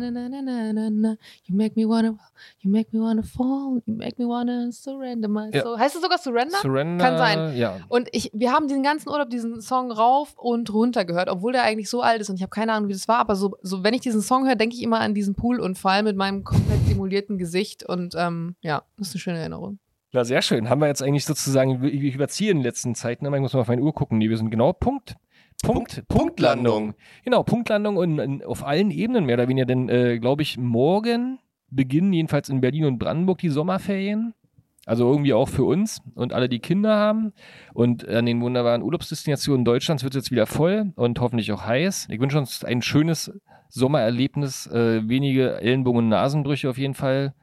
You 1.46 1.56
make 1.56 1.80
me 1.80 1.88
wanna, 1.88 2.18
you 2.60 2.72
make 2.72 2.90
me 2.92 3.00
wanna 3.00 3.22
fall, 3.22 3.82
you 3.86 3.94
make 3.96 4.16
me 4.18 4.28
wanna 4.28 4.72
surrender 4.72 5.28
my 5.30 5.50
Ja. 5.54 5.62
soul. 5.62 5.78
Heißt 5.78 5.96
es 5.96 6.02
sogar 6.02 6.18
Surrender? 6.18 6.58
Surrender. 6.58 7.06
Kann 7.06 7.18
sein. 7.18 7.56
Ja. 7.58 7.78
Und 7.90 8.10
ich, 8.12 8.32
wir 8.34 8.52
haben 8.52 8.68
den 8.68 8.82
ganzen 8.82 9.10
Urlaub 9.10 9.30
diesen 9.30 9.62
Song 9.62 9.92
rauf 9.92 10.34
und 10.36 10.74
runter 10.74 11.06
gehört, 11.06 11.30
obwohl 11.30 11.52
der 11.54 11.64
eigentlich 11.64 11.90
so 11.90 12.02
alt 12.02 12.22
ist 12.22 12.30
und 12.30 12.38
ich 12.38 12.42
habe 12.42 12.50
keine 12.50 12.74
Ahnung, 12.74 12.90
wie 12.90 12.94
das 12.94 13.08
war, 13.08 13.20
aber 13.20 13.36
so, 13.36 13.56
so 13.62 13.84
wenn 13.84 13.94
ich 13.94 14.02
diesen 14.02 14.22
Song 14.22 14.48
höre, 14.48 14.56
denke 14.56 14.76
ich 14.76 14.82
immer 14.82 15.00
an 15.00 15.14
diesen 15.14 15.36
Poolunfall 15.36 16.02
mit 16.02 16.16
meinem 16.18 16.44
komplett 16.44 16.84
simulierten 16.88 17.38
Gesicht 17.38 17.88
und 17.88 18.16
ähm, 18.18 18.56
ja, 18.62 18.82
das 18.98 19.10
ist 19.10 19.14
eine 19.16 19.20
schöne 19.22 19.38
Erinnerung. 19.40 19.78
Na, 20.14 20.26
sehr 20.26 20.42
schön. 20.42 20.70
Haben 20.70 20.82
wir 20.82 20.88
jetzt 20.88 21.02
eigentlich 21.02 21.24
sozusagen, 21.24 21.86
ich 21.86 22.04
ich 22.04 22.16
überziehe 22.16 22.52
in 22.52 22.58
den 22.58 22.64
letzten 22.64 22.96
Zeiten, 22.96 23.26
aber 23.28 23.38
ich 23.38 23.42
muss 23.42 23.54
mal 23.54 23.62
auf 23.62 23.68
meine 23.70 23.82
Uhr 23.82 23.94
gucken. 23.94 24.18
Nee, 24.18 24.30
wir 24.30 24.38
sind 24.38 24.50
genau 24.50 24.74
Punkt. 24.74 25.16
Punkt, 25.62 26.04
Punktlandung. 26.08 26.94
Genau, 27.24 27.44
Punktlandung 27.44 27.98
und, 27.98 28.20
und 28.20 28.46
auf 28.46 28.66
allen 28.66 28.92
Ebenen 28.92 29.26
mehr 29.26 29.36
oder 29.36 29.48
weniger. 29.48 29.66
Denn, 29.66 29.90
äh, 29.90 30.20
glaube 30.20 30.42
ich, 30.42 30.58
morgen 30.58 31.40
beginnen 31.70 32.14
jedenfalls 32.14 32.50
in 32.50 32.62
Berlin 32.62 32.86
und 32.86 33.00
Brandenburg 33.00 33.40
die 33.40 33.50
Sommerferien. 33.50 34.34
Also 34.88 35.10
irgendwie 35.10 35.34
auch 35.34 35.48
für 35.48 35.64
uns 35.64 36.02
und 36.16 36.34
alle, 36.34 36.50
die 36.50 36.60
Kinder 36.60 36.96
haben. 36.96 37.34
Und 37.74 38.08
an 38.08 38.26
den 38.26 38.42
wunderbaren 38.42 38.82
Urlaubsdestinationen 38.82 39.64
Deutschlands 39.64 40.04
wird 40.04 40.16
es 40.16 40.24
jetzt 40.24 40.32
wieder 40.32 40.48
voll 40.48 40.92
und 40.96 41.20
hoffentlich 41.20 41.52
auch 41.52 41.66
heiß. 41.66 42.08
Ich 42.10 42.20
wünsche 42.20 42.40
uns 42.40 42.64
ein 42.64 42.82
schönes 42.82 43.32
Sommererlebnis, 43.70 44.68
äh, 44.68 45.08
wenige 45.08 45.62
Ellenbogen- 45.62 46.00
und 46.00 46.10
Nasenbrüche 46.10 46.70
auf 46.70 46.80
jeden 46.80 46.96
Fall. 46.96 47.36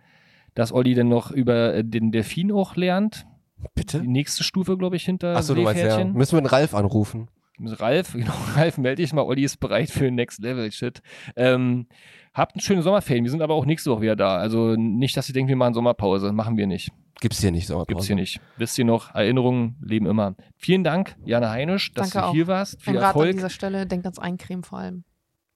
Dass 0.54 0.72
Olli 0.72 0.94
dann 0.94 1.08
noch 1.08 1.30
über 1.30 1.74
äh, 1.74 1.84
den 1.84 2.10
Delfin 2.10 2.50
auch 2.50 2.74
lernt. 2.74 3.24
Bitte? 3.74 4.00
Die 4.00 4.08
nächste 4.08 4.42
Stufe, 4.42 4.76
glaube 4.76 4.96
ich, 4.96 5.04
hinter 5.04 5.36
Achso, 5.36 5.54
du 5.54 5.62
meinst 5.62 5.82
ja. 5.82 6.04
Müssen 6.04 6.36
wir 6.36 6.42
den 6.42 6.46
Ralf 6.46 6.74
anrufen? 6.74 7.28
Ralf, 7.66 8.12
genau, 8.14 8.34
Ralf, 8.54 8.78
melde 8.78 9.02
dich 9.02 9.12
mal, 9.12 9.22
Olli 9.22 9.42
ist 9.44 9.58
bereit 9.58 9.90
für 9.90 10.10
Next 10.10 10.40
Level 10.40 10.70
Shit. 10.72 11.02
Ähm, 11.36 11.86
habt 12.34 12.54
eine 12.54 12.62
schöne 12.62 12.82
Sommerferien, 12.82 13.24
wir 13.24 13.30
sind 13.30 13.42
aber 13.42 13.54
auch 13.54 13.66
nächste 13.66 13.90
Woche 13.90 14.02
wieder 14.02 14.16
da. 14.16 14.36
Also 14.38 14.74
nicht, 14.76 15.16
dass 15.16 15.28
ihr 15.28 15.32
denkt, 15.32 15.48
wir 15.48 15.56
machen 15.56 15.74
Sommerpause, 15.74 16.32
machen 16.32 16.56
wir 16.56 16.66
nicht. 16.66 16.90
Gibt's 17.20 17.40
hier 17.40 17.50
nicht 17.50 17.66
Sommerpause? 17.66 17.88
Gibt's 17.88 18.06
hier 18.06 18.16
nicht. 18.16 18.40
Wisst 18.58 18.78
ihr 18.78 18.84
noch, 18.84 19.14
Erinnerungen 19.14 19.76
leben 19.80 20.06
immer. 20.06 20.36
Vielen 20.56 20.84
Dank, 20.84 21.16
Jana 21.24 21.50
Heinisch, 21.50 21.92
dass 21.92 22.10
Danke 22.10 22.18
du 22.18 22.30
auch. 22.30 22.34
hier 22.34 22.46
warst. 22.46 22.80
Viel 22.80 22.92
Ein 22.92 22.98
Rat 22.98 23.04
an 23.04 23.20
Erfolg. 23.20 23.32
dieser 23.32 23.50
Stelle, 23.50 23.86
denkt 23.86 24.06
ans 24.06 24.18
Eincremen 24.20 24.62
vor 24.62 24.78
allem. 24.78 25.04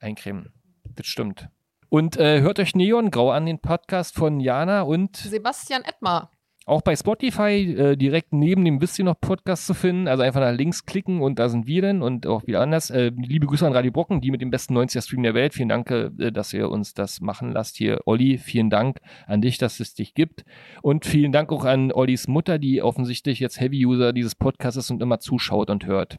Eincremen. 0.01 0.53
Das 0.97 1.07
stimmt. 1.07 1.49
Und 1.89 2.17
äh, 2.17 2.41
hört 2.41 2.59
euch 2.59 2.75
Neongrau 2.75 3.31
an, 3.31 3.47
den 3.47 3.61
Podcast 3.61 4.15
von 4.17 4.41
Jana 4.41 4.83
und 4.83 5.17
Sebastian 5.17 5.83
Edmar. 5.85 6.31
Auch 6.67 6.83
bei 6.83 6.95
Spotify 6.95 7.75
äh, 7.77 7.97
direkt 7.97 8.33
neben 8.33 8.65
dem 8.65 8.81
Wisst 8.81 8.99
ihr 8.99 9.05
noch 9.05 9.21
Podcast 9.21 9.67
zu 9.67 9.75
finden. 9.75 10.09
Also 10.09 10.23
einfach 10.23 10.41
nach 10.41 10.57
links 10.57 10.85
klicken 10.87 11.21
und 11.21 11.39
da 11.39 11.49
sind 11.49 11.67
wir 11.67 11.83
denn 11.83 12.03
und 12.03 12.27
auch 12.27 12.47
wieder 12.47 12.61
anders. 12.61 12.91
Äh, 12.91 13.13
liebe 13.17 13.47
Grüße 13.47 13.67
an 13.67 13.73
Radio 13.73 13.91
Brocken, 13.91 14.21
die 14.21 14.31
mit 14.31 14.41
dem 14.41 14.51
besten 14.51 14.77
90er-Stream 14.77 15.23
der 15.23 15.35
Welt. 15.35 15.55
Vielen 15.55 15.69
Dank, 15.69 15.91
äh, 15.91 16.31
dass 16.31 16.53
ihr 16.53 16.71
uns 16.71 16.95
das 16.95 17.21
machen 17.21 17.53
lasst 17.53 17.77
hier. 17.77 18.01
Olli, 18.07 18.39
vielen 18.39 18.71
Dank 18.71 19.01
an 19.27 19.41
dich, 19.41 19.59
dass 19.59 19.81
es 19.81 19.95
dich 19.95 20.15
gibt. 20.15 20.45
Und 20.83 21.05
vielen 21.05 21.33
Dank 21.33 21.53
auch 21.53 21.65
an 21.65 21.93
Ollis 21.93 22.29
Mutter, 22.29 22.59
die 22.59 22.83
offensichtlich 22.83 23.41
jetzt 23.41 23.61
Heavy-User 23.61 24.13
dieses 24.13 24.35
Podcasts 24.35 24.79
ist 24.79 24.91
und 24.91 25.03
immer 25.03 25.19
zuschaut 25.19 25.71
und 25.71 25.87
hört. 25.87 26.19